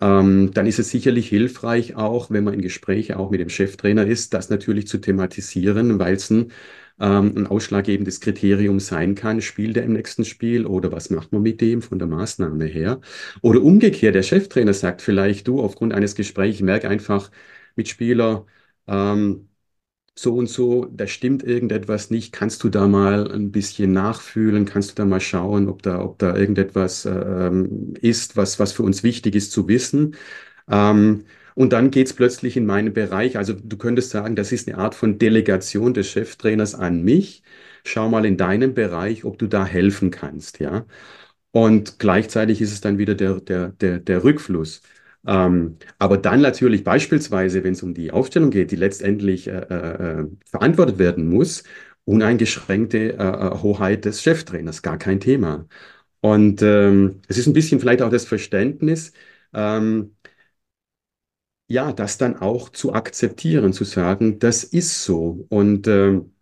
Ähm, 0.01 0.51
dann 0.53 0.67
ist 0.67 0.79
es 0.79 0.91
sicherlich 0.91 1.29
hilfreich 1.29 1.97
auch, 1.97 2.31
wenn 2.31 2.45
man 2.45 2.55
in 2.55 2.61
Gespräche 2.63 3.19
auch 3.19 3.31
mit 3.31 3.41
dem 3.41 3.49
Cheftrainer 3.49 4.07
ist, 4.07 4.35
das 4.35 4.51
natürlich 4.51 4.87
zu 4.89 4.99
thematisieren, 4.99 5.99
weil 5.99 6.15
es 6.17 6.31
ein, 6.31 6.53
ähm, 7.01 7.33
ein 7.37 7.47
ausschlaggebendes 7.47 8.21
Kriterium 8.21 8.81
sein 8.81 9.15
kann, 9.15 9.41
spielt 9.43 9.77
er 9.77 9.85
im 9.85 9.93
nächsten 9.95 10.25
Spiel 10.25 10.67
oder 10.67 10.93
was 10.93 11.11
macht 11.11 11.33
man 11.33 11.43
mit 11.43 11.61
dem 11.61 11.83
von 11.83 11.99
der 11.99 12.09
Maßnahme 12.09 12.65
her? 12.67 13.01
Oder 13.43 13.63
umgekehrt, 13.63 14.15
der 14.15 14.23
Cheftrainer 14.23 14.75
sagt 14.75 15.03
vielleicht, 15.03 15.49
du, 15.49 15.61
aufgrund 15.63 15.93
eines 15.95 16.15
Gesprächs, 16.15 16.61
merke 16.61 16.89
einfach 16.89 17.31
mit 17.75 17.89
Spieler, 17.89 18.47
ähm, 18.87 19.49
so 20.19 20.35
und 20.37 20.49
so, 20.49 20.87
da 20.87 21.07
stimmt 21.07 21.43
irgendetwas 21.43 22.11
nicht. 22.11 22.33
Kannst 22.33 22.65
du 22.65 22.69
da 22.71 22.89
mal 22.89 23.31
ein 23.33 23.53
bisschen 23.53 23.93
nachfühlen? 23.93 24.65
Kannst 24.65 24.91
du 24.93 24.95
da 24.95 25.05
mal 25.05 25.21
schauen, 25.21 25.69
ob 25.69 25.83
da, 25.83 26.03
ob 26.03 26.19
da 26.19 26.35
irgendetwas 26.37 27.05
ähm, 27.07 27.95
ist, 28.01 28.37
was, 28.37 28.59
was 28.59 28.73
für 28.73 28.83
uns 28.83 29.03
wichtig 29.03 29.35
ist 29.35 29.53
zu 29.53 29.69
wissen? 29.69 30.17
Ähm, 30.71 31.25
und 31.55 31.73
dann 31.73 31.91
geht's 31.91 32.13
plötzlich 32.15 32.57
in 32.57 32.67
meinen 32.67 32.93
Bereich. 32.93 33.37
Also 33.39 33.55
du 33.55 33.77
könntest 33.79 34.11
sagen, 34.11 34.37
das 34.37 34.53
ist 34.53 34.69
eine 34.69 34.79
Art 34.79 34.95
von 34.95 35.19
Delegation 35.19 35.95
des 35.95 36.09
Cheftrainers 36.11 36.75
an 36.75 37.03
mich. 37.03 37.43
Schau 37.85 38.09
mal 38.09 38.27
in 38.27 38.37
deinem 38.37 38.75
Bereich, 38.75 39.25
ob 39.25 39.39
du 39.39 39.47
da 39.47 39.65
helfen 39.67 40.11
kannst, 40.11 40.61
ja. 40.61 40.87
Und 41.53 41.99
gleichzeitig 41.99 42.61
ist 42.61 42.73
es 42.73 42.81
dann 42.83 42.99
wieder 42.99 43.15
der, 43.15 43.41
der, 43.41 43.71
der, 43.71 43.99
der 44.01 44.25
Rückfluss. 44.25 44.83
Ähm, 45.27 45.79
aber 45.99 46.19
dann 46.19 46.41
natürlich 46.41 46.85
beispielsweise, 46.85 47.65
wenn 47.65 47.73
es 47.73 47.83
um 47.83 47.95
die 47.95 48.13
Aufstellung 48.13 48.51
geht, 48.51 48.71
die 48.71 48.77
letztendlich 48.77 49.49
äh, 49.49 49.59
äh, 49.59 50.21
äh 50.23 50.27
verantwortet 50.47 50.99
werden 50.99 51.29
muss, 51.29 51.65
uneingeschränkte 52.05 53.15
äh, 53.15 53.17
äh, 53.19 53.51
Hoheit 53.63 54.05
des 54.05 54.23
Cheftrainers, 54.23 54.83
gar 54.83 54.99
kein 54.99 55.21
Thema. 55.21 55.67
Und 56.21 56.63
ähm, 56.63 57.23
es 57.29 57.39
ist 57.39 57.47
ein 57.49 57.53
bisschen 57.55 57.81
vielleicht 57.81 58.03
auch 58.03 58.11
das 58.11 58.27
Verständnis, 58.27 59.13
ähm, 59.55 60.17
ja, 61.69 61.93
das 61.93 62.19
dann 62.19 62.37
auch 62.37 62.69
zu 62.71 62.93
akzeptieren, 62.93 63.73
zu 63.73 63.85
sagen, 63.85 64.39
das 64.39 64.65
ist 64.65 65.05
so. 65.05 65.47
Und 65.49 65.87
ähm, 65.89 66.33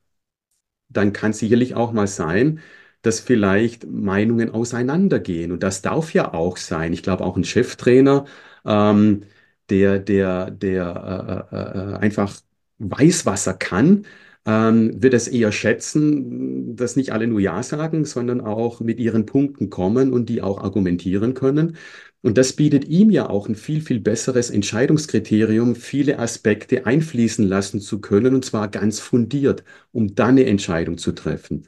dann 0.89 1.13
kann 1.13 1.33
sicherlich 1.33 1.75
auch 1.75 1.93
mal 1.93 2.07
sein, 2.07 2.61
dass 3.03 3.21
vielleicht 3.21 3.87
Meinungen 3.87 4.51
auseinandergehen. 4.51 5.53
Und 5.53 5.63
das 5.63 5.83
darf 5.83 6.15
ja 6.15 6.33
auch 6.35 6.57
sein. 6.57 6.93
Ich 6.93 7.03
glaube, 7.03 7.25
auch 7.25 7.37
ein 7.37 7.45
Cheftrainer, 7.45 8.27
ähm, 8.65 9.25
der, 9.71 9.99
der, 9.99 10.51
der 10.51 11.47
äh, 11.53 11.57
äh, 11.57 11.95
äh, 11.95 11.97
einfach 11.99 12.41
weiß, 12.79 13.27
was 13.27 13.47
er 13.47 13.55
kann, 13.55 14.07
ähm, 14.47 15.03
wird 15.03 15.15
es 15.15 15.29
eher 15.29 15.53
schätzen, 15.53 16.77
dass 16.77 16.97
nicht 16.97 17.13
alle 17.13 17.27
nur 17.27 17.41
Ja 17.41 17.63
sagen, 17.63 18.05
sondern 18.05 18.41
auch 18.41 18.81
mit 18.81 19.01
ihren 19.01 19.25
Punkten 19.27 19.71
kommen 19.71 20.13
und 20.13 20.29
die 20.29 20.43
auch 20.43 20.59
argumentieren 20.63 21.35
können. 21.35 21.77
Und 22.23 22.39
das 22.39 22.55
bietet 22.55 22.87
ihm 22.87 23.11
ja 23.11 23.29
auch 23.29 23.49
ein 23.49 23.55
viel, 23.55 23.81
viel 23.83 24.01
besseres 24.01 24.51
Entscheidungskriterium, 24.51 25.75
viele 25.77 26.19
Aspekte 26.19 26.87
einfließen 26.87 27.47
lassen 27.47 27.81
zu 27.81 28.01
können, 28.01 28.35
und 28.35 28.45
zwar 28.45 28.69
ganz 28.69 29.01
fundiert, 29.01 29.63
um 29.93 30.15
dann 30.15 30.31
eine 30.31 30.47
Entscheidung 30.47 30.97
zu 30.99 31.13
treffen. 31.13 31.67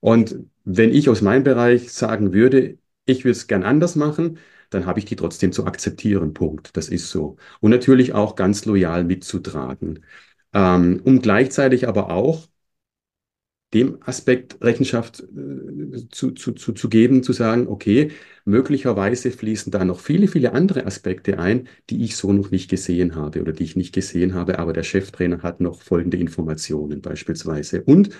Und 0.00 0.36
wenn 0.64 0.92
ich 0.94 1.08
aus 1.08 1.22
meinem 1.22 1.44
Bereich 1.44 1.92
sagen 1.92 2.32
würde, 2.32 2.78
ich 3.06 3.24
würde 3.24 3.32
es 3.32 3.46
gern 3.46 3.62
anders 3.64 3.96
machen, 3.96 4.38
dann 4.70 4.86
habe 4.86 4.98
ich 4.98 5.04
die 5.06 5.16
trotzdem 5.16 5.52
zu 5.52 5.66
akzeptieren. 5.66 6.34
Punkt. 6.34 6.76
Das 6.76 6.88
ist 6.88 7.10
so. 7.10 7.36
Und 7.60 7.70
natürlich 7.70 8.14
auch 8.14 8.36
ganz 8.36 8.64
loyal 8.64 9.04
mitzutragen. 9.04 10.04
Ähm, 10.54 11.00
um 11.04 11.20
gleichzeitig 11.20 11.88
aber 11.88 12.10
auch 12.10 12.48
dem 13.74 13.98
Aspekt 14.02 14.62
Rechenschaft 14.62 15.20
äh, 15.20 16.08
zu, 16.10 16.30
zu, 16.32 16.52
zu, 16.52 16.72
zu 16.72 16.88
geben, 16.88 17.22
zu 17.22 17.32
sagen, 17.34 17.68
okay, 17.68 18.12
möglicherweise 18.46 19.30
fließen 19.30 19.70
da 19.70 19.84
noch 19.84 20.00
viele, 20.00 20.26
viele 20.28 20.52
andere 20.52 20.86
Aspekte 20.86 21.38
ein, 21.38 21.68
die 21.90 22.02
ich 22.04 22.16
so 22.16 22.32
noch 22.32 22.50
nicht 22.50 22.70
gesehen 22.70 23.14
habe 23.14 23.42
oder 23.42 23.52
die 23.52 23.64
ich 23.64 23.76
nicht 23.76 23.92
gesehen 23.94 24.32
habe, 24.34 24.58
aber 24.58 24.72
der 24.72 24.84
Cheftrainer 24.84 25.42
hat 25.42 25.60
noch 25.60 25.82
folgende 25.82 26.16
Informationen 26.16 27.02
beispielsweise. 27.02 27.82
Und 27.82 28.10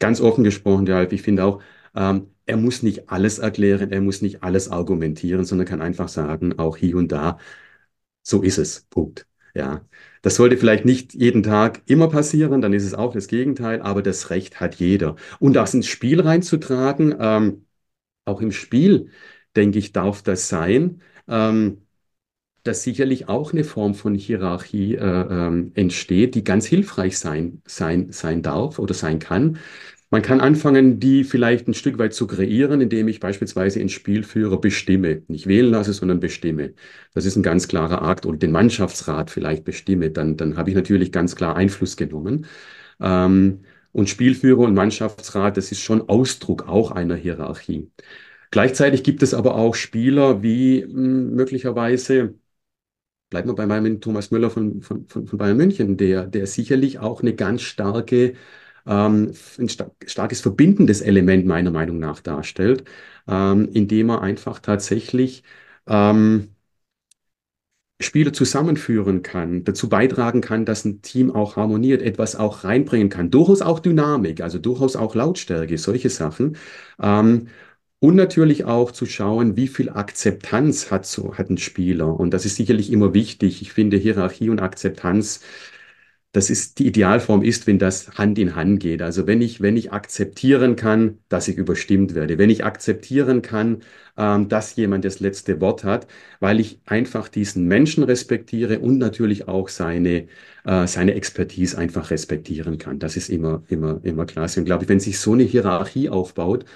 ganz 0.00 0.20
offen 0.20 0.44
gesprochen, 0.44 0.86
ja, 0.86 1.02
ich 1.10 1.22
finde 1.22 1.44
auch, 1.44 1.62
ähm, 1.96 2.30
er 2.46 2.56
muss 2.56 2.82
nicht 2.82 3.10
alles 3.10 3.38
erklären, 3.38 3.90
er 3.92 4.00
muss 4.00 4.22
nicht 4.22 4.42
alles 4.42 4.70
argumentieren, 4.70 5.44
sondern 5.44 5.66
kann 5.66 5.82
einfach 5.82 6.08
sagen, 6.08 6.58
auch 6.58 6.76
hier 6.76 6.96
und 6.96 7.12
da, 7.12 7.38
so 8.22 8.42
ist 8.42 8.58
es. 8.58 8.82
Punkt. 8.90 9.26
Ja, 9.54 9.86
das 10.22 10.36
sollte 10.36 10.56
vielleicht 10.58 10.84
nicht 10.84 11.14
jeden 11.14 11.42
Tag 11.42 11.82
immer 11.86 12.08
passieren, 12.08 12.60
dann 12.60 12.72
ist 12.74 12.84
es 12.84 12.94
auch 12.94 13.14
das 13.14 13.28
Gegenteil, 13.28 13.80
aber 13.82 14.02
das 14.02 14.30
Recht 14.30 14.60
hat 14.60 14.74
jeder. 14.76 15.16
Und 15.40 15.54
das 15.54 15.72
ins 15.74 15.86
Spiel 15.86 16.20
reinzutragen, 16.20 17.14
ähm, 17.18 17.66
auch 18.26 18.40
im 18.42 18.52
Spiel, 18.52 19.10
denke 19.56 19.78
ich, 19.78 19.92
darf 19.92 20.22
das 20.22 20.48
sein. 20.48 21.02
Ähm, 21.28 21.82
dass 22.64 22.82
sicherlich 22.82 23.28
auch 23.28 23.52
eine 23.52 23.64
Form 23.64 23.94
von 23.94 24.14
Hierarchie 24.14 24.96
äh, 24.96 25.00
ähm, 25.04 25.70
entsteht, 25.74 26.34
die 26.34 26.44
ganz 26.44 26.66
hilfreich 26.66 27.18
sein, 27.18 27.62
sein, 27.66 28.10
sein 28.12 28.42
darf 28.42 28.78
oder 28.78 28.94
sein 28.94 29.18
kann. 29.20 29.58
Man 30.16 30.22
kann 30.22 30.40
anfangen, 30.40 30.98
die 30.98 31.24
vielleicht 31.24 31.68
ein 31.68 31.74
Stück 31.74 31.98
weit 31.98 32.14
zu 32.14 32.26
kreieren, 32.26 32.80
indem 32.80 33.06
ich 33.06 33.20
beispielsweise 33.20 33.80
einen 33.80 33.90
Spielführer 33.90 34.58
bestimme. 34.58 35.20
Nicht 35.28 35.46
wählen 35.46 35.70
lasse, 35.70 35.92
sondern 35.92 36.20
bestimme. 36.20 36.72
Das 37.12 37.26
ist 37.26 37.36
ein 37.36 37.42
ganz 37.42 37.68
klarer 37.68 38.00
Akt. 38.00 38.24
Und 38.24 38.42
den 38.42 38.50
Mannschaftsrat 38.50 39.30
vielleicht 39.30 39.64
bestimme. 39.64 40.10
Dann, 40.10 40.38
dann 40.38 40.56
habe 40.56 40.70
ich 40.70 40.74
natürlich 40.74 41.12
ganz 41.12 41.36
klar 41.36 41.54
Einfluss 41.54 41.98
genommen. 41.98 42.46
Ähm, 42.98 43.60
und 43.92 44.08
Spielführer 44.08 44.60
und 44.60 44.72
Mannschaftsrat, 44.72 45.58
das 45.58 45.70
ist 45.70 45.82
schon 45.82 46.08
Ausdruck 46.08 46.66
auch 46.66 46.92
einer 46.92 47.16
Hierarchie. 47.16 47.90
Gleichzeitig 48.50 49.02
gibt 49.02 49.22
es 49.22 49.34
aber 49.34 49.54
auch 49.56 49.74
Spieler 49.74 50.42
wie 50.42 50.82
hm, 50.82 51.34
möglicherweise 51.34 52.36
bleiben 53.30 53.48
wir 53.48 53.54
bei 53.54 53.66
meinem 53.66 54.00
Thomas 54.00 54.30
Müller 54.30 54.50
von, 54.50 54.82
von, 54.82 55.06
von, 55.08 55.26
von 55.26 55.38
Bayern 55.38 55.56
München, 55.56 55.96
der, 55.96 56.26
der 56.26 56.46
sicherlich 56.46 56.98
auch 57.00 57.22
eine 57.22 57.34
ganz 57.34 57.62
starke 57.62 58.34
ähm, 58.86 59.32
ein 59.58 59.68
starkes 59.68 60.40
verbindendes 60.40 61.00
Element 61.00 61.46
meiner 61.46 61.70
Meinung 61.70 61.98
nach 61.98 62.20
darstellt, 62.20 62.84
ähm, 63.28 63.68
indem 63.72 64.10
er 64.10 64.22
einfach 64.22 64.60
tatsächlich 64.60 65.42
ähm, 65.86 66.50
Spieler 68.00 68.32
zusammenführen 68.32 69.22
kann, 69.22 69.64
dazu 69.64 69.88
beitragen 69.88 70.42
kann, 70.42 70.66
dass 70.66 70.84
ein 70.84 71.00
Team 71.00 71.30
auch 71.34 71.56
harmoniert, 71.56 72.02
etwas 72.02 72.36
auch 72.36 72.62
reinbringen 72.64 73.08
kann, 73.08 73.30
durchaus 73.30 73.62
auch 73.62 73.78
Dynamik, 73.80 74.42
also 74.42 74.58
durchaus 74.58 74.96
auch 74.96 75.14
Lautstärke, 75.14 75.78
solche 75.78 76.10
Sachen. 76.10 76.56
Ähm, 77.00 77.48
und 77.98 78.14
natürlich 78.16 78.64
auch 78.66 78.92
zu 78.92 79.06
schauen, 79.06 79.56
wie 79.56 79.68
viel 79.68 79.88
Akzeptanz 79.90 80.90
hat 80.90 81.06
so, 81.06 81.36
hat 81.38 81.48
ein 81.50 81.56
Spieler. 81.58 82.18
Und 82.20 82.32
das 82.34 82.44
ist 82.44 82.56
sicherlich 82.56 82.92
immer 82.92 83.14
wichtig. 83.14 83.62
Ich 83.62 83.72
finde, 83.72 83.96
Hierarchie 83.96 84.50
und 84.50 84.60
Akzeptanz 84.60 85.40
das 86.36 86.50
ist, 86.50 86.78
die 86.78 86.86
Idealform 86.86 87.42
ist, 87.42 87.66
wenn 87.66 87.78
das 87.78 88.10
Hand 88.18 88.38
in 88.38 88.54
Hand 88.54 88.80
geht. 88.80 89.00
Also 89.00 89.26
wenn 89.26 89.40
ich, 89.40 89.62
wenn 89.62 89.76
ich 89.76 89.92
akzeptieren 89.92 90.76
kann, 90.76 91.18
dass 91.30 91.48
ich 91.48 91.56
überstimmt 91.56 92.14
werde, 92.14 92.36
wenn 92.36 92.50
ich 92.50 92.62
akzeptieren 92.62 93.40
kann, 93.40 93.82
ähm, 94.18 94.48
dass 94.48 94.76
jemand 94.76 95.06
das 95.06 95.20
letzte 95.20 95.62
Wort 95.62 95.82
hat, 95.84 96.06
weil 96.38 96.60
ich 96.60 96.80
einfach 96.84 97.28
diesen 97.28 97.66
Menschen 97.66 98.04
respektiere 98.04 98.80
und 98.80 98.98
natürlich 98.98 99.48
auch 99.48 99.68
seine, 99.68 100.26
äh, 100.64 100.86
seine 100.86 101.14
Expertise 101.14 101.78
einfach 101.78 102.10
respektieren 102.10 102.76
kann. 102.76 102.98
Das 102.98 103.16
ist 103.16 103.30
immer, 103.30 103.62
immer, 103.68 104.00
immer 104.02 104.26
klasse. 104.26 104.60
Und 104.60 104.66
glaube 104.66 104.84
ich, 104.84 104.90
wenn 104.90 105.00
sich 105.00 105.18
so 105.18 105.32
eine 105.32 105.44
Hierarchie 105.44 106.10
aufbaut 106.10 106.66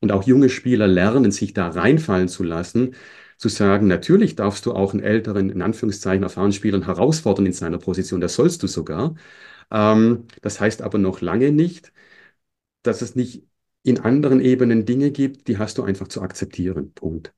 und 0.00 0.12
auch 0.12 0.24
junge 0.24 0.50
Spieler 0.50 0.86
lernen, 0.86 1.30
sich 1.32 1.54
da 1.54 1.68
reinfallen 1.68 2.28
zu 2.28 2.42
lassen, 2.44 2.94
zu 3.36 3.48
sagen, 3.48 3.86
natürlich 3.86 4.36
darfst 4.36 4.66
du 4.66 4.72
auch 4.74 4.92
einen 4.94 5.02
älteren, 5.02 5.50
in 5.50 5.62
Anführungszeichen 5.62 6.22
erfahrenen 6.22 6.52
Spieler 6.52 6.84
herausfordern 6.86 7.46
in 7.46 7.52
seiner 7.52 7.78
Position, 7.78 8.20
das 8.20 8.34
sollst 8.34 8.62
du 8.62 8.66
sogar. 8.66 9.14
Ähm, 9.70 10.26
das 10.42 10.60
heißt 10.60 10.82
aber 10.82 10.98
noch 10.98 11.20
lange 11.20 11.52
nicht, 11.52 11.92
dass 12.82 13.02
es 13.02 13.16
nicht 13.16 13.44
in 13.82 14.00
anderen 14.00 14.40
Ebenen 14.40 14.84
Dinge 14.86 15.10
gibt, 15.12 15.48
die 15.48 15.58
hast 15.58 15.78
du 15.78 15.84
einfach 15.84 16.08
zu 16.08 16.22
akzeptieren. 16.22 16.92
Punkt. 16.94 17.34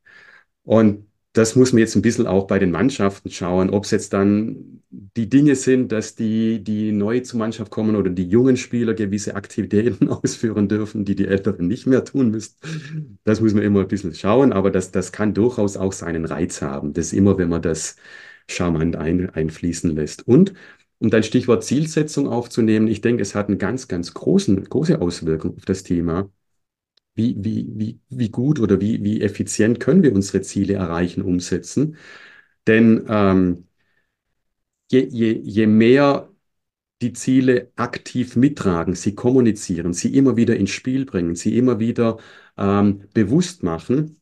Und 0.65 1.08
das 1.39 1.55
muss 1.55 1.73
man 1.73 1.79
jetzt 1.79 1.95
ein 1.95 2.03
bisschen 2.03 2.27
auch 2.27 2.49
bei 2.49 2.59
den 2.59 2.73
Mannschaften 2.73 3.31
schauen, 3.31 3.71
ob 3.71 3.85
es 3.85 3.93
jetzt 3.93 4.13
dann 4.13 4.83
die 4.91 5.29
Dinge 5.29 5.55
sind, 5.55 5.93
dass 5.93 6.17
die, 6.17 6.65
die 6.65 6.91
neu 6.91 7.21
zur 7.21 7.39
Mannschaft 7.39 7.71
kommen 7.71 7.95
oder 7.95 8.11
die 8.11 8.29
jungen 8.29 8.57
Spieler 8.57 8.95
gewisse 8.95 9.37
Aktivitäten 9.37 10.09
ausführen 10.09 10.69
dürfen, 10.69 11.05
die 11.05 11.15
die 11.15 11.27
Älteren 11.29 11.69
nicht 11.69 11.87
mehr 11.87 12.05
tun 12.05 12.33
müssen. 12.33 12.57
Das 13.25 13.41
muss 13.41 13.55
man 13.55 13.63
immer 13.63 13.81
ein 13.83 13.89
bisschen 13.89 14.15
schauen, 14.15 14.53
aber 14.53 14.71
das, 14.73 14.91
das 14.91 15.13
kann 15.13 15.33
durchaus 15.35 15.77
auch 15.77 15.93
seinen 15.93 16.25
Reiz 16.25 16.61
haben. 16.61 16.93
Das 16.93 17.13
immer, 17.13 17.39
wenn 17.39 17.49
man 17.51 17.63
das 17.63 17.97
charmant 18.49 18.97
ein, 18.97 19.31
einfließen 19.31 19.95
lässt. 19.95 20.27
Und 20.27 20.55
um 20.99 21.11
dein 21.11 21.23
Stichwort 21.23 21.63
Zielsetzung 21.63 22.27
aufzunehmen, 22.29 22.89
ich 22.89 23.01
denke, 23.01 23.23
es 23.23 23.35
hat 23.37 23.49
eine 23.49 23.59
ganz, 23.59 23.87
ganz 23.87 24.13
großen, 24.13 24.65
große 24.65 25.01
Auswirkung 25.01 25.57
auf 25.57 25.65
das 25.65 25.85
Thema 25.85 26.31
wie, 27.19 27.37
wie, 27.41 27.69
wie, 27.77 28.01
wie 28.11 28.31
gut 28.31 28.61
oder 28.61 28.81
wie, 28.81 29.05
wie 29.05 29.23
effizient 29.23 29.81
können 29.81 30.05
wir 30.05 30.15
unsere 30.15 30.43
Ziele 30.43 30.75
erreichen, 30.75 31.23
umsetzen. 31.23 31.99
Denn 32.67 33.07
ähm, 33.09 33.69
je, 34.91 35.01
je, 35.11 35.41
je 35.45 35.67
mehr 35.67 36.29
die 37.03 37.13
Ziele 37.15 37.73
aktiv 37.77 38.37
mittragen, 38.37 38.95
sie 38.95 39.15
kommunizieren, 39.17 39.93
sie 39.95 40.17
immer 40.17 40.37
wieder 40.37 40.57
ins 40.57 40.71
Spiel 40.71 41.07
bringen, 41.07 41.37
sie 41.37 41.59
immer 41.59 41.81
wieder 41.81 42.19
ähm, 42.59 43.05
bewusst 43.15 43.63
machen, 43.65 44.21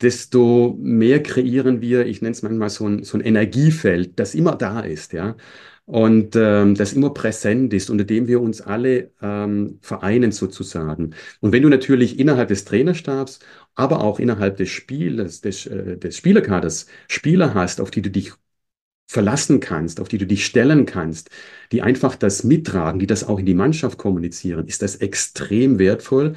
desto 0.00 0.76
mehr 0.80 1.22
kreieren 1.22 1.80
wir, 1.82 2.06
ich 2.06 2.22
nenne 2.22 2.32
es 2.32 2.42
manchmal 2.42 2.70
so 2.70 2.86
ein, 2.88 3.04
so 3.04 3.18
ein 3.18 3.20
Energiefeld, 3.22 4.18
das 4.18 4.34
immer 4.34 4.56
da 4.56 4.80
ist, 4.80 5.12
ja. 5.12 5.36
Und 5.90 6.36
ähm, 6.36 6.76
das 6.76 6.92
immer 6.92 7.10
präsent 7.12 7.74
ist, 7.74 7.90
unter 7.90 8.04
dem 8.04 8.28
wir 8.28 8.40
uns 8.40 8.60
alle 8.60 9.10
ähm, 9.20 9.80
vereinen 9.82 10.30
sozusagen. 10.30 11.14
Und 11.40 11.50
wenn 11.50 11.64
du 11.64 11.68
natürlich 11.68 12.20
innerhalb 12.20 12.46
des 12.48 12.64
Trainerstabs, 12.64 13.40
aber 13.74 14.04
auch 14.04 14.20
innerhalb 14.20 14.56
des 14.56 14.68
Spiels, 14.68 15.40
des, 15.40 15.66
äh, 15.66 15.96
des 15.96 16.16
Spielerkaders 16.16 16.86
Spieler 17.08 17.54
hast, 17.54 17.80
auf 17.80 17.90
die 17.90 18.02
du 18.02 18.10
dich 18.10 18.32
verlassen 19.08 19.58
kannst, 19.58 20.00
auf 20.00 20.06
die 20.06 20.18
du 20.18 20.26
dich 20.26 20.46
stellen 20.46 20.86
kannst, 20.86 21.30
die 21.72 21.82
einfach 21.82 22.14
das 22.14 22.44
mittragen, 22.44 23.00
die 23.00 23.08
das 23.08 23.24
auch 23.24 23.40
in 23.40 23.46
die 23.46 23.54
Mannschaft 23.54 23.98
kommunizieren, 23.98 24.68
ist 24.68 24.82
das 24.82 24.94
extrem 24.96 25.80
wertvoll, 25.80 26.34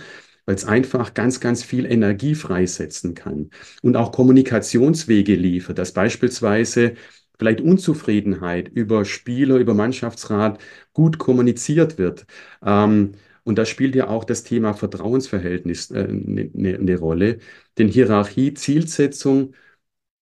weil 0.47 0.55
es 0.55 0.65
einfach 0.65 1.13
ganz, 1.13 1.39
ganz 1.39 1.63
viel 1.63 1.85
Energie 1.85 2.33
freisetzen 2.33 3.13
kann 3.13 3.51
und 3.83 3.95
auch 3.97 4.11
Kommunikationswege 4.11 5.35
liefert, 5.35 5.77
dass 5.77 5.91
beispielsweise 5.93 6.95
vielleicht 7.43 7.61
Unzufriedenheit 7.61 8.69
über 8.69 9.05
Spieler, 9.05 9.57
über 9.57 9.73
Mannschaftsrat 9.73 10.59
gut 10.93 11.17
kommuniziert 11.19 11.97
wird. 11.97 12.25
Ähm, 12.65 13.13
und 13.43 13.57
da 13.57 13.65
spielt 13.65 13.95
ja 13.95 14.07
auch 14.07 14.23
das 14.23 14.43
Thema 14.43 14.73
Vertrauensverhältnis 14.73 15.91
eine 15.91 16.03
äh, 16.09 16.13
ne, 16.13 16.49
ne, 16.53 16.79
ne 16.79 16.95
Rolle. 16.97 17.39
Denn 17.77 17.87
Hierarchie, 17.89 18.53
Zielsetzung 18.53 19.53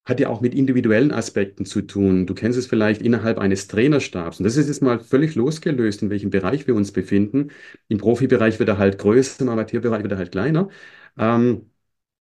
hat 0.06 0.20
ja 0.20 0.30
auch 0.30 0.42
mit 0.42 0.56
individuellen 0.56 1.12
Aspekten 1.12 1.66
zu 1.66 1.82
tun. 1.84 2.26
Du 2.26 2.34
kennst 2.34 2.58
es 2.58 2.66
vielleicht 2.68 3.02
innerhalb 3.02 3.38
eines 3.38 3.68
Trainerstabs. 3.68 4.40
Und 4.40 4.46
das 4.46 4.58
ist 4.58 4.68
jetzt 4.68 4.82
mal 4.82 5.00
völlig 5.00 5.36
losgelöst, 5.36 6.02
in 6.02 6.10
welchem 6.10 6.32
Bereich 6.32 6.66
wir 6.68 6.76
uns 6.76 6.92
befinden. 6.92 7.52
Im 7.88 8.00
Profibereich 8.00 8.58
wird 8.60 8.70
er 8.70 8.78
halt 8.80 8.98
größer, 8.98 9.42
im 9.44 9.50
Amateurbereich 9.50 10.02
wird 10.04 10.12
er 10.14 10.18
halt 10.18 10.32
kleiner. 10.32 10.70
Ähm, 11.18 11.70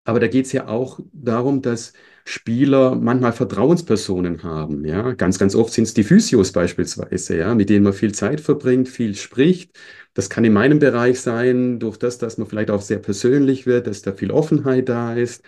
aber 0.04 0.20
da 0.20 0.28
geht 0.28 0.46
es 0.46 0.52
ja 0.52 0.68
auch 0.68 1.00
darum, 1.12 1.62
dass 1.62 1.92
Spieler 2.30 2.94
manchmal 2.94 3.32
Vertrauenspersonen 3.32 4.42
haben. 4.44 4.84
Ja, 4.84 5.12
ganz, 5.14 5.38
ganz 5.38 5.54
oft 5.56 5.72
sind 5.72 5.84
es 5.84 5.94
die 5.94 6.04
Physios 6.04 6.52
beispielsweise, 6.52 7.36
ja, 7.36 7.54
mit 7.56 7.70
denen 7.70 7.82
man 7.84 7.92
viel 7.92 8.12
Zeit 8.12 8.40
verbringt, 8.40 8.88
viel 8.88 9.16
spricht. 9.16 9.76
Das 10.14 10.30
kann 10.30 10.44
in 10.44 10.52
meinem 10.52 10.78
Bereich 10.78 11.20
sein, 11.20 11.80
durch 11.80 11.96
das, 11.98 12.18
dass 12.18 12.38
man 12.38 12.46
vielleicht 12.48 12.70
auch 12.70 12.82
sehr 12.82 12.98
persönlich 12.98 13.66
wird, 13.66 13.86
dass 13.88 14.02
da 14.02 14.12
viel 14.12 14.30
Offenheit 14.30 14.88
da 14.88 15.14
ist. 15.14 15.42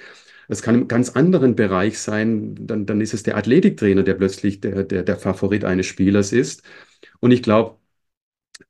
Es 0.49 0.61
kann 0.63 0.75
im 0.75 0.89
ganz 0.89 1.11
anderen 1.11 1.55
Bereich 1.57 1.99
sein, 2.01 2.57
dann, 2.67 2.85
dann 2.85 3.01
ist 3.01 3.15
es 3.15 3.23
der 3.23 3.37
Athletiktrainer, 3.37 4.03
der 4.03 4.15
plötzlich 4.15 4.61
der, 4.61 4.83
der, 4.85 5.05
der 5.05 5.17
Favorit 5.19 5.65
eines 5.65 5.87
Spielers 5.87 6.33
ist. 6.33 6.63
Und 7.21 7.31
ich 7.31 7.43
glaube, 7.45 7.79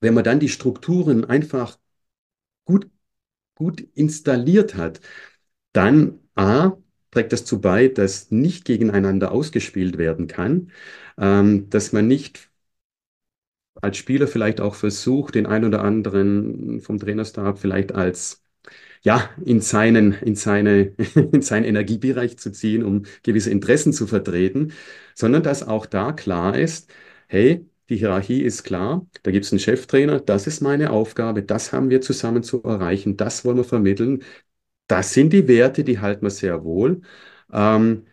wenn 0.01 0.15
man 0.15 0.25
dann 0.25 0.41
die 0.41 0.49
Strukturen 0.49 1.25
einfach 1.25 1.79
gut, 2.65 2.91
gut 3.57 3.81
installiert 3.95 4.77
hat, 4.77 5.01
dann 5.73 6.21
A, 6.37 6.73
trägt 7.13 7.33
das 7.33 7.43
dazu 7.43 7.61
bei, 7.63 7.89
dass 7.89 8.33
nicht 8.33 8.65
gegeneinander 8.67 9.33
ausgespielt 9.33 9.99
werden 9.99 10.27
kann, 10.29 10.73
ähm, 11.19 11.71
dass 11.71 11.93
man 11.93 12.09
nicht 12.09 12.51
als 13.81 13.97
Spieler 13.97 14.27
vielleicht 14.29 14.61
auch 14.61 14.75
versucht, 14.75 15.35
den 15.35 15.47
einen 15.47 15.65
oder 15.67 15.83
anderen 15.83 16.81
vom 16.81 16.99
Trainerstab 16.99 17.59
vielleicht 17.59 17.93
als 17.95 18.43
ja, 19.03 19.31
in 19.45 19.61
seinen, 19.63 20.13
in 20.15 20.37
seine, 20.37 20.95
in 21.33 21.43
seinen 21.43 21.65
Energiebereich 21.65 22.39
zu 22.39 22.53
ziehen, 22.53 22.85
um 22.85 23.05
gewisse 23.25 23.51
Interessen 23.51 23.93
zu 23.93 24.07
vertreten, 24.07 24.73
sondern 25.15 25.43
dass 25.45 25.67
auch 25.67 25.87
da 25.87 26.13
klar 26.13 26.59
ist, 26.59 26.93
hey, 27.29 27.67
die 27.91 27.97
Hierarchie 27.97 28.43
ist 28.43 28.65
klar, 28.65 29.07
da 29.25 29.31
gibt 29.33 29.47
es 29.47 29.53
einen 29.53 29.61
Cheftrainer, 29.61 30.21
das 30.21 30.47
ist 30.47 30.61
meine 30.63 30.91
Aufgabe, 30.93 31.43
das 31.43 31.73
haben 31.73 31.91
wir 31.91 32.01
zusammen 32.03 32.43
zu 32.45 32.63
erreichen, 32.65 33.17
das 33.17 33.45
wollen 33.45 33.59
wir 33.59 33.65
vermitteln, 33.65 34.23
das 34.93 35.15
sind 35.15 35.33
die 35.33 35.49
Werte, 35.49 35.85
die 35.85 36.01
halten 36.01 36.25
wir 36.27 36.31
sehr 36.31 36.65
wohl. 36.65 37.03
Ähm, 37.53 38.05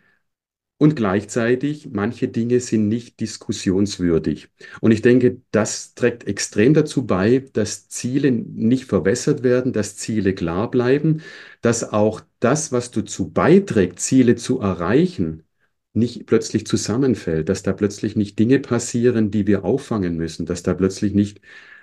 und 0.78 0.96
gleichzeitig, 0.96 1.90
manche 1.92 2.28
Dinge 2.28 2.58
sind 2.60 2.88
nicht 2.88 3.20
diskussionswürdig. 3.20 4.48
Und 4.80 4.92
ich 4.92 5.02
denke, 5.02 5.42
das 5.50 5.94
trägt 5.94 6.26
extrem 6.26 6.72
dazu 6.74 7.06
bei, 7.06 7.44
dass 7.52 7.88
Ziele 7.88 8.32
nicht 8.32 8.86
verwässert 8.86 9.42
werden, 9.42 9.74
dass 9.74 9.96
Ziele 9.96 10.34
klar 10.34 10.70
bleiben, 10.70 11.22
dass 11.60 11.92
auch 11.92 12.22
das, 12.40 12.72
was 12.72 12.90
dazu 12.90 13.30
beiträgt, 13.30 14.00
Ziele 14.00 14.36
zu 14.36 14.60
erreichen, 14.60 15.44
nicht 15.92 16.26
plötzlich 16.26 16.66
zusammenfällt, 16.66 17.48
dass 17.50 17.62
da 17.62 17.72
plötzlich 17.74 18.16
nicht 18.16 18.38
Dinge 18.38 18.58
passieren, 18.60 19.30
die 19.30 19.46
wir 19.46 19.64
auffangen 19.64 20.16
müssen, 20.16 20.46
dass 20.46 20.62
da 20.62 20.74
plötzlich 20.74 21.12
nicht 21.14 21.40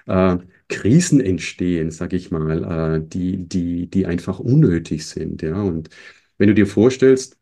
äh, 0.08 0.38
Krisen 0.70 1.20
entstehen, 1.22 1.92
sag 1.92 2.14
ich 2.14 2.32
mal, 2.32 2.98
äh, 2.98 3.08
die, 3.08 3.48
die, 3.48 3.90
die 3.90 4.06
einfach 4.06 4.40
unnötig 4.40 5.06
sind. 5.08 5.42
Ja? 5.42 5.62
Und 5.62 5.90
wenn 6.38 6.48
du 6.50 6.54
dir 6.56 6.68
vorstellst, 6.68 7.38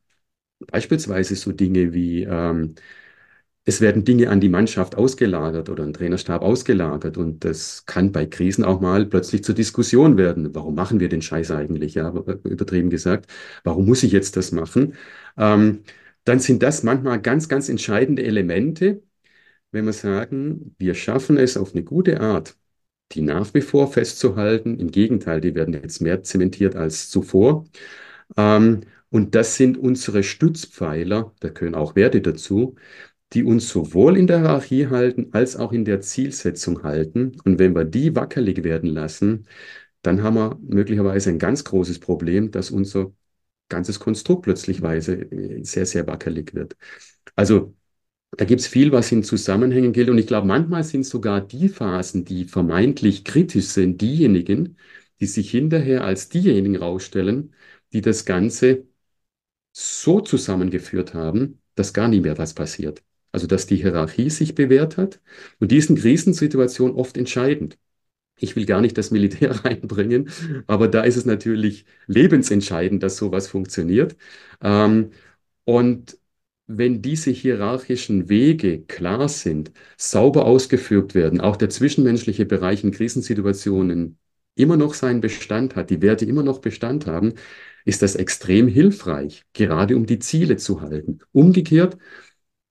Beispielsweise 0.72 1.36
so 1.36 1.52
Dinge 1.52 1.94
wie, 1.94 2.24
ähm, 2.24 2.76
es 3.66 3.82
werden 3.82 4.06
Dinge 4.06 4.30
an 4.30 4.40
die 4.42 4.50
Mannschaft 4.50 4.96
ausgelagert 4.96 5.70
oder 5.70 5.84
ein 5.84 5.94
Trainerstab 5.94 6.42
ausgelagert 6.44 7.18
und 7.18 7.44
das 7.46 7.86
kann 7.86 8.12
bei 8.12 8.26
Krisen 8.28 8.64
auch 8.64 8.80
mal 8.80 9.06
plötzlich 9.08 9.44
zur 9.44 9.56
Diskussion 9.56 10.18
werden. 10.18 10.54
Warum 10.54 10.76
machen 10.76 11.00
wir 11.00 11.10
den 11.10 11.22
Scheiß 11.24 11.52
eigentlich? 11.52 11.96
Ja, 11.96 12.10
übertrieben 12.44 12.90
gesagt. 12.92 13.32
Warum 13.64 13.86
muss 13.86 14.04
ich 14.04 14.12
jetzt 14.12 14.38
das 14.38 14.52
machen? 14.52 14.96
Ähm, 15.38 15.84
dann 16.26 16.40
sind 16.40 16.62
das 16.64 16.84
manchmal 16.84 17.22
ganz, 17.22 17.50
ganz 17.50 17.70
entscheidende 17.70 18.24
Elemente, 18.24 19.02
wenn 19.72 19.86
wir 19.86 19.94
sagen, 19.94 20.76
wir 20.80 20.96
schaffen 20.96 21.38
es 21.38 21.58
auf 21.58 21.74
eine 21.74 21.84
gute 21.84 22.22
Art, 22.22 22.58
die 23.12 23.22
nach 23.22 23.54
wie 23.54 23.62
vor 23.62 23.92
festzuhalten. 23.92 24.80
Im 24.80 24.92
Gegenteil, 24.92 25.42
die 25.42 25.56
werden 25.56 25.74
jetzt 25.74 26.02
mehr 26.02 26.24
zementiert 26.24 26.76
als 26.76 27.10
zuvor. 27.10 27.66
Ähm, 28.38 28.82
und 29.10 29.36
das 29.36 29.56
sind 29.56 29.78
unsere 29.78 30.24
Stützpfeiler, 30.24 31.34
da 31.40 31.50
gehören 31.50 31.76
auch 31.76 31.96
Werte 31.96 32.22
dazu, 32.22 32.76
die 33.34 33.44
uns 33.44 33.70
sowohl 33.70 34.18
in 34.18 34.28
der 34.28 34.40
Hierarchie 34.40 34.88
halten 34.88 35.30
als 35.34 35.56
auch 35.58 35.72
in 35.74 35.86
der 35.86 36.02
Zielsetzung 36.02 36.84
halten. 36.84 37.38
Und 37.46 37.60
wenn 37.60 37.76
wir 37.76 37.86
die 37.86 38.16
wackelig 38.16 38.64
werden 38.64 38.90
lassen, 38.90 39.48
dann 40.02 40.24
haben 40.24 40.36
wir 40.36 40.60
möglicherweise 40.62 41.30
ein 41.32 41.40
ganz 41.40 41.64
großes 41.64 42.00
Problem, 42.00 42.52
dass 42.52 42.72
unser 42.72 43.14
ganzes 43.70 44.00
Konstrukt 44.00 44.44
plötzlich 44.44 44.84
äh, 44.84 45.64
sehr, 45.64 45.86
sehr 45.86 46.08
wackelig 46.08 46.54
wird. 46.54 46.76
Also 47.36 47.76
da 48.38 48.46
gibt 48.46 48.62
es 48.62 48.68
viel, 48.68 48.92
was 48.92 49.12
in 49.12 49.24
Zusammenhängen 49.24 49.94
gilt. 49.94 50.10
Und 50.10 50.18
ich 50.18 50.28
glaube, 50.28 50.48
manchmal 50.48 50.84
sind 50.84 51.06
sogar 51.06 51.42
die 51.42 51.70
Phasen, 51.70 52.26
die 52.26 52.46
vermeintlich 52.46 53.24
kritisch 53.24 53.68
sind, 53.68 54.02
diejenigen, 54.02 54.78
die 55.20 55.26
sich 55.28 55.52
hinterher 55.52 56.04
als 56.04 56.30
diejenigen 56.30 56.76
rausstellen, 56.78 57.54
die 57.94 58.02
das 58.02 58.26
Ganze 58.26 58.86
so 59.74 60.22
zusammengeführt 60.22 61.14
haben, 61.14 61.62
dass 61.76 61.94
gar 61.94 62.08
nie 62.08 62.22
mehr 62.22 62.38
was 62.38 62.54
passiert. 62.54 63.04
Also 63.32 63.48
dass 63.48 63.68
die 63.68 63.78
Hierarchie 63.78 64.30
sich 64.30 64.56
bewährt 64.56 64.98
hat 64.98 65.22
und 65.60 65.72
diesen 65.72 65.98
Krisensituationen 65.98 66.96
oft 66.96 67.18
entscheidend. 67.18 67.78
Ich 68.38 68.56
will 68.56 68.66
gar 68.66 68.82
nicht 68.82 68.98
das 68.98 69.12
Militär 69.12 69.52
reinbringen, 69.66 70.30
aber 70.68 70.88
da 70.88 71.04
ist 71.04 71.18
es 71.18 71.26
natürlich 71.26 71.86
lebensentscheidend, 72.08 73.04
dass 73.04 73.18
sowas 73.18 73.48
funktioniert. 73.48 74.16
Ähm, 74.62 75.12
und 75.66 76.18
wenn 76.68 77.02
diese 77.02 77.32
hierarchischen 77.32 78.30
Wege 78.30 78.82
klar 78.84 79.30
sind, 79.30 79.72
sauber 79.98 80.46
ausgeführt 80.46 81.14
werden, 81.16 81.42
auch 81.42 81.58
der 81.58 81.70
zwischenmenschliche 81.70 82.46
Bereich 82.46 82.84
in 82.84 82.92
Krisensituationen 82.92 84.18
immer 84.56 84.78
noch 84.78 84.94
seinen 84.94 85.22
Bestand 85.22 85.76
hat, 85.76 85.90
die 85.90 86.02
Werte 86.02 86.26
immer 86.26 86.44
noch 86.44 86.60
Bestand 86.60 87.06
haben, 87.08 87.34
ist 87.86 88.02
das 88.02 88.16
extrem 88.16 88.68
hilfreich, 88.68 89.44
gerade 89.54 89.96
um 89.96 90.06
die 90.06 90.20
Ziele 90.20 90.58
zu 90.58 90.82
halten. 90.82 91.20
Umgekehrt 91.34 91.98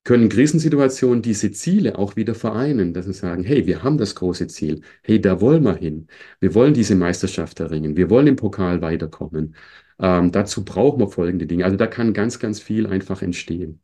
können 0.04 0.28
Krisensituationen 0.28 1.22
diese 1.22 1.50
Ziele 1.52 1.98
auch 1.98 2.16
wieder 2.16 2.34
vereinen, 2.34 2.92
dass 2.92 3.06
sie 3.06 3.14
sagen, 3.14 3.42
hey, 3.44 3.66
wir 3.66 3.82
haben 3.82 3.96
das 3.98 4.14
große 4.14 4.48
Ziel, 4.48 4.82
hey, 5.02 5.20
da 5.20 5.40
wollen 5.40 5.62
wir 5.64 5.76
hin, 5.76 6.08
wir 6.40 6.54
wollen 6.54 6.74
diese 6.74 6.94
Meisterschaft 6.94 7.60
erringen, 7.60 7.96
wir 7.96 8.10
wollen 8.10 8.26
im 8.26 8.36
Pokal 8.36 8.82
weiterkommen. 8.82 9.54
Ähm, 9.98 10.32
dazu 10.32 10.64
brauchen 10.64 11.00
wir 11.00 11.08
folgende 11.08 11.46
Dinge. 11.46 11.64
Also 11.64 11.76
da 11.76 11.86
kann 11.86 12.12
ganz, 12.14 12.38
ganz 12.38 12.60
viel 12.60 12.86
einfach 12.86 13.22
entstehen. 13.22 13.80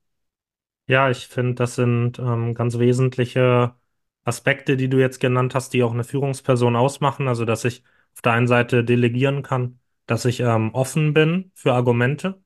Ja, 0.86 1.08
ich 1.10 1.28
finde, 1.28 1.54
das 1.54 1.76
sind 1.76 2.18
ähm, 2.18 2.54
ganz 2.54 2.78
wesentliche 2.78 3.76
Aspekte, 4.24 4.76
die 4.76 4.88
du 4.88 4.98
jetzt 4.98 5.20
genannt 5.20 5.54
hast, 5.54 5.72
die 5.72 5.82
auch 5.84 5.92
eine 5.92 6.02
Führungsperson 6.04 6.74
ausmachen. 6.74 7.28
Also, 7.28 7.44
dass 7.44 7.64
ich 7.64 7.84
auf 8.14 8.22
der 8.22 8.32
einen 8.32 8.48
Seite 8.48 8.82
delegieren 8.84 9.42
kann, 9.42 9.78
dass 10.06 10.24
ich 10.24 10.40
ähm, 10.40 10.74
offen 10.74 11.14
bin 11.14 11.52
für 11.54 11.74
Argumente, 11.74 12.42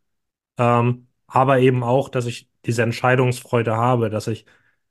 ähm, 0.59 1.09
aber 1.27 1.61
eben 1.61 1.85
auch, 1.85 2.09
dass 2.11 2.27
ich 2.27 2.51
diese 2.67 2.83
Entscheidungsfreude 2.83 3.77
habe, 3.77 4.11
dass 4.11 4.29
ich 4.29 4.47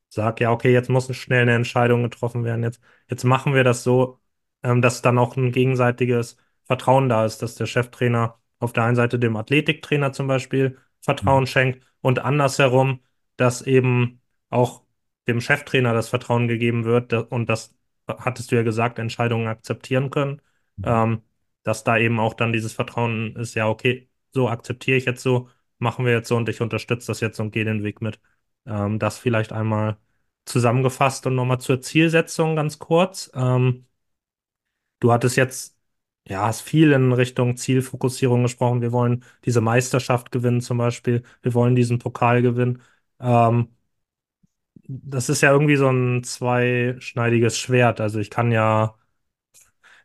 sage, 0.10 0.44
ja, 0.46 0.52
okay, 0.52 0.74
jetzt 0.74 0.90
muss 0.90 1.14
schnell 1.16 1.44
eine 1.44 1.56
Entscheidung 1.56 2.04
getroffen 2.04 2.44
werden, 2.46 2.64
jetzt, 2.64 2.82
jetzt 3.10 3.24
machen 3.26 3.54
wir 3.56 3.64
das 3.64 3.84
so, 3.84 4.20
ähm, 4.64 4.82
dass 4.82 5.02
dann 5.02 5.18
auch 5.18 5.38
ein 5.38 5.52
gegenseitiges 5.52 6.38
Vertrauen 6.66 7.10
da 7.10 7.26
ist, 7.26 7.42
dass 7.42 7.56
der 7.56 7.66
Cheftrainer 7.68 8.40
auf 8.64 8.74
der 8.74 8.84
einen 8.86 8.96
Seite 8.96 9.20
dem 9.20 9.36
Athletiktrainer 9.36 10.14
zum 10.14 10.28
Beispiel 10.28 10.78
Vertrauen 11.02 11.44
mhm. 11.44 11.48
schenkt 11.48 11.86
und 12.02 12.20
andersherum, 12.20 13.02
dass 13.38 13.62
eben 13.62 14.22
auch 14.50 14.84
dem 15.28 15.42
Cheftrainer 15.42 15.94
das 15.94 16.10
Vertrauen 16.10 16.48
gegeben 16.48 16.86
wird 16.86 17.14
und 17.14 17.50
das 17.50 17.76
hattest 18.08 18.52
du 18.52 18.56
ja 18.56 18.64
gesagt, 18.64 19.00
Entscheidungen 19.00 19.48
akzeptieren 19.48 20.10
können, 20.10 20.42
ähm, 20.84 21.22
dass 21.64 21.84
da 21.84 21.98
eben 21.98 22.20
auch 22.20 22.34
dann 22.34 22.54
dieses 22.54 22.74
Vertrauen 22.74 23.36
ist, 23.36 23.56
ja, 23.56 23.68
okay, 23.70 24.10
so 24.34 24.50
akzeptiere 24.50 24.98
ich 24.98 25.06
jetzt 25.06 25.24
so, 25.24 25.50
machen 25.80 26.06
wir 26.06 26.14
jetzt 26.14 26.28
so 26.28 26.36
und 26.38 26.50
ich 26.50 26.62
unterstütze 26.62 27.08
das 27.08 27.20
jetzt 27.22 27.40
und 27.40 27.52
gehe 27.52 27.66
den 27.66 27.84
Weg 27.84 28.02
mit. 28.02 28.20
Ähm, 28.66 29.00
das 29.00 29.18
vielleicht 29.18 29.54
einmal 29.54 29.98
zusammengefasst 30.46 31.26
und 31.28 31.36
nochmal 31.36 31.60
zur 31.60 31.82
Zielsetzung 31.82 32.56
ganz 32.56 32.80
kurz. 32.80 33.32
Ähm, 33.36 33.86
du 35.00 35.12
hattest 35.12 35.38
jetzt, 35.38 35.73
ja, 36.28 36.46
hast 36.48 36.62
viel 36.62 36.92
in 36.94 37.12
Richtung 37.14 37.58
Zielfokussierung 37.58 38.44
gesprochen. 38.44 38.82
Wir 38.82 38.92
wollen 38.92 39.24
diese 39.46 39.62
Meisterschaft 39.62 40.32
gewinnen 40.32 40.62
zum 40.62 40.78
Beispiel. 40.78 41.24
Wir 41.42 41.54
wollen 41.54 41.76
diesen 41.76 42.00
Pokal 42.00 42.42
gewinnen. 42.42 42.82
Ähm, 43.20 43.70
das 44.88 45.30
ist 45.30 45.42
ja 45.42 45.52
irgendwie 45.52 45.76
so 45.76 45.90
ein 45.90 46.24
zweischneidiges 46.24 47.58
Schwert. 47.58 48.00
Also 48.02 48.20
ich 48.20 48.30
kann 48.30 48.52
ja, 48.52 48.96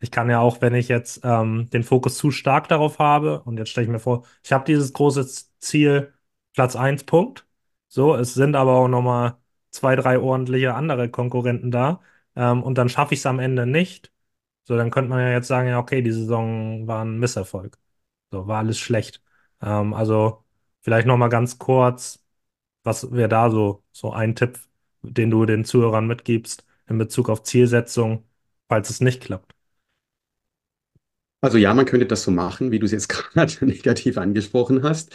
ich 0.01 0.11
kann 0.11 0.31
ja 0.31 0.41
auch, 0.41 0.61
wenn 0.61 0.75
ich 0.75 0.89
jetzt 0.89 1.21
ähm, 1.25 1.69
den 1.71 1.83
Fokus 1.83 2.17
zu 2.19 2.31
stark 2.31 2.69
darauf 2.69 2.99
habe, 2.99 3.43
und 3.43 3.59
jetzt 3.59 3.71
stelle 3.71 3.87
ich 3.87 3.91
mir 3.91 3.99
vor, 3.99 4.25
ich 4.45 4.53
habe 4.53 4.65
dieses 4.65 4.93
große 4.93 5.27
Ziel, 5.59 6.13
Platz 6.55 6.77
1 6.77 7.05
Punkt. 7.05 7.47
So, 7.89 8.15
es 8.15 8.35
sind 8.35 8.55
aber 8.57 8.75
auch 8.77 8.89
nochmal 8.89 9.37
zwei, 9.71 9.97
drei 9.97 10.19
ordentliche 10.19 10.75
andere 10.75 11.09
Konkurrenten 11.11 11.71
da. 11.71 12.01
Ähm, 12.37 12.63
und 12.63 12.77
dann 12.79 12.89
schaffe 12.89 13.15
ich 13.15 13.21
es 13.21 13.27
am 13.27 13.39
Ende 13.39 13.67
nicht. 13.67 14.13
So, 14.69 14.77
dann 14.79 14.91
könnte 14.93 15.11
man 15.11 15.21
ja 15.21 15.33
jetzt 15.33 15.49
sagen, 15.49 15.69
ja, 15.71 15.81
okay, 15.81 16.03
die 16.03 16.13
Saison 16.13 16.87
war 16.89 17.05
ein 17.05 17.19
Misserfolg. 17.21 17.79
So, 18.33 18.47
war 18.49 18.59
alles 18.61 18.79
schlecht. 18.79 19.23
Ähm, 19.63 19.95
also 19.95 20.45
vielleicht 20.83 21.07
nochmal 21.09 21.31
ganz 21.31 21.59
kurz, 21.59 22.25
was 22.85 23.13
wäre 23.13 23.29
da 23.31 23.51
so, 23.51 23.85
so 23.93 24.13
ein 24.13 24.37
Tipp, 24.37 24.59
den 25.03 25.31
du 25.31 25.47
den 25.47 25.65
Zuhörern 25.67 26.07
mitgibst 26.09 26.67
in 26.89 26.99
Bezug 26.99 27.31
auf 27.31 27.45
Zielsetzung, 27.45 28.25
falls 28.69 28.91
es 28.91 29.01
nicht 29.03 29.23
klappt? 29.23 29.55
Also 31.41 31.57
ja, 31.59 31.73
man 31.75 31.87
könnte 31.87 32.07
das 32.07 32.25
so 32.25 32.31
machen, 32.31 32.73
wie 32.73 32.79
du 32.79 32.87
es 32.87 32.93
jetzt 32.93 33.09
gerade 33.35 33.65
negativ 33.67 34.19
angesprochen 34.19 34.83
hast. 34.83 35.15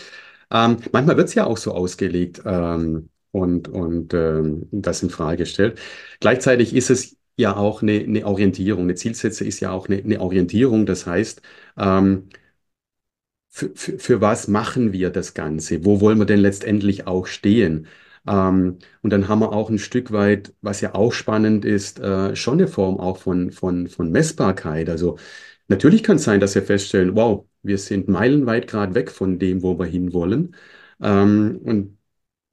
Ähm, 0.52 0.78
manchmal 0.92 1.18
wird 1.18 1.30
es 1.30 1.36
ja 1.36 1.46
auch 1.46 1.58
so 1.58 1.74
ausgelegt 1.74 2.42
ähm, 2.46 3.10
und, 3.32 3.68
und 3.68 4.14
ähm, 4.14 4.68
das 4.72 5.04
in 5.04 5.10
Frage 5.10 5.38
gestellt. 5.38 5.80
Gleichzeitig 6.20 6.74
ist 6.76 6.90
es 6.90 7.18
ja 7.38 7.56
auch 7.56 7.82
eine, 7.82 7.94
eine 8.00 8.26
Orientierung. 8.26 8.84
Eine 8.84 8.96
Zielsetzung 8.96 9.48
ist 9.48 9.60
ja 9.60 9.72
auch 9.72 9.88
eine, 9.88 9.98
eine 10.04 10.22
Orientierung. 10.22 10.86
Das 10.86 11.06
heißt, 11.06 11.42
ähm, 11.78 12.30
für, 13.50 13.72
für, 13.76 14.00
für 14.00 14.22
was 14.22 14.48
machen 14.48 14.94
wir 14.94 15.10
das 15.10 15.34
Ganze? 15.34 15.86
Wo 15.86 16.02
wollen 16.02 16.18
wir 16.20 16.26
denn 16.26 16.40
letztendlich 16.40 17.08
auch 17.08 17.28
stehen? 17.28 17.88
Ähm, 18.28 18.80
und 19.02 19.10
dann 19.12 19.28
haben 19.28 19.40
wir 19.40 19.52
auch 19.54 19.70
ein 19.70 19.80
Stück 19.80 20.12
weit, 20.12 20.54
was 20.62 20.82
ja 20.82 20.96
auch 20.96 21.12
spannend 21.14 21.66
ist, 21.66 22.00
äh, 22.00 22.36
schon 22.36 22.56
eine 22.56 22.68
Form 22.68 23.00
auch 23.00 23.18
von, 23.18 23.52
von, 23.52 23.88
von 23.88 24.12
Messbarkeit. 24.12 24.90
Also 24.90 25.18
natürlich 25.68 26.04
kann 26.04 26.18
es 26.18 26.24
sein, 26.24 26.40
dass 26.40 26.56
wir 26.56 26.64
feststellen, 26.64 27.16
wow, 27.16 27.46
wir 27.64 27.78
sind 27.78 28.08
meilenweit 28.08 28.68
gerade 28.68 28.96
weg 28.96 29.12
von 29.12 29.40
dem, 29.40 29.62
wo 29.64 29.78
wir 29.80 29.86
hinwollen. 29.86 30.56
Ähm, 31.02 31.60
und 31.64 31.98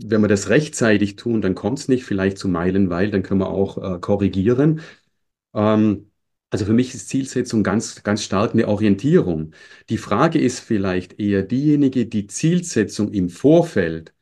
wenn 0.05 0.21
wir 0.23 0.29
das 0.29 0.49
rechtzeitig 0.49 1.17
tun, 1.17 1.43
dann 1.43 1.55
kommt 1.55 1.79
es 1.81 1.89
nicht 1.89 2.05
vielleicht 2.05 2.39
zu 2.39 2.49
meilenweit, 2.49 3.13
dann 3.15 3.23
können 3.23 3.41
wir 3.41 3.51
auch 3.51 3.97
äh, 3.97 4.01
korrigieren. 4.01 4.81
Ähm, 5.55 6.11
also 6.51 6.65
für 6.65 6.73
mich 6.73 6.95
ist 6.95 7.09
Zielsetzung 7.09 7.63
ganz, 7.63 8.03
ganz 8.03 8.25
stark 8.25 8.53
eine 8.55 8.69
Orientierung. 8.69 9.53
Die 9.89 9.99
Frage 9.99 10.41
ist 10.41 10.61
vielleicht 10.61 11.21
eher 11.21 11.43
diejenige, 11.43 12.07
die 12.07 12.27
Zielsetzung 12.27 13.13
im 13.13 13.29
Vorfeld. 13.31 14.13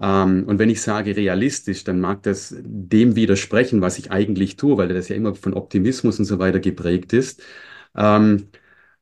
Ähm, 0.00 0.44
und 0.46 0.58
wenn 0.58 0.70
ich 0.70 0.82
sage 0.82 1.16
realistisch, 1.16 1.84
dann 1.84 2.00
mag 2.00 2.22
das 2.22 2.54
dem 2.58 3.16
widersprechen, 3.16 3.80
was 3.80 3.98
ich 3.98 4.10
eigentlich 4.10 4.56
tue, 4.56 4.76
weil 4.78 4.88
das 4.88 5.08
ja 5.08 5.16
immer 5.16 5.34
von 5.34 5.54
Optimismus 5.54 6.18
und 6.18 6.24
so 6.24 6.38
weiter 6.38 6.60
geprägt 6.60 7.12
ist. 7.12 7.42
Ähm, 7.96 8.48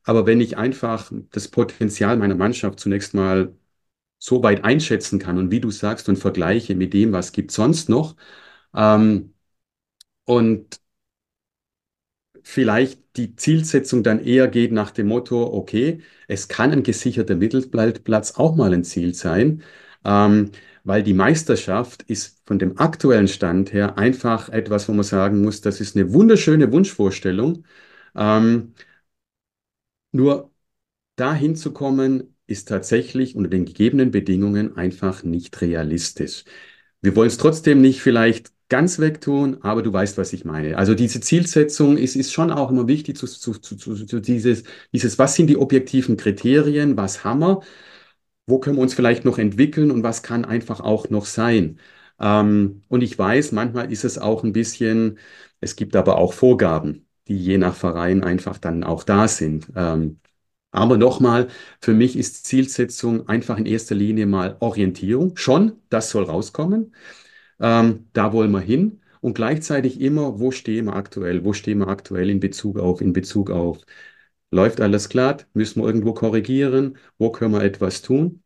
aber 0.03 0.25
wenn 0.25 0.41
ich 0.41 0.57
einfach 0.57 1.11
das 1.31 1.47
Potenzial 1.47 2.17
meiner 2.17 2.35
Mannschaft 2.35 2.79
zunächst 2.79 3.13
mal 3.13 3.53
so 4.23 4.41
weit 4.43 4.63
einschätzen 4.63 5.19
kann 5.19 5.37
und 5.37 5.51
wie 5.51 5.59
du 5.59 5.69
sagst 5.71 6.07
und 6.09 6.15
vergleiche 6.17 6.75
mit 6.75 6.93
dem, 6.93 7.11
was 7.11 7.31
gibt 7.33 7.51
sonst 7.51 7.89
noch, 7.89 8.15
ähm, 8.75 9.33
und 10.25 10.79
vielleicht 12.43 12.99
die 13.17 13.35
Zielsetzung 13.35 14.03
dann 14.03 14.19
eher 14.23 14.47
geht 14.47 14.71
nach 14.71 14.91
dem 14.91 15.07
Motto, 15.07 15.53
okay, 15.53 16.01
es 16.27 16.47
kann 16.47 16.71
ein 16.71 16.83
gesicherter 16.83 17.35
Mittelplatz 17.35 18.33
auch 18.35 18.55
mal 18.55 18.73
ein 18.73 18.83
Ziel 18.83 19.13
sein, 19.13 19.63
ähm, 20.05 20.51
weil 20.83 21.03
die 21.03 21.13
Meisterschaft 21.13 22.03
ist 22.03 22.41
von 22.45 22.59
dem 22.59 22.77
aktuellen 22.77 23.27
Stand 23.27 23.71
her 23.73 23.97
einfach 23.97 24.49
etwas, 24.49 24.89
wo 24.89 24.93
man 24.93 25.03
sagen 25.03 25.41
muss, 25.41 25.61
das 25.61 25.79
ist 25.79 25.95
eine 25.95 26.11
wunderschöne 26.13 26.71
Wunschvorstellung. 26.71 27.65
Ähm, 28.15 28.73
nur 30.11 30.51
dahin 31.17 31.55
zu 31.55 31.73
kommen, 31.73 32.32
ist 32.53 32.69
tatsächlich 32.69 33.35
unter 33.35 33.49
den 33.49 33.65
gegebenen 33.65 34.11
Bedingungen 34.11 34.77
einfach 34.77 35.23
nicht 35.23 35.59
realistisch. 35.61 36.45
Wir 37.01 37.15
wollen 37.15 37.27
es 37.27 37.37
trotzdem 37.37 37.81
nicht 37.81 38.01
vielleicht 38.01 38.53
ganz 38.69 38.99
wegtun, 38.99 39.61
aber 39.61 39.83
du 39.83 39.91
weißt, 39.93 40.17
was 40.17 40.33
ich 40.33 40.45
meine. 40.45 40.77
Also 40.77 40.95
diese 40.95 41.19
Zielsetzung 41.21 41.97
ist, 41.97 42.15
ist 42.15 42.31
schon 42.33 42.51
auch 42.51 42.71
immer 42.71 42.87
wichtig 42.87 43.17
zu, 43.17 43.27
zu, 43.27 43.53
zu, 43.53 43.77
zu 43.77 44.19
dieses, 44.19 44.63
dieses, 44.93 45.19
was 45.19 45.35
sind 45.35 45.47
die 45.47 45.57
objektiven 45.57 46.17
Kriterien, 46.17 46.97
was 46.97 47.23
haben 47.23 47.41
wir, 47.41 47.61
wo 48.47 48.59
können 48.59 48.77
wir 48.77 48.81
uns 48.83 48.93
vielleicht 48.93 49.25
noch 49.25 49.37
entwickeln 49.37 49.91
und 49.91 50.03
was 50.03 50.23
kann 50.23 50.45
einfach 50.45 50.79
auch 50.81 51.09
noch 51.09 51.25
sein. 51.25 51.79
Ähm, 52.19 52.83
und 52.89 53.01
ich 53.03 53.17
weiß, 53.17 53.51
manchmal 53.53 53.91
ist 53.91 54.03
es 54.05 54.17
auch 54.17 54.43
ein 54.43 54.53
bisschen, 54.53 55.19
es 55.61 55.75
gibt 55.75 55.95
aber 55.95 56.17
auch 56.17 56.33
Vorgaben, 56.33 57.07
die 57.27 57.37
je 57.37 57.57
nach 57.57 57.75
Verein 57.75 58.23
einfach 58.23 58.57
dann 58.57 58.83
auch 58.83 59.03
da 59.03 59.27
sind. 59.27 59.67
Ähm, 59.75 60.19
aber 60.73 60.97
nochmal, 60.97 61.49
für 61.81 61.93
mich 61.93 62.17
ist 62.17 62.45
Zielsetzung 62.47 63.29
einfach 63.29 63.57
in 63.57 63.67
erster 63.67 63.95
Linie 63.95 64.25
mal 64.25 64.57
Orientierung. 64.59 65.37
Schon, 65.37 65.73
das 65.89 66.09
soll 66.09 66.23
rauskommen. 66.23 66.95
Ähm, 67.59 68.09
da 68.13 68.33
wollen 68.33 68.51
wir 68.51 68.59
hin. 68.61 69.01
Und 69.21 69.35
gleichzeitig 69.35 70.01
immer, 70.01 70.39
wo 70.39 70.51
stehen 70.51 70.85
wir 70.85 70.95
aktuell? 70.95 71.45
Wo 71.45 71.53
stehen 71.53 71.79
wir 71.79 71.87
aktuell 71.89 72.29
in 72.29 72.39
Bezug 72.39 72.79
auf, 72.79 73.01
in 73.01 73.13
Bezug 73.13 73.51
auf, 73.51 73.79
läuft 74.51 74.81
alles 74.81 75.09
glatt? 75.09 75.47
Müssen 75.53 75.81
wir 75.81 75.87
irgendwo 75.87 76.13
korrigieren? 76.13 76.97
Wo 77.19 77.31
können 77.31 77.53
wir 77.53 77.63
etwas 77.63 78.01
tun? 78.01 78.43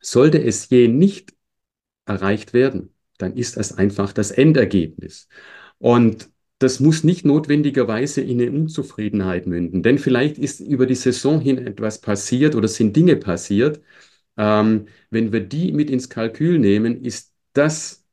Sollte 0.00 0.42
es 0.42 0.68
je 0.70 0.88
nicht 0.88 1.32
erreicht 2.06 2.54
werden, 2.54 2.94
dann 3.18 3.36
ist 3.36 3.56
das 3.56 3.78
einfach 3.78 4.12
das 4.12 4.32
Endergebnis. 4.32 5.28
Und 5.78 6.31
das 6.62 6.80
muss 6.80 7.04
nicht 7.04 7.24
notwendigerweise 7.24 8.20
in 8.20 8.40
eine 8.40 8.50
Unzufriedenheit 8.52 9.46
münden, 9.46 9.82
denn 9.82 9.98
vielleicht 9.98 10.38
ist 10.38 10.60
über 10.60 10.86
die 10.86 10.94
Saison 10.94 11.40
hin 11.40 11.58
etwas 11.66 12.00
passiert 12.00 12.54
oder 12.54 12.68
sind 12.68 12.96
Dinge 12.96 13.16
passiert. 13.16 13.80
Ähm, 14.36 14.86
wenn 15.10 15.32
wir 15.32 15.40
die 15.40 15.72
mit 15.72 15.90
ins 15.90 16.08
Kalkül 16.08 16.58
nehmen, 16.58 17.04
ist 17.04 17.34
das 17.54 18.04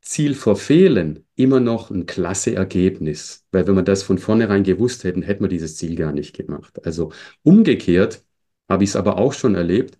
Ziel 0.00 0.34
verfehlen, 0.34 1.26
immer 1.36 1.60
noch 1.60 1.90
ein 1.90 2.06
klasse 2.06 2.54
Ergebnis. 2.54 3.46
Weil 3.52 3.66
wenn 3.66 3.76
wir 3.76 3.82
das 3.82 4.02
von 4.02 4.18
vornherein 4.18 4.64
gewusst 4.64 5.04
hätten, 5.04 5.22
hätten 5.22 5.44
wir 5.44 5.48
dieses 5.48 5.76
Ziel 5.76 5.96
gar 5.96 6.12
nicht 6.12 6.36
gemacht. 6.36 6.84
Also 6.84 7.12
umgekehrt 7.42 8.24
habe 8.68 8.84
ich 8.84 8.90
es 8.90 8.96
aber 8.96 9.18
auch 9.18 9.32
schon 9.32 9.54
erlebt, 9.54 9.98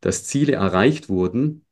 dass 0.00 0.24
Ziele 0.24 0.54
erreicht 0.54 1.08
wurden, 1.08 1.64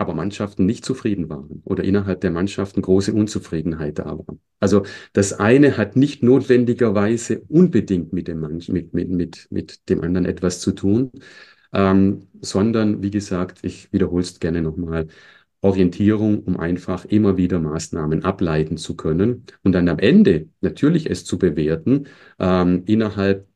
aber 0.00 0.14
Mannschaften 0.14 0.64
nicht 0.64 0.84
zufrieden 0.84 1.28
waren 1.28 1.60
oder 1.64 1.84
innerhalb 1.84 2.22
der 2.22 2.30
Mannschaften 2.30 2.80
große 2.80 3.12
Unzufriedenheit 3.12 3.98
da 3.98 4.06
war. 4.18 4.38
Also 4.58 4.84
das 5.12 5.34
eine 5.34 5.76
hat 5.76 5.94
nicht 5.94 6.22
notwendigerweise 6.22 7.40
unbedingt 7.48 8.12
mit 8.12 8.26
dem, 8.26 8.40
Mann, 8.40 8.62
mit, 8.68 8.94
mit, 8.94 9.10
mit, 9.10 9.46
mit 9.50 9.88
dem 9.90 10.00
anderen 10.00 10.24
etwas 10.24 10.60
zu 10.60 10.72
tun, 10.72 11.10
ähm, 11.74 12.28
sondern 12.40 13.02
wie 13.02 13.10
gesagt, 13.10 13.58
ich 13.62 13.92
wiederhole 13.92 14.22
es 14.22 14.40
gerne 14.40 14.62
nochmal, 14.62 15.06
Orientierung, 15.62 16.44
um 16.44 16.56
einfach 16.58 17.04
immer 17.04 17.36
wieder 17.36 17.58
Maßnahmen 17.58 18.24
ableiten 18.24 18.78
zu 18.78 18.96
können 18.96 19.44
und 19.62 19.72
dann 19.72 19.88
am 19.90 19.98
Ende 19.98 20.48
natürlich 20.62 21.10
es 21.10 21.26
zu 21.26 21.38
bewerten, 21.38 22.06
ähm, 22.38 22.84
innerhalb, 22.86 23.46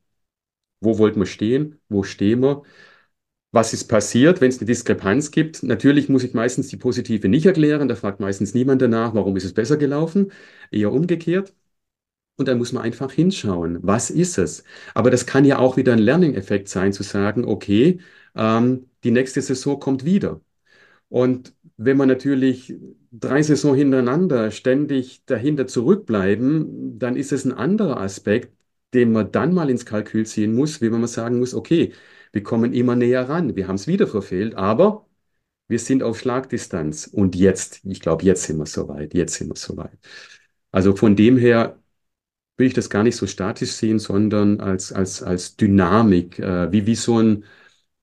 wo 0.81 0.99
wollten 0.99 1.21
wir 1.21 1.27
stehen, 1.27 1.81
wo 1.89 2.03
stehen 2.03 2.41
wir, 2.43 2.63
was 3.55 3.73
ist 3.73 3.85
passiert, 3.89 4.41
wenn 4.41 4.49
es 4.51 4.59
eine 4.59 4.67
Diskrepanz 4.67 5.31
gibt. 5.31 5.63
Natürlich 5.63 6.09
muss 6.09 6.25
ich 6.25 6.35
meistens 6.35 6.69
die 6.69 6.77
positive 6.77 7.29
nicht 7.29 7.47
erklären, 7.47 7.89
da 7.89 7.95
fragt 7.97 8.21
meistens 8.21 8.55
niemand 8.55 8.83
danach, 8.83 9.15
warum 9.15 9.37
ist 9.37 9.45
es 9.45 9.55
besser 9.55 9.77
gelaufen, 9.77 10.33
eher 10.71 10.93
umgekehrt. 10.93 11.55
Und 12.37 12.49
dann 12.49 12.59
muss 12.59 12.73
man 12.73 12.83
einfach 12.83 13.13
hinschauen, 13.13 13.79
was 13.83 14.11
ist 14.11 14.39
es? 14.39 14.65
Aber 14.95 15.11
das 15.11 15.27
kann 15.27 15.45
ja 15.45 15.59
auch 15.59 15.77
wieder 15.77 15.93
ein 15.93 16.01
Learning-Effekt 16.01 16.69
sein, 16.69 16.93
zu 16.93 17.03
sagen, 17.05 17.45
okay, 17.45 18.01
ähm, 18.35 18.89
die 19.05 19.13
nächste 19.13 19.41
Saison 19.41 19.79
kommt 19.79 20.05
wieder. 20.05 20.41
Und 21.09 21.55
wenn 21.77 21.97
man 21.97 22.09
natürlich 22.09 22.75
drei 23.13 23.43
Saison 23.43 23.75
hintereinander 23.75 24.51
ständig 24.51 25.25
dahinter 25.27 25.67
zurückbleiben, 25.67 26.99
dann 26.99 27.17
ist 27.17 27.33
es 27.33 27.45
ein 27.45 27.53
anderer 27.53 28.01
Aspekt, 28.01 28.53
den 28.95 29.13
man 29.13 29.31
dann 29.33 29.55
mal 29.55 29.71
ins 29.71 29.87
Kalkül 29.87 30.27
ziehen 30.27 30.55
muss, 30.55 30.81
wie 30.81 30.91
man 30.91 31.07
sagen 31.07 31.39
muss, 31.39 31.55
okay, 31.55 31.93
wir 32.35 32.43
kommen 32.43 32.73
immer 32.75 32.97
näher 32.97 33.29
ran, 33.29 33.57
wir 33.57 33.69
haben 33.69 33.77
es 33.77 33.87
wieder 33.87 34.07
verfehlt, 34.07 34.55
aber 34.57 35.07
wir 35.69 35.79
sind 35.79 36.03
auf 36.03 36.19
Schlagdistanz. 36.19 37.07
Und 37.07 37.37
jetzt, 37.37 37.81
ich 37.85 38.01
glaube, 38.01 38.25
jetzt 38.25 38.45
sind 38.45 38.59
wir 38.59 38.67
soweit, 38.67 39.15
jetzt 39.15 39.35
sind 39.35 39.49
wir 39.49 39.57
soweit. 39.57 39.99
Also 40.73 40.97
von 40.97 41.17
dem 41.17 41.37
her 41.39 41.81
will 42.57 42.67
ich 42.69 42.75
das 42.75 42.91
gar 42.91 43.03
nicht 43.03 43.17
so 43.17 43.27
statisch 43.27 43.73
sehen, 43.73 43.99
sondern 43.99 44.61
als, 44.61 44.93
als, 44.93 45.23
als 45.23 45.57
Dynamik, 45.57 46.39
äh, 46.39 46.71
wie, 46.73 46.87
wie 46.87 46.95
so 46.97 47.19
ein, 47.21 47.45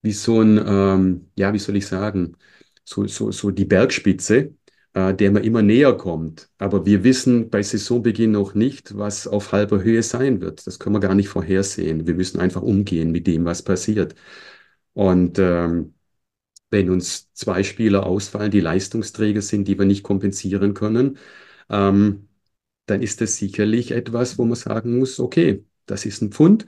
wie 0.02 0.12
so 0.14 0.42
ein, 0.42 0.58
ähm, 0.66 1.32
ja, 1.38 1.54
wie 1.54 1.60
soll 1.60 1.76
ich 1.78 1.88
sagen, 1.88 2.38
so, 2.84 3.08
so, 3.08 3.32
so 3.32 3.52
die 3.52 3.66
Bergspitze, 3.66 4.56
äh, 4.94 5.14
der 5.14 5.32
man 5.32 5.44
immer 5.44 5.62
näher 5.62 5.94
kommt. 5.94 6.50
Aber 6.58 6.86
wir 6.86 7.04
wissen 7.04 7.50
bei 7.50 7.64
Saisonbeginn 7.64 8.32
noch 8.32 8.54
nicht, 8.56 8.98
was 8.98 9.28
auf 9.28 9.52
halber 9.52 9.84
Höhe 9.84 10.04
sein 10.04 10.42
wird. 10.42 10.66
Das 10.68 10.80
können 10.80 10.96
wir 10.96 11.00
gar 11.00 11.16
nicht 11.16 11.30
vorhersehen. 11.30 12.08
Wir 12.08 12.16
müssen 12.16 12.40
einfach 12.40 12.62
umgehen 12.62 13.12
mit 13.12 13.28
dem, 13.28 13.46
was 13.46 13.62
passiert. 13.64 14.16
Und 14.94 15.40
ähm, 15.40 15.94
wenn 16.70 16.90
uns 16.90 17.32
zwei 17.34 17.64
Spieler 17.64 18.06
ausfallen, 18.06 18.52
die 18.52 18.60
Leistungsträger 18.62 19.42
sind, 19.42 19.68
die 19.68 19.78
wir 19.78 19.86
nicht 19.86 20.04
kompensieren 20.04 20.74
können, 20.74 21.18
ähm, 21.70 22.30
dann 22.88 23.02
ist 23.02 23.22
das 23.22 23.38
sicherlich 23.38 23.92
etwas, 23.92 24.38
wo 24.38 24.46
man 24.46 24.56
sagen 24.56 25.00
muss, 25.00 25.20
okay, 25.20 25.66
das 25.86 26.06
ist 26.06 26.22
ein 26.22 26.32
Pfund. 26.32 26.66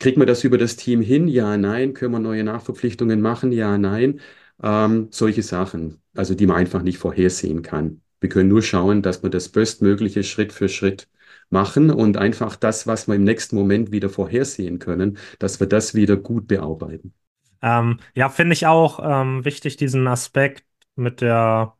Kriegt 0.00 0.18
man 0.18 0.26
das 0.26 0.44
über 0.44 0.58
das 0.58 0.76
Team 0.76 1.02
hin? 1.02 1.28
Ja, 1.28 1.56
nein. 1.56 1.94
Können 1.94 2.12
wir 2.14 2.20
neue 2.20 2.44
Nachverpflichtungen 2.44 3.20
machen? 3.22 3.52
Ja, 3.52 3.78
nein. 3.78 4.20
Ähm, 4.62 5.08
solche 5.12 5.42
Sachen, 5.44 5.99
also 6.14 6.34
die 6.34 6.46
man 6.46 6.56
einfach 6.56 6.82
nicht 6.82 6.98
vorhersehen 6.98 7.62
kann. 7.62 8.02
Wir 8.20 8.28
können 8.28 8.48
nur 8.48 8.62
schauen, 8.62 9.02
dass 9.02 9.22
wir 9.22 9.30
das 9.30 9.48
Bestmögliche 9.48 10.22
Schritt 10.24 10.52
für 10.52 10.68
Schritt 10.68 11.08
machen 11.48 11.90
und 11.90 12.16
einfach 12.16 12.56
das, 12.56 12.86
was 12.86 13.08
wir 13.08 13.14
im 13.14 13.24
nächsten 13.24 13.56
Moment 13.56 13.92
wieder 13.92 14.10
vorhersehen 14.10 14.78
können, 14.78 15.18
dass 15.38 15.60
wir 15.60 15.66
das 15.66 15.94
wieder 15.94 16.16
gut 16.16 16.46
bearbeiten. 16.46 17.14
Ähm, 17.62 18.00
ja, 18.14 18.28
finde 18.28 18.54
ich 18.54 18.66
auch 18.66 19.00
ähm, 19.02 19.44
wichtig, 19.44 19.76
diesen 19.76 20.06
Aspekt 20.06 20.64
mit 20.96 21.20
der, 21.20 21.76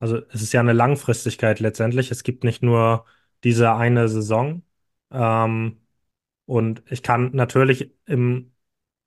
also 0.00 0.18
es 0.30 0.42
ist 0.42 0.52
ja 0.52 0.60
eine 0.60 0.72
Langfristigkeit 0.72 1.60
letztendlich. 1.60 2.10
Es 2.10 2.22
gibt 2.22 2.44
nicht 2.44 2.62
nur 2.62 3.04
diese 3.44 3.74
eine 3.74 4.08
Saison. 4.08 4.62
Ähm, 5.10 5.80
und 6.46 6.82
ich 6.90 7.02
kann 7.02 7.30
natürlich 7.34 7.92
im 8.06 8.52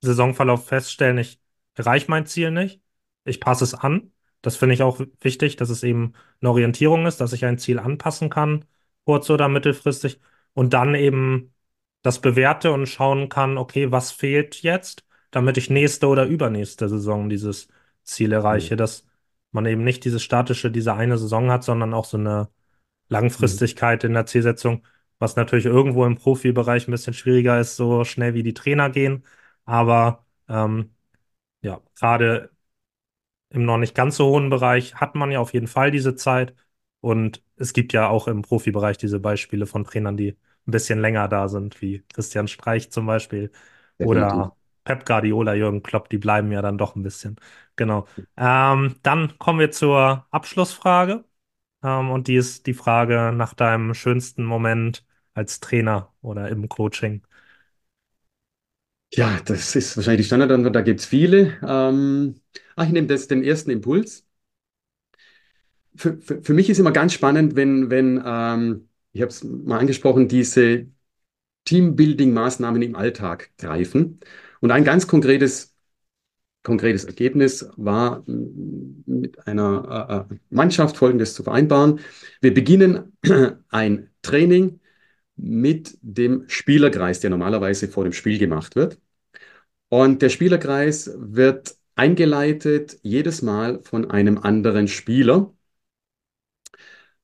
Saisonverlauf 0.01 0.68
feststellen, 0.68 1.18
ich 1.20 1.39
erreiche 1.76 2.10
mein 2.10 2.26
Ziel 2.26 2.51
nicht. 2.51 2.82
Ich 3.26 3.39
passe 3.41 3.64
es 3.64 3.74
an. 3.74 4.12
Das 4.42 4.56
finde 4.58 4.76
ich 4.76 4.84
auch 4.84 5.00
wichtig, 5.22 5.56
dass 5.56 5.70
es 5.70 5.84
eben 5.84 6.14
eine 6.42 6.50
Orientierung 6.52 7.06
ist, 7.06 7.20
dass 7.22 7.34
ich 7.34 7.46
ein 7.46 7.58
Ziel 7.58 7.80
anpassen 7.80 8.30
kann, 8.30 8.66
kurz- 9.06 9.30
oder 9.30 9.48
mittelfristig. 9.50 10.20
Und 10.54 10.74
dann 10.74 10.96
eben 10.96 11.54
das 12.02 12.22
bewerte 12.22 12.72
und 12.72 12.88
schauen 12.88 13.30
kann, 13.30 13.58
okay, 13.58 13.92
was 13.92 14.12
fehlt 14.12 14.62
jetzt, 14.62 15.06
damit 15.32 15.58
ich 15.58 15.70
nächste 15.70 16.08
oder 16.08 16.26
übernächste 16.26 16.88
Saison 16.90 17.30
dieses 17.30 17.68
Ziel 18.04 18.32
erreiche, 18.32 18.76
Mhm. 18.76 18.78
dass 18.78 19.06
man 19.52 19.66
eben 19.66 19.84
nicht 19.84 20.06
diese 20.06 20.20
statische, 20.20 20.72
diese 20.72 20.94
eine 20.94 21.18
Saison 21.18 21.52
hat, 21.52 21.64
sondern 21.64 21.94
auch 21.94 22.06
so 22.06 22.18
eine 22.18 22.44
Mhm. 22.44 22.50
Langfristigkeit 23.10 24.04
in 24.04 24.14
der 24.14 24.26
Zielsetzung, 24.26 24.86
was 25.20 25.36
natürlich 25.36 25.66
irgendwo 25.66 26.06
im 26.06 26.16
Profibereich 26.16 26.88
ein 26.88 26.92
bisschen 26.92 27.14
schwieriger 27.14 27.60
ist, 27.60 27.76
so 27.76 28.04
schnell 28.04 28.34
wie 28.34 28.44
die 28.44 28.54
Trainer 28.54 28.90
gehen. 28.90 29.24
Aber 29.66 30.26
ähm, 30.50 30.92
ja, 31.62 31.82
gerade 31.96 32.52
im 33.50 33.66
noch 33.66 33.78
nicht 33.78 33.95
ganz 33.95 34.18
so 34.18 34.28
hohen 34.28 34.50
Bereich 34.50 34.95
hat 34.95 35.16
man 35.16 35.32
ja 35.32 35.39
auf 35.39 35.54
jeden 35.54 35.68
Fall 35.68 35.91
diese 35.91 36.16
Zeit. 36.16 36.56
Und 37.02 37.43
es 37.56 37.74
gibt 37.74 37.93
ja 37.93 38.08
auch 38.10 38.28
im 38.28 38.41
Profibereich 38.41 38.98
diese 38.98 39.20
Beispiele 39.20 39.66
von 39.68 39.84
Trainern, 39.86 40.18
die 40.18 40.32
ein 40.68 40.72
bisschen 40.72 41.00
länger 41.00 41.28
da 41.28 41.48
sind, 41.48 41.82
wie 41.82 42.04
Christian 42.14 42.48
Streich 42.48 42.91
zum 42.91 43.06
Beispiel 43.06 43.52
Definitiv. 44.00 44.48
oder 44.48 44.56
Pep 44.84 45.06
Guardiola, 45.06 45.54
Jürgen 45.54 45.84
Klopp, 45.84 46.10
die 46.10 46.18
bleiben 46.18 46.52
ja 46.52 46.62
dann 46.62 46.78
doch 46.78 46.95
ein 46.95 47.04
bisschen. 47.04 47.38
Genau. 47.76 48.08
Ähm, 48.38 48.95
dann 49.04 49.38
kommen 49.38 49.60
wir 49.60 49.72
zur 49.72 50.26
Abschlussfrage. 50.32 51.24
Ähm, 51.84 52.10
und 52.12 52.28
die 52.28 52.36
ist 52.36 52.66
die 52.68 52.74
Frage 52.74 53.32
nach 53.34 53.54
deinem 53.54 53.93
schönsten 53.93 54.43
Moment 54.45 55.06
als 55.34 55.60
Trainer 55.60 56.14
oder 56.22 56.50
im 56.50 56.70
Coaching. 56.70 57.26
Ja, 59.14 59.39
das 59.45 59.76
ist 59.76 59.95
wahrscheinlich 59.97 60.26
die 60.26 60.28
Standardantwort, 60.28 60.76
da 60.76 60.82
gibt 60.82 60.99
es 60.99 61.05
viele. 61.05 61.58
Ähm, 61.66 62.41
ach, 62.76 62.86
ich 62.86 62.91
nehme 62.91 63.08
das 63.08 63.28
den 63.28 63.43
ersten 63.43 63.72
Impuls. 63.72 64.26
Für, 65.95 66.18
für, 66.22 66.41
für 66.43 66.53
mich 66.53 66.70
ist 66.70 66.80
immer 66.80 66.91
ganz 66.91 67.14
spannend, 67.14 67.55
wenn, 67.55 67.89
wenn 67.89 68.22
ähm, 68.24 68.89
ich 69.14 69.22
habe 69.22 69.30
es 69.30 69.43
mal 69.43 69.80
angesprochen, 69.80 70.28
diese 70.28 70.88
Teambuilding-Maßnahmen 71.66 72.82
im 72.84 72.95
Alltag 72.95 73.51
greifen. 73.58 74.20
Und 74.62 74.72
ein 74.72 74.84
ganz 74.86 75.08
konkretes, 75.08 75.76
konkretes 76.64 77.05
Ergebnis 77.05 77.70
war 77.78 78.24
mit 78.28 79.47
einer 79.47 80.28
äh, 80.30 80.36
äh, 80.36 80.39
Mannschaft 80.49 80.97
Folgendes 80.97 81.34
zu 81.36 81.43
vereinbaren. 81.43 81.99
Wir 82.41 82.53
beginnen 82.53 83.18
ein 83.70 84.10
Training 84.22 84.80
mit 85.38 85.98
dem 86.02 86.46
Spielerkreis, 86.48 87.20
der 87.20 87.30
normalerweise 87.30 87.88
vor 87.88 88.04
dem 88.04 88.14
Spiel 88.14 88.40
gemacht 88.40 88.76
wird. 88.76 89.00
Und 89.90 90.22
der 90.22 90.30
Spielerkreis 90.30 91.12
wird 91.16 91.78
eingeleitet 91.96 93.00
jedes 93.04 93.42
Mal 93.42 93.82
von 93.84 94.10
einem 94.12 94.38
anderen 94.38 94.88
Spieler. 94.88 95.54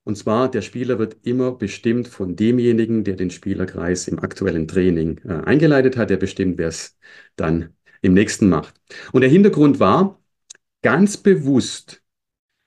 Und 0.06 0.18
zwar, 0.18 0.52
der 0.52 0.62
Spieler 0.62 1.00
wird 1.00 1.18
immer 1.24 1.54
bestimmt 1.54 2.08
von 2.08 2.36
demjenigen, 2.36 3.04
der 3.04 3.16
den 3.16 3.30
Spielerkreis 3.32 4.08
im 4.08 4.20
aktuellen 4.20 4.68
Training 4.68 5.20
äh, 5.20 5.44
eingeleitet 5.46 5.96
hat, 5.96 6.10
der 6.10 6.18
bestimmt, 6.18 6.58
wer 6.58 6.68
es 6.70 6.98
dann 7.36 7.74
im 8.02 8.14
nächsten 8.14 8.50
macht. 8.50 8.76
Und 9.14 9.22
der 9.22 9.30
Hintergrund 9.30 9.80
war, 9.80 10.22
ganz 10.82 11.18
bewusst 11.18 12.04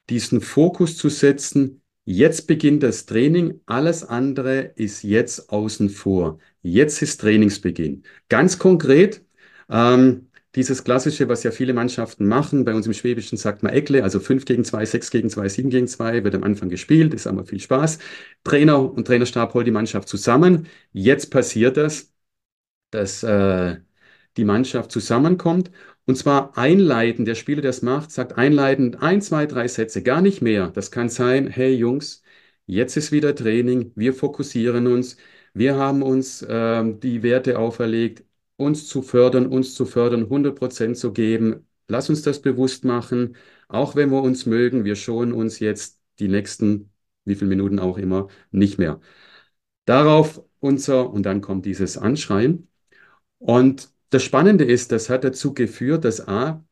diesen 0.09 0.41
Fokus 0.41 0.97
zu 0.97 1.09
setzen, 1.11 1.83
jetzt 2.07 2.47
beginnt 2.47 2.83
das 2.83 3.07
Training, 3.07 3.61
alles 3.67 4.05
andere 4.05 4.73
ist 4.77 5.03
jetzt 5.03 5.51
außen 5.51 5.91
vor. 5.91 6.39
Jetzt 6.63 7.03
ist 7.03 7.21
Trainingsbeginn. 7.21 8.05
Ganz 8.31 8.59
konkret, 8.59 9.23
ähm, 9.69 10.29
dieses 10.57 10.85
Klassische, 10.85 11.29
was 11.29 11.43
ja 11.43 11.51
viele 11.51 11.75
Mannschaften 11.75 12.27
machen, 12.27 12.65
bei 12.65 12.75
uns 12.75 12.87
im 12.87 12.95
Schwäbischen 12.95 13.37
sagt 13.37 13.63
man 13.63 13.73
Eckle, 13.75 14.03
also 14.03 14.21
5 14.21 14.47
gegen 14.47 14.65
2, 14.65 14.87
6 14.87 15.11
gegen 15.11 15.29
2, 15.29 15.49
7 15.51 15.69
gegen 15.71 15.87
2, 15.87 16.25
wird 16.25 16.35
am 16.35 16.45
Anfang 16.45 16.71
gespielt, 16.71 17.13
ist 17.13 17.27
aber 17.27 17.45
viel 17.45 17.61
Spaß. 17.61 17.99
Trainer 18.43 18.81
und 18.91 19.07
Trainerstab 19.07 19.53
holt 19.53 19.67
die 19.67 19.71
Mannschaft 19.71 20.09
zusammen. 20.09 20.67
Jetzt 20.93 21.31
passiert 21.31 21.77
das, 21.77 22.11
dass 22.91 23.23
äh, 23.23 23.79
die 24.37 24.45
Mannschaft 24.45 24.93
zusammenkommt. 24.93 25.71
Und 26.07 26.17
zwar 26.17 26.57
einleitend, 26.57 27.27
der 27.27 27.35
Spieler, 27.35 27.63
der 27.63 27.71
es 27.71 27.83
macht, 27.83 28.13
sagt 28.13 28.39
einleitend 28.39 29.03
ein, 29.03 29.21
zwei, 29.23 29.47
drei 29.47 29.67
Sätze, 29.69 30.03
gar 30.03 30.23
nicht 30.23 30.41
mehr. 30.41 30.69
Das 30.71 30.91
kann 30.93 31.09
sein, 31.09 31.49
hey 31.49 31.75
Jungs, 31.75 32.23
jetzt 32.67 32.97
ist 32.97 33.11
wieder 33.13 33.35
Training, 33.35 33.93
wir 33.97 34.15
fokussieren 34.15 34.87
uns, 34.87 35.17
wir 35.53 35.77
haben 35.77 36.03
uns 36.03 36.47
ähm, 36.49 37.01
die 37.01 37.23
Werte 37.23 37.59
auferlegt, 37.59 38.25
uns 38.57 38.87
zu 38.89 39.03
fördern, 39.03 39.47
uns 39.47 39.75
zu 39.75 39.85
fördern, 39.85 40.25
100 40.25 40.57
Prozent 40.57 40.97
zu 40.97 41.13
geben. 41.13 41.67
Lass 41.89 42.09
uns 42.09 42.23
das 42.23 42.41
bewusst 42.41 42.85
machen, 42.85 43.37
auch 43.69 43.97
wenn 43.97 44.11
wir 44.11 44.23
uns 44.23 44.47
mögen, 44.47 44.85
wir 44.85 44.97
schonen 44.97 45.33
uns 45.33 45.59
jetzt 45.59 46.01
die 46.21 46.29
nächsten, 46.29 46.93
wie 47.25 47.35
viele 47.35 47.49
Minuten 47.49 47.79
auch 47.81 47.99
immer, 47.99 48.29
nicht 48.51 48.79
mehr. 48.79 49.01
Darauf 49.87 50.43
unser, 50.61 51.11
und 51.11 51.25
dann 51.25 51.41
kommt 51.41 51.67
dieses 51.67 51.99
Anschreien. 51.99 52.69
Und 53.39 53.91
das 54.17 54.25
Spannende 54.25 54.64
ist, 54.64 54.93
das 54.93 55.11
hat 55.11 55.25
dazu 55.25 55.53
geführt, 55.53 56.05
dass 56.07 56.27
A, 56.27 56.64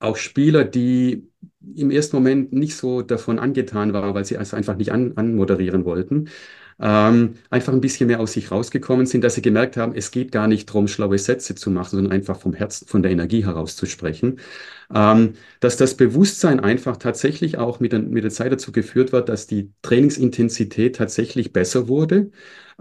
auch 0.00 0.16
Spieler, 0.16 0.64
die 0.64 1.30
im 1.76 1.90
ersten 1.92 2.16
Moment 2.16 2.52
nicht 2.52 2.76
so 2.76 3.02
davon 3.02 3.38
angetan 3.38 3.92
waren, 3.92 4.14
weil 4.14 4.24
sie 4.24 4.36
es 4.36 4.54
einfach 4.54 4.76
nicht 4.76 4.92
an, 4.92 5.14
anmoderieren 5.16 5.84
wollten, 5.84 6.28
ähm, 6.78 7.34
einfach 7.48 7.72
ein 7.72 7.80
bisschen 7.80 8.08
mehr 8.08 8.20
aus 8.20 8.32
sich 8.32 8.50
rausgekommen 8.50 9.06
sind, 9.06 9.24
dass 9.24 9.34
sie 9.34 9.42
gemerkt 9.42 9.76
haben, 9.76 9.94
es 9.94 10.10
geht 10.10 10.30
gar 10.30 10.46
nicht 10.46 10.68
darum, 10.68 10.88
schlaue 10.88 11.18
Sätze 11.18 11.54
zu 11.54 11.70
machen, 11.70 11.90
sondern 11.96 12.12
einfach 12.12 12.38
vom 12.38 12.52
Herzen, 12.52 12.86
von 12.86 13.02
der 13.02 13.12
Energie 13.12 13.44
heraus 13.44 13.76
zu 13.76 13.86
sprechen. 13.86 14.38
Ähm, 14.94 15.34
dass 15.60 15.76
das 15.76 15.96
Bewusstsein 15.96 16.60
einfach 16.60 16.96
tatsächlich 16.98 17.58
auch 17.58 17.80
mit 17.80 17.92
der, 17.92 18.00
mit 18.00 18.24
der 18.24 18.30
Zeit 18.30 18.52
dazu 18.52 18.72
geführt 18.72 19.12
wird, 19.12 19.28
dass 19.28 19.46
die 19.46 19.72
Trainingsintensität 19.82 20.96
tatsächlich 20.96 21.52
besser 21.52 21.88
wurde, 21.88 22.30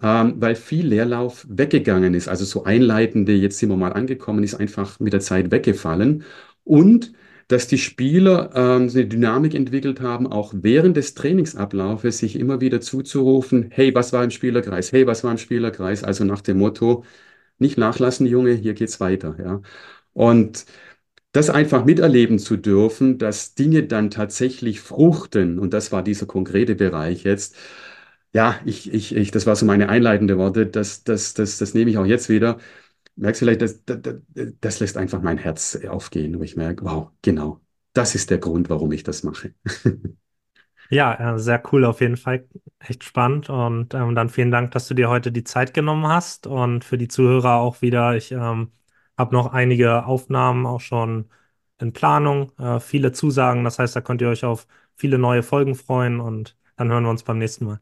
ähm, 0.02 0.36
weil 0.38 0.56
viel 0.56 0.88
Leerlauf 0.88 1.46
weggegangen 1.50 2.14
ist. 2.14 2.28
Also 2.28 2.46
so 2.46 2.64
einleitende, 2.66 3.34
jetzt 3.34 3.60
sind 3.60 3.70
wir 3.70 3.78
mal 3.78 3.94
angekommen, 3.94 4.44
ist 4.44 4.56
einfach 4.56 5.00
mit 5.00 5.14
der 5.14 5.22
Zeit 5.22 5.52
weggefallen. 5.52 6.24
Und 6.64 7.14
dass 7.48 7.68
die 7.68 7.78
Spieler 7.78 8.52
ähm, 8.56 8.90
so 8.90 9.00
eine 9.00 9.08
Dynamik 9.08 9.54
entwickelt 9.54 10.02
haben, 10.02 10.28
auch 10.28 10.54
während 10.56 10.98
des 10.98 11.14
Trainingsablaufes 11.14 12.18
sich 12.20 12.38
immer 12.38 12.62
wieder 12.62 12.82
zuzurufen, 12.82 13.70
hey, 13.72 13.94
was 13.96 14.14
war 14.14 14.24
im 14.24 14.32
Spielerkreis? 14.32 14.92
Hey, 14.92 15.06
was 15.08 15.24
war 15.24 15.32
im 15.32 15.38
Spielerkreis? 15.38 16.04
Also 16.04 16.24
nach 16.26 16.42
dem 16.42 16.58
Motto, 16.60 17.04
nicht 17.60 17.78
nachlassen, 17.78 18.28
Junge, 18.28 18.54
hier 18.54 18.74
geht's 18.76 19.00
weiter, 19.00 19.36
ja. 19.40 19.62
Und 20.14 20.66
das 21.34 21.50
einfach 21.50 21.86
miterleben 21.86 22.40
zu 22.40 22.58
dürfen, 22.58 23.18
dass 23.18 23.56
Dinge 23.56 23.84
dann 23.84 24.10
tatsächlich 24.12 24.80
fruchten, 24.82 25.60
und 25.60 25.74
das 25.74 25.92
war 25.92 26.04
dieser 26.04 26.26
konkrete 26.28 26.76
Bereich 26.76 27.24
jetzt. 27.24 27.56
Ja, 28.34 28.60
ich, 28.66 28.94
ich, 28.94 29.16
ich, 29.16 29.32
das 29.32 29.46
war 29.48 29.56
so 29.56 29.66
meine 29.66 29.90
einleitende 29.90 30.38
Worte, 30.38 30.66
das, 30.68 31.04
das, 31.04 31.34
das, 31.34 31.58
das 31.58 31.74
nehme 31.74 31.90
ich 31.92 31.98
auch 31.98 32.06
jetzt 32.06 32.30
wieder. 32.30 32.58
Merkst 33.18 33.40
vielleicht, 33.40 33.62
das, 33.62 33.84
das, 33.86 34.02
das 34.62 34.80
lässt 34.80 34.98
einfach 34.98 35.22
mein 35.22 35.38
Herz 35.38 35.78
aufgehen, 35.88 36.38
wo 36.40 36.44
ich 36.44 36.56
merke, 36.58 36.84
wow, 36.86 37.12
genau, 37.22 37.62
das 37.94 38.16
ist 38.16 38.30
der 38.30 38.40
Grund, 38.40 38.70
warum 38.70 38.92
ich 38.92 39.04
das 39.04 39.24
mache. 39.24 39.54
Ja, 40.90 41.36
äh, 41.36 41.40
sehr 41.40 41.62
cool 41.72 41.84
auf 41.86 42.02
jeden 42.02 42.18
Fall. 42.18 42.48
Echt 42.80 43.04
spannend. 43.04 43.50
Und 43.50 43.94
ähm, 43.94 44.14
dann 44.16 44.30
vielen 44.30 44.52
Dank, 44.52 44.72
dass 44.72 44.88
du 44.88 44.94
dir 44.94 45.10
heute 45.10 45.32
die 45.32 45.44
Zeit 45.44 45.74
genommen 45.74 46.08
hast. 46.08 46.46
Und 46.48 46.84
für 46.86 46.98
die 46.98 47.08
Zuhörer 47.08 47.56
auch 47.56 47.82
wieder, 47.82 48.16
ich 48.16 48.32
ähm, 48.32 48.72
habe 49.18 49.34
noch 49.36 49.52
einige 49.54 50.06
Aufnahmen 50.06 50.66
auch 50.66 50.82
schon 50.82 51.30
in 51.80 51.92
Planung, 51.94 52.52
äh, 52.60 52.80
viele 52.80 53.12
Zusagen. 53.12 53.64
Das 53.64 53.80
heißt, 53.80 53.96
da 53.96 54.02
könnt 54.02 54.22
ihr 54.22 54.30
euch 54.30 54.46
auf 54.46 54.68
viele 54.96 55.18
neue 55.18 55.42
Folgen 55.44 55.76
freuen 55.76 56.20
und 56.20 56.56
dann 56.78 56.90
hören 56.90 57.04
wir 57.04 57.10
uns 57.10 57.24
beim 57.24 57.40
nächsten 57.40 57.66
Mal. 57.66 57.80